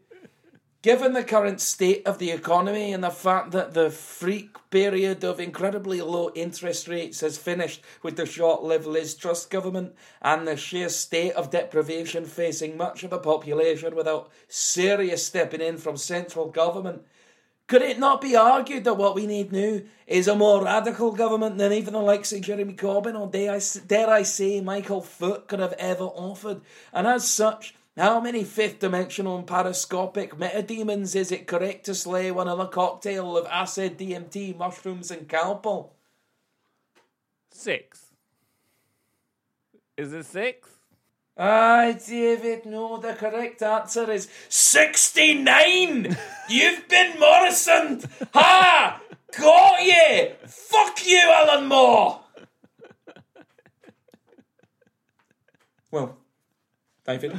Given 0.85 1.13
the 1.13 1.23
current 1.23 1.61
state 1.61 2.05
of 2.05 2.19
the 2.19 2.29
economy 2.29 2.93
and 2.93 3.03
the 3.03 3.09
fact 3.09 3.49
that 3.53 3.73
the 3.73 3.89
freak 3.89 4.55
period 4.69 5.23
of 5.23 5.39
incredibly 5.39 5.99
low 5.99 6.29
interest 6.35 6.87
rates 6.87 7.21
has 7.21 7.39
finished 7.39 7.81
with 8.03 8.17
the 8.17 8.27
short 8.27 8.61
lived 8.61 8.85
Liz 8.85 9.15
government 9.49 9.95
and 10.21 10.47
the 10.47 10.55
sheer 10.55 10.89
state 10.89 11.31
of 11.31 11.49
deprivation 11.49 12.25
facing 12.25 12.77
much 12.77 13.03
of 13.03 13.09
the 13.09 13.17
population 13.17 13.95
without 13.95 14.29
serious 14.47 15.25
stepping 15.25 15.59
in 15.59 15.77
from 15.77 15.97
central 15.97 16.51
government, 16.51 17.01
could 17.65 17.81
it 17.81 17.97
not 17.97 18.21
be 18.21 18.35
argued 18.35 18.83
that 18.83 18.93
what 18.93 19.15
we 19.15 19.25
need 19.25 19.51
now 19.51 19.81
is 20.05 20.27
a 20.27 20.35
more 20.35 20.63
radical 20.65 21.11
government 21.11 21.57
than 21.57 21.73
even 21.73 21.93
the 21.93 21.99
likes 21.99 22.31
of 22.31 22.41
Jeremy 22.41 22.73
Corbyn 22.73 23.19
or 23.19 23.25
dare 23.25 23.53
I, 23.53 23.61
dare 23.87 24.07
I 24.11 24.21
say 24.21 24.61
Michael 24.61 25.01
Foot 25.01 25.47
could 25.47 25.61
have 25.61 25.73
ever 25.79 26.03
offered? 26.03 26.61
And 26.93 27.07
as 27.07 27.27
such, 27.27 27.73
how 27.97 28.19
many 28.19 28.43
fifth 28.43 28.79
dimensional 28.79 29.37
and 29.37 29.47
parascopic 29.47 30.31
metademons 30.31 31.15
is 31.15 31.31
it 31.31 31.47
correct 31.47 31.85
to 31.85 31.95
slay 31.95 32.29
one 32.29 32.49
of 32.49 32.59
a 32.59 32.67
cocktail 32.67 33.37
of 33.37 33.47
acid, 33.47 33.97
DMT, 33.97 34.57
mushrooms, 34.57 35.11
and 35.11 35.29
Calpol? 35.29 35.91
Six. 37.51 38.07
Is 39.95 40.11
it 40.11 40.25
six? 40.25 40.69
Aye, 41.37 41.97
David, 42.05 42.65
no, 42.65 42.97
the 42.97 43.13
correct 43.13 43.61
answer 43.61 44.09
is 44.09 44.29
69! 44.49 46.17
You've 46.49 46.87
been 46.87 47.19
Morrison! 47.19 48.01
Ha! 48.33 49.01
Got 49.37 49.83
you! 49.83 50.31
Fuck 50.47 51.05
you, 51.05 51.21
Alan 51.33 51.67
Moore! 51.67 52.21
Well, 55.91 56.17
David, 57.05 57.33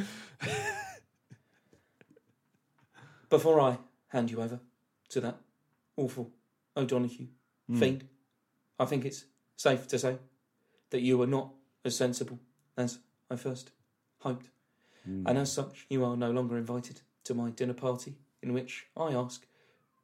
before 3.29 3.61
I 3.61 3.79
hand 4.09 4.31
you 4.31 4.41
over 4.41 4.61
to 5.09 5.21
that 5.21 5.37
awful 5.97 6.31
O'Donoghue 6.77 7.29
hmm. 7.69 7.79
fiend, 7.79 8.09
I 8.79 8.85
think 8.85 9.05
it's 9.05 9.25
safe 9.57 9.89
to 9.89 9.99
say 9.99 10.19
that 10.91 11.01
you 11.01 11.19
were 11.19 11.27
not 11.27 11.53
as 11.85 11.97
sensible 11.97 12.39
as 12.77 12.99
I 13.31 13.37
first 13.37 13.73
hoped. 14.21 14.51
Hmm. 15.05 15.27
And 15.27 15.39
as 15.39 15.53
such, 15.53 15.87
you 15.91 16.05
are 16.05 16.17
no 16.17 16.31
longer 16.31 16.57
invited 16.57 17.01
to 17.25 17.35
my 17.35 17.51
dinner 17.51 17.75
party, 17.75 18.15
in 18.43 18.53
which 18.53 18.87
I 18.97 19.13
ask, 19.13 19.47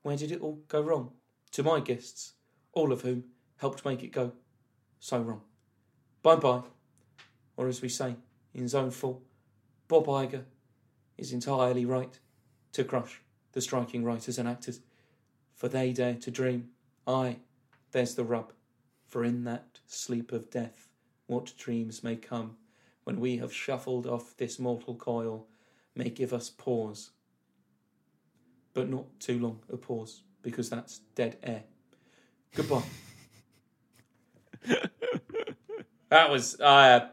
where 0.03 0.17
did 0.17 0.33
it 0.33 0.41
all 0.41 0.61
go 0.69 0.81
wrong? 0.81 1.13
To 1.53 1.63
my 1.63 1.81
guests, 1.81 2.33
all 2.73 2.93
of 2.93 3.03
whom 3.03 3.25
helped 3.59 3.85
make 3.85 4.03
it 4.03 4.11
go 4.11 4.33
so 4.99 5.21
wrong. 5.21 5.43
Bye 6.23 6.37
bye. 6.37 6.63
Or 7.57 7.69
as 7.69 7.83
we 7.83 7.89
say 7.89 8.17
in 8.55 8.67
Zone 8.67 8.91
4, 8.91 9.19
Bob 9.93 10.07
Iger 10.07 10.45
is 11.19 11.35
entirely 11.35 11.85
right 11.85 12.19
to 12.73 12.83
crush 12.83 13.21
the 13.53 13.61
striking 13.61 14.03
writers 14.03 14.39
and 14.39 14.49
actors, 14.49 14.81
for 15.55 15.69
they 15.69 15.93
dare 15.93 16.15
to 16.15 16.31
dream. 16.31 16.71
Aye, 17.07 17.37
there's 17.91 18.15
the 18.15 18.25
rub, 18.25 18.55
for 19.07 19.23
in 19.23 19.45
that 19.45 19.81
sleep 19.87 20.33
of 20.33 20.49
death, 20.49 20.89
what 21.27 21.53
dreams 21.59 22.03
may 22.03 22.17
come 22.17 22.57
when 23.05 23.21
we 23.21 23.37
have 23.37 23.53
shuffled 23.53 24.07
off 24.07 24.35
this 24.39 24.59
mortal 24.59 24.95
coil 24.95 25.47
may 25.95 26.09
give 26.09 26.33
us 26.33 26.49
pause. 26.49 27.11
But 28.73 28.89
not 28.89 29.21
too 29.21 29.39
long 29.39 29.59
a 29.71 29.77
pause, 29.77 30.23
because 30.41 30.71
that's 30.71 31.01
dead 31.15 31.37
air. 31.43 31.65
Goodbye. 32.55 32.85
that 36.09 36.31
was 36.31 36.59
uh 36.63 37.09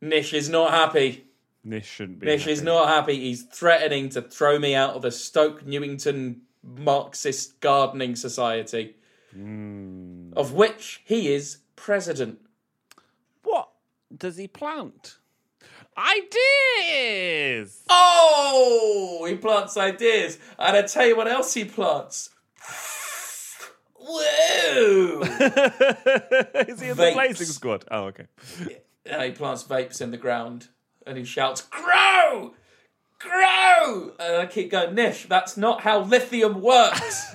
Nish 0.00 0.32
is 0.32 0.48
not 0.48 0.70
happy. 0.70 1.25
This 1.68 1.84
shouldn't 1.84 2.20
be. 2.20 2.26
Nish 2.26 2.46
is 2.46 2.62
not 2.62 2.86
happy. 2.86 3.18
He's 3.18 3.42
threatening 3.42 4.08
to 4.10 4.22
throw 4.22 4.56
me 4.56 4.76
out 4.76 4.94
of 4.94 5.02
the 5.02 5.10
Stoke 5.10 5.66
Newington 5.66 6.42
Marxist 6.62 7.60
Gardening 7.60 8.14
Society, 8.14 8.94
hmm. 9.32 10.32
of 10.36 10.52
which 10.52 11.02
he 11.04 11.34
is 11.34 11.58
president. 11.74 12.38
What 13.42 13.68
does 14.16 14.36
he 14.36 14.46
plant? 14.46 15.16
Ideas! 15.98 17.82
Oh, 17.88 19.26
he 19.28 19.34
plants 19.34 19.76
ideas. 19.76 20.38
And 20.60 20.76
I 20.76 20.82
tell 20.82 21.06
you 21.06 21.16
what 21.16 21.26
else 21.26 21.52
he 21.54 21.64
plants. 21.64 22.30
Whoa! 23.94 25.22
Is 26.68 26.80
he 26.80 26.90
in 26.90 26.96
the 26.96 27.02
Vapes. 27.02 27.14
Blazing 27.14 27.46
Squad? 27.48 27.84
Oh, 27.90 28.04
okay. 28.04 28.26
and 29.04 29.22
he 29.22 29.30
plants 29.32 29.64
vapes 29.64 30.00
in 30.00 30.12
the 30.12 30.16
ground 30.16 30.68
and 31.06 31.16
he 31.16 31.24
shouts, 31.24 31.62
Grow! 31.62 32.54
Grow! 33.18 34.12
And 34.18 34.36
I 34.36 34.46
keep 34.46 34.70
going, 34.70 34.94
Nish, 34.94 35.26
that's 35.26 35.56
not 35.56 35.82
how 35.82 36.00
lithium 36.00 36.60
works. 36.60 37.32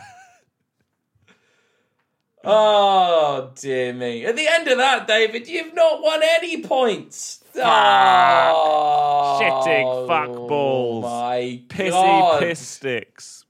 oh, 2.44 3.52
dear 3.56 3.94
me. 3.94 4.26
At 4.26 4.36
the 4.36 4.48
end 4.48 4.68
of 4.68 4.78
that, 4.78 5.08
David, 5.08 5.48
you've 5.48 5.74
not 5.74 6.02
won 6.04 6.22
any 6.24 6.62
points. 6.62 7.44
Oh, 7.56 9.40
Shitting 9.42 10.08
fuckballs. 10.08 11.02
My 11.02 11.62
Pissy 11.68 11.90
God. 11.90 12.40
piss 12.42 12.60
sticks. 12.60 13.46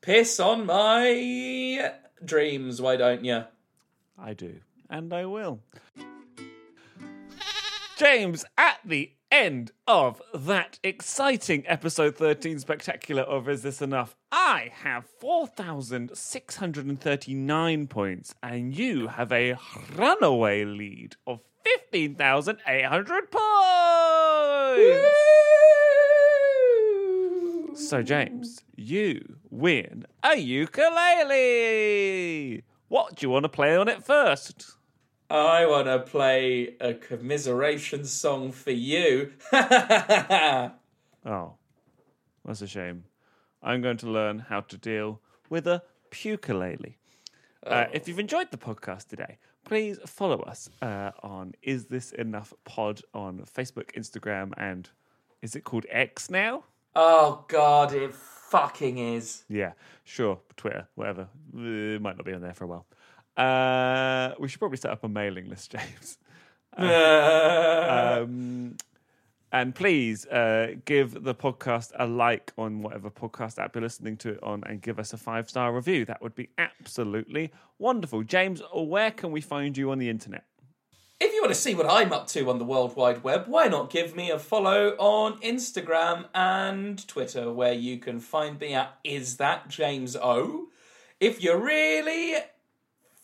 Piss 0.00 0.40
on 0.40 0.64
my 0.66 1.92
dreams, 2.24 2.80
why 2.80 2.96
don't 2.96 3.24
you? 3.24 3.44
I 4.18 4.32
do. 4.32 4.56
And 4.88 5.12
I 5.12 5.26
will. 5.26 5.60
James, 7.98 8.44
at 8.56 8.78
the 8.84 9.10
end 9.30 9.72
of 9.86 10.22
that 10.34 10.80
exciting 10.82 11.62
episode 11.66 12.16
13 12.16 12.58
spectacular 12.58 13.22
of 13.22 13.48
Is 13.48 13.62
This 13.62 13.80
Enough, 13.82 14.16
I 14.32 14.72
have 14.82 15.04
4,639 15.20 17.86
points, 17.86 18.34
and 18.42 18.76
you 18.76 19.06
have 19.08 19.30
a 19.32 19.56
runaway 19.94 20.64
lead 20.64 21.16
of 21.26 21.40
15,800 21.64 23.30
points. 23.30 23.44
So, 27.88 28.02
James, 28.02 28.64
you 28.76 29.36
win 29.50 30.04
a 30.22 30.36
ukulele. 30.36 31.34
What 32.88 33.16
do 33.16 33.26
you 33.26 33.30
want 33.30 33.44
to 33.44 33.48
play 33.48 33.74
on 33.76 33.88
it 33.88 34.04
first? 34.04 34.76
I 35.30 35.66
want 35.66 35.86
to 35.86 35.98
play 35.98 36.74
a 36.80 36.94
commiseration 36.94 38.04
song 38.04 38.52
for 38.52 38.70
you. 38.70 39.32
Oh, 41.26 41.54
that's 42.44 42.62
a 42.62 42.66
shame. 42.66 43.04
I'm 43.62 43.82
going 43.82 43.98
to 43.98 44.06
learn 44.08 44.38
how 44.38 44.60
to 44.62 44.78
deal 44.78 45.20
with 45.50 45.66
a 45.66 45.82
ukulele. 46.22 46.96
Uh, 47.66 47.86
if 47.92 48.08
you've 48.08 48.20
enjoyed 48.20 48.50
the 48.50 48.56
podcast 48.56 49.08
today, 49.08 49.36
please 49.64 49.98
follow 50.06 50.38
us 50.42 50.70
uh, 50.80 51.10
on 51.22 51.52
Is 51.60 51.86
This 51.86 52.12
Enough 52.12 52.54
Pod 52.64 53.02
on 53.12 53.40
Facebook, 53.40 53.90
Instagram, 53.94 54.52
and 54.56 54.88
is 55.42 55.54
it 55.54 55.64
called 55.64 55.84
X 55.90 56.30
now? 56.30 56.64
oh, 56.96 57.44
God, 57.48 57.92
it 57.92 58.14
fucking 58.14 58.96
is. 58.98 59.44
Yeah, 59.48 59.72
sure. 60.04 60.38
Twitter, 60.56 60.88
whatever. 60.94 61.28
Uh, 61.54 61.60
It 61.96 62.00
might 62.00 62.16
not 62.16 62.24
be 62.24 62.32
on 62.32 62.40
there 62.40 62.54
for 62.54 62.64
a 62.64 62.68
while. 62.68 62.86
Uh, 63.38 64.34
we 64.38 64.48
should 64.48 64.58
probably 64.58 64.78
set 64.78 64.90
up 64.90 65.04
a 65.04 65.08
mailing 65.08 65.48
list, 65.48 65.70
James. 65.76 66.18
Um, 66.78 68.76
and 69.50 69.74
please 69.74 70.26
uh, 70.26 70.74
give 70.84 71.24
the 71.24 71.34
podcast 71.34 71.92
a 71.98 72.06
like 72.06 72.52
on 72.58 72.82
whatever 72.82 73.10
podcast 73.10 73.58
app 73.58 73.74
you're 73.74 73.82
listening 73.82 74.16
to 74.18 74.30
it 74.30 74.42
on 74.42 74.62
and 74.64 74.82
give 74.82 74.98
us 74.98 75.12
a 75.12 75.16
five 75.16 75.48
star 75.48 75.74
review. 75.74 76.04
That 76.04 76.20
would 76.20 76.34
be 76.34 76.50
absolutely 76.58 77.50
wonderful. 77.78 78.22
James, 78.22 78.60
where 78.74 79.10
can 79.10 79.32
we 79.32 79.40
find 79.40 79.76
you 79.76 79.90
on 79.90 79.98
the 79.98 80.10
internet? 80.10 80.44
If 81.20 81.32
you 81.32 81.40
want 81.40 81.52
to 81.52 81.60
see 81.60 81.74
what 81.74 81.90
I'm 81.90 82.12
up 82.12 82.28
to 82.28 82.48
on 82.48 82.58
the 82.58 82.64
World 82.64 82.94
Wide 82.94 83.24
Web, 83.24 83.46
why 83.48 83.66
not 83.66 83.90
give 83.90 84.14
me 84.14 84.30
a 84.30 84.38
follow 84.38 84.90
on 84.98 85.40
Instagram 85.40 86.26
and 86.32 87.06
Twitter, 87.08 87.50
where 87.50 87.72
you 87.72 87.98
can 87.98 88.20
find 88.20 88.60
me 88.60 88.74
at 88.74 88.98
Is 89.02 89.38
That 89.38 89.68
James 89.68 90.14
O. 90.14 90.68
If 91.18 91.42
you're 91.42 91.58
really 91.58 92.36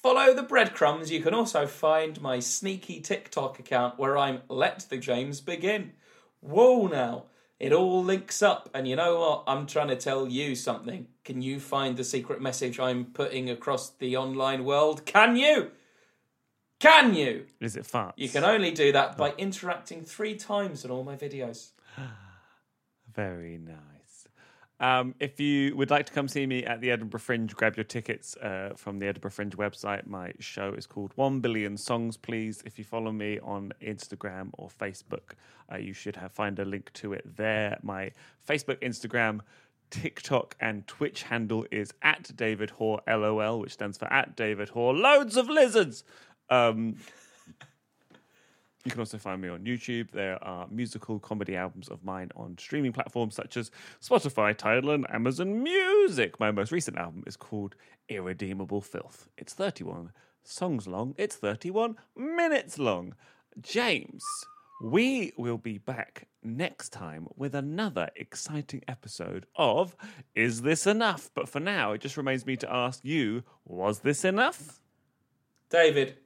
follow 0.05 0.34
the 0.34 0.42
breadcrumbs, 0.42 1.11
you 1.11 1.22
can 1.22 1.32
also 1.32 1.66
find 1.66 2.20
my 2.20 2.38
sneaky 2.38 3.00
TikTok 3.00 3.59
account 3.59 3.98
where 3.98 4.18
I'm 4.18 4.42
Let 4.50 4.80
the 4.90 4.98
James 4.98 5.40
Begin. 5.40 5.92
Whoa 6.40 6.88
now. 6.88 7.24
It 7.59 7.72
all 7.72 8.05
links 8.05 8.42
up, 8.42 8.68
and 8.74 8.86
you 8.86 8.96
know 8.96 9.18
what? 9.18 9.44
I'm 9.46 9.66
trying 9.66 9.88
to 9.88 9.96
tell 9.96 10.28
you 10.28 10.57
something. 10.57 11.07
Can 11.24 11.40
you 11.40 11.59
find 11.59 11.96
the 11.96 12.05
secret 12.05 12.42
message 12.42 12.78
I'm 12.78 13.07
putting 13.07 13.48
across 13.48 13.92
the 13.92 14.14
online 14.18 14.66
world? 14.66 15.07
Can 15.07 15.36
you? 15.36 15.70
Can 16.80 17.14
you? 17.14 17.46
Is 17.59 17.74
it 17.74 17.84
farts? 17.84 18.12
You 18.16 18.28
can 18.28 18.44
only 18.44 18.72
do 18.72 18.92
that 18.92 19.12
oh. 19.14 19.16
by 19.16 19.32
interacting 19.38 20.02
three 20.02 20.36
times 20.36 20.84
in 20.84 20.90
all 20.90 21.02
my 21.02 21.16
videos. 21.16 21.70
Very 23.14 23.57
nice. 23.57 23.93
Um, 24.81 25.14
if 25.20 25.39
you 25.39 25.77
would 25.77 25.91
like 25.91 26.07
to 26.07 26.12
come 26.12 26.27
see 26.27 26.47
me 26.47 26.64
at 26.64 26.81
the 26.81 26.91
Edinburgh 26.91 27.20
Fringe, 27.20 27.55
grab 27.55 27.77
your 27.77 27.85
tickets 27.85 28.37
uh, 28.39 28.72
from 28.77 28.99
the 28.99 29.07
Edinburgh 29.07 29.31
Fringe 29.31 29.57
website. 29.57 30.07
My 30.07 30.33
show 30.41 30.72
is 30.72 30.87
called 30.87 31.12
One 31.14 31.41
Billion 31.41 31.77
Songs, 31.77 32.16
please. 32.16 32.62
If 32.66 32.79
you 32.79 32.85
follow 32.85 33.12
me 33.12 33.39
on 33.41 33.72
Instagram 33.81 34.51
or 34.55 34.68
Facebook, 34.68 35.35
uh, 35.72 35.77
you 35.77 35.93
should 35.93 36.16
have 36.16 36.33
find 36.33 36.59
a 36.59 36.64
link 36.64 36.93
to 36.95 37.12
it 37.12 37.37
there. 37.37 37.79
My 37.83 38.11
Facebook, 38.47 38.81
Instagram, 38.83 39.41
TikTok, 39.91 40.57
and 40.61 40.87
Twitch 40.89 41.22
handle 41.22 41.64
is 41.70 41.95
at 42.03 42.37
David 42.37 42.70
Hoare 42.70 43.01
LOL, 43.07 43.61
which 43.61 43.75
stands 43.75 43.97
for 43.97 44.12
at 44.12 44.35
David 44.35 44.70
Hoare. 44.70 44.93
Loads 44.93 45.37
of 45.37 45.49
lizards. 45.49 46.03
Um, 46.51 46.97
you 48.85 48.91
can 48.91 49.01
also 49.01 49.16
find 49.16 49.41
me 49.41 49.49
on 49.49 49.61
YouTube. 49.61 50.11
There 50.11 50.43
are 50.45 50.66
musical 50.70 51.18
comedy 51.18 51.57
albums 51.57 51.89
of 51.89 52.05
mine 52.05 52.30
on 52.37 52.57
streaming 52.59 52.93
platforms 52.93 53.35
such 53.35 53.57
as 53.57 53.70
Spotify, 54.03 54.57
Tidal, 54.57 54.91
and 54.91 55.07
Amazon 55.11 55.62
Music. 55.62 56.39
My 56.39 56.51
most 56.51 56.70
recent 56.70 56.99
album 56.99 57.24
is 57.26 57.37
called 57.37 57.76
Irredeemable 58.11 58.82
Filth. 58.82 59.28
It's 59.39 59.55
31 59.55 60.12
songs 60.43 60.87
long, 60.87 61.14
it's 61.16 61.37
31 61.37 61.97
minutes 62.14 62.78
long. 62.78 63.14
James, 63.62 64.24
we 64.82 65.32
will 65.39 65.57
be 65.57 65.78
back 65.78 66.28
next 66.43 66.91
time 66.91 67.26
with 67.37 67.55
another 67.55 68.11
exciting 68.16 68.82
episode 68.87 69.47
of 69.57 69.97
Is 70.35 70.61
This 70.61 70.87
Enough? 70.87 71.30
But 71.35 71.49
for 71.49 71.61
now, 71.61 71.93
it 71.93 72.03
just 72.03 72.18
remains 72.18 72.45
me 72.45 72.57
to 72.59 72.70
ask 72.70 73.03
you 73.03 73.45
was 73.64 74.01
this 74.01 74.26
enough? 74.26 74.80
David, 75.70 76.18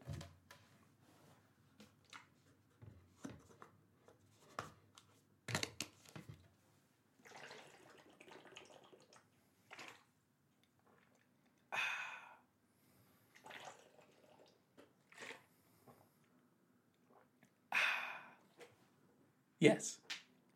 yes. 19.61 19.99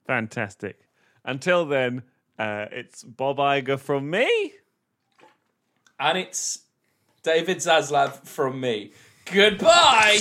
Fantastic. 0.07 0.81
Until 1.25 1.65
then, 1.67 2.03
uh, 2.39 2.67
it's 2.71 3.05
Bob 3.05 3.39
Iger 3.39 3.79
from 3.79 4.11
me. 4.11 4.53
And 6.01 6.19
it's 6.19 6.61
David 7.23 7.59
Zaslav 7.59 8.27
from 8.27 8.61
me. 8.61 8.93
Goodbye! 9.27 10.19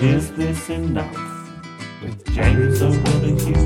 Is 0.00 0.32
this 0.32 0.68
enough? 0.68 1.16
With 2.02 2.34
James 2.34 2.82
O'Donoghue 2.82 3.63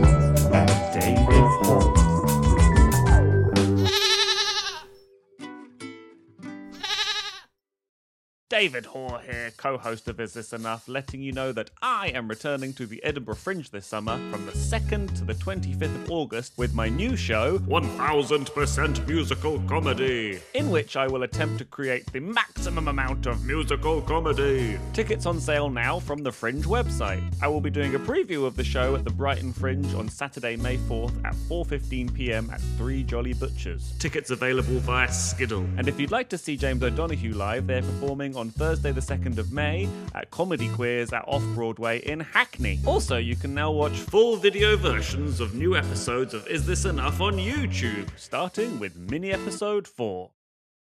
David 8.58 8.86
Hoare 8.86 9.20
here, 9.20 9.52
co 9.56 9.78
host 9.78 10.08
of 10.08 10.18
Is 10.18 10.34
This 10.34 10.52
Enough, 10.52 10.88
letting 10.88 11.22
you 11.22 11.30
know 11.30 11.52
that 11.52 11.70
I 11.80 12.08
am 12.08 12.26
returning 12.26 12.72
to 12.72 12.86
the 12.86 13.00
Edinburgh 13.04 13.36
Fringe 13.36 13.70
this 13.70 13.86
summer 13.86 14.18
from 14.32 14.46
the 14.46 14.50
2nd 14.50 15.16
to 15.16 15.24
the 15.24 15.34
25th 15.34 15.82
of 15.82 16.10
August 16.10 16.54
with 16.56 16.74
my 16.74 16.88
new 16.88 17.14
show, 17.14 17.58
1000% 17.60 19.06
Musical 19.06 19.60
Comedy, 19.68 20.40
in 20.54 20.70
which 20.70 20.96
I 20.96 21.06
will 21.06 21.22
attempt 21.22 21.58
to 21.58 21.64
create 21.66 22.12
the 22.12 22.18
maximum 22.18 22.88
amount 22.88 23.26
of 23.26 23.44
musical 23.44 24.02
comedy. 24.02 24.76
Tickets 24.92 25.24
on 25.24 25.38
sale 25.38 25.70
now 25.70 26.00
from 26.00 26.24
the 26.24 26.32
Fringe 26.32 26.64
website. 26.64 27.22
I 27.40 27.46
will 27.46 27.60
be 27.60 27.70
doing 27.70 27.94
a 27.94 28.00
preview 28.00 28.44
of 28.44 28.56
the 28.56 28.64
show 28.64 28.96
at 28.96 29.04
the 29.04 29.10
Brighton 29.10 29.52
Fringe 29.52 29.94
on 29.94 30.08
Saturday, 30.08 30.56
May 30.56 30.78
4th 30.78 31.24
at 31.24 31.36
4:15 31.48 32.12
p.m. 32.12 32.50
at 32.50 32.60
Three 32.76 33.04
Jolly 33.04 33.34
Butchers. 33.34 33.92
Tickets 34.00 34.30
available 34.30 34.80
via 34.80 35.12
Skiddle. 35.12 35.64
And 35.76 35.86
if 35.86 36.00
you'd 36.00 36.10
like 36.10 36.28
to 36.30 36.38
see 36.38 36.56
James 36.56 36.82
O'Donoghue 36.82 37.34
live, 37.34 37.68
they're 37.68 37.82
performing 37.82 38.34
on 38.48 38.52
Thursday, 38.52 38.92
the 38.92 39.00
2nd 39.00 39.36
of 39.36 39.52
May 39.52 39.86
at 40.14 40.30
Comedy 40.30 40.70
Queers 40.70 41.12
at 41.12 41.22
Off 41.26 41.44
Broadway 41.54 41.98
in 41.98 42.20
Hackney. 42.20 42.80
Also, 42.86 43.18
you 43.18 43.36
can 43.36 43.52
now 43.52 43.70
watch 43.70 43.92
full 43.92 44.36
video 44.36 44.74
versions 44.74 45.40
of 45.40 45.54
new 45.54 45.76
episodes 45.76 46.32
of 46.32 46.46
Is 46.46 46.64
This 46.64 46.86
Enough 46.86 47.20
on 47.20 47.34
YouTube, 47.34 48.08
starting 48.16 48.78
with 48.78 48.96
mini 48.96 49.32
episode 49.32 49.86
4. 49.86 50.30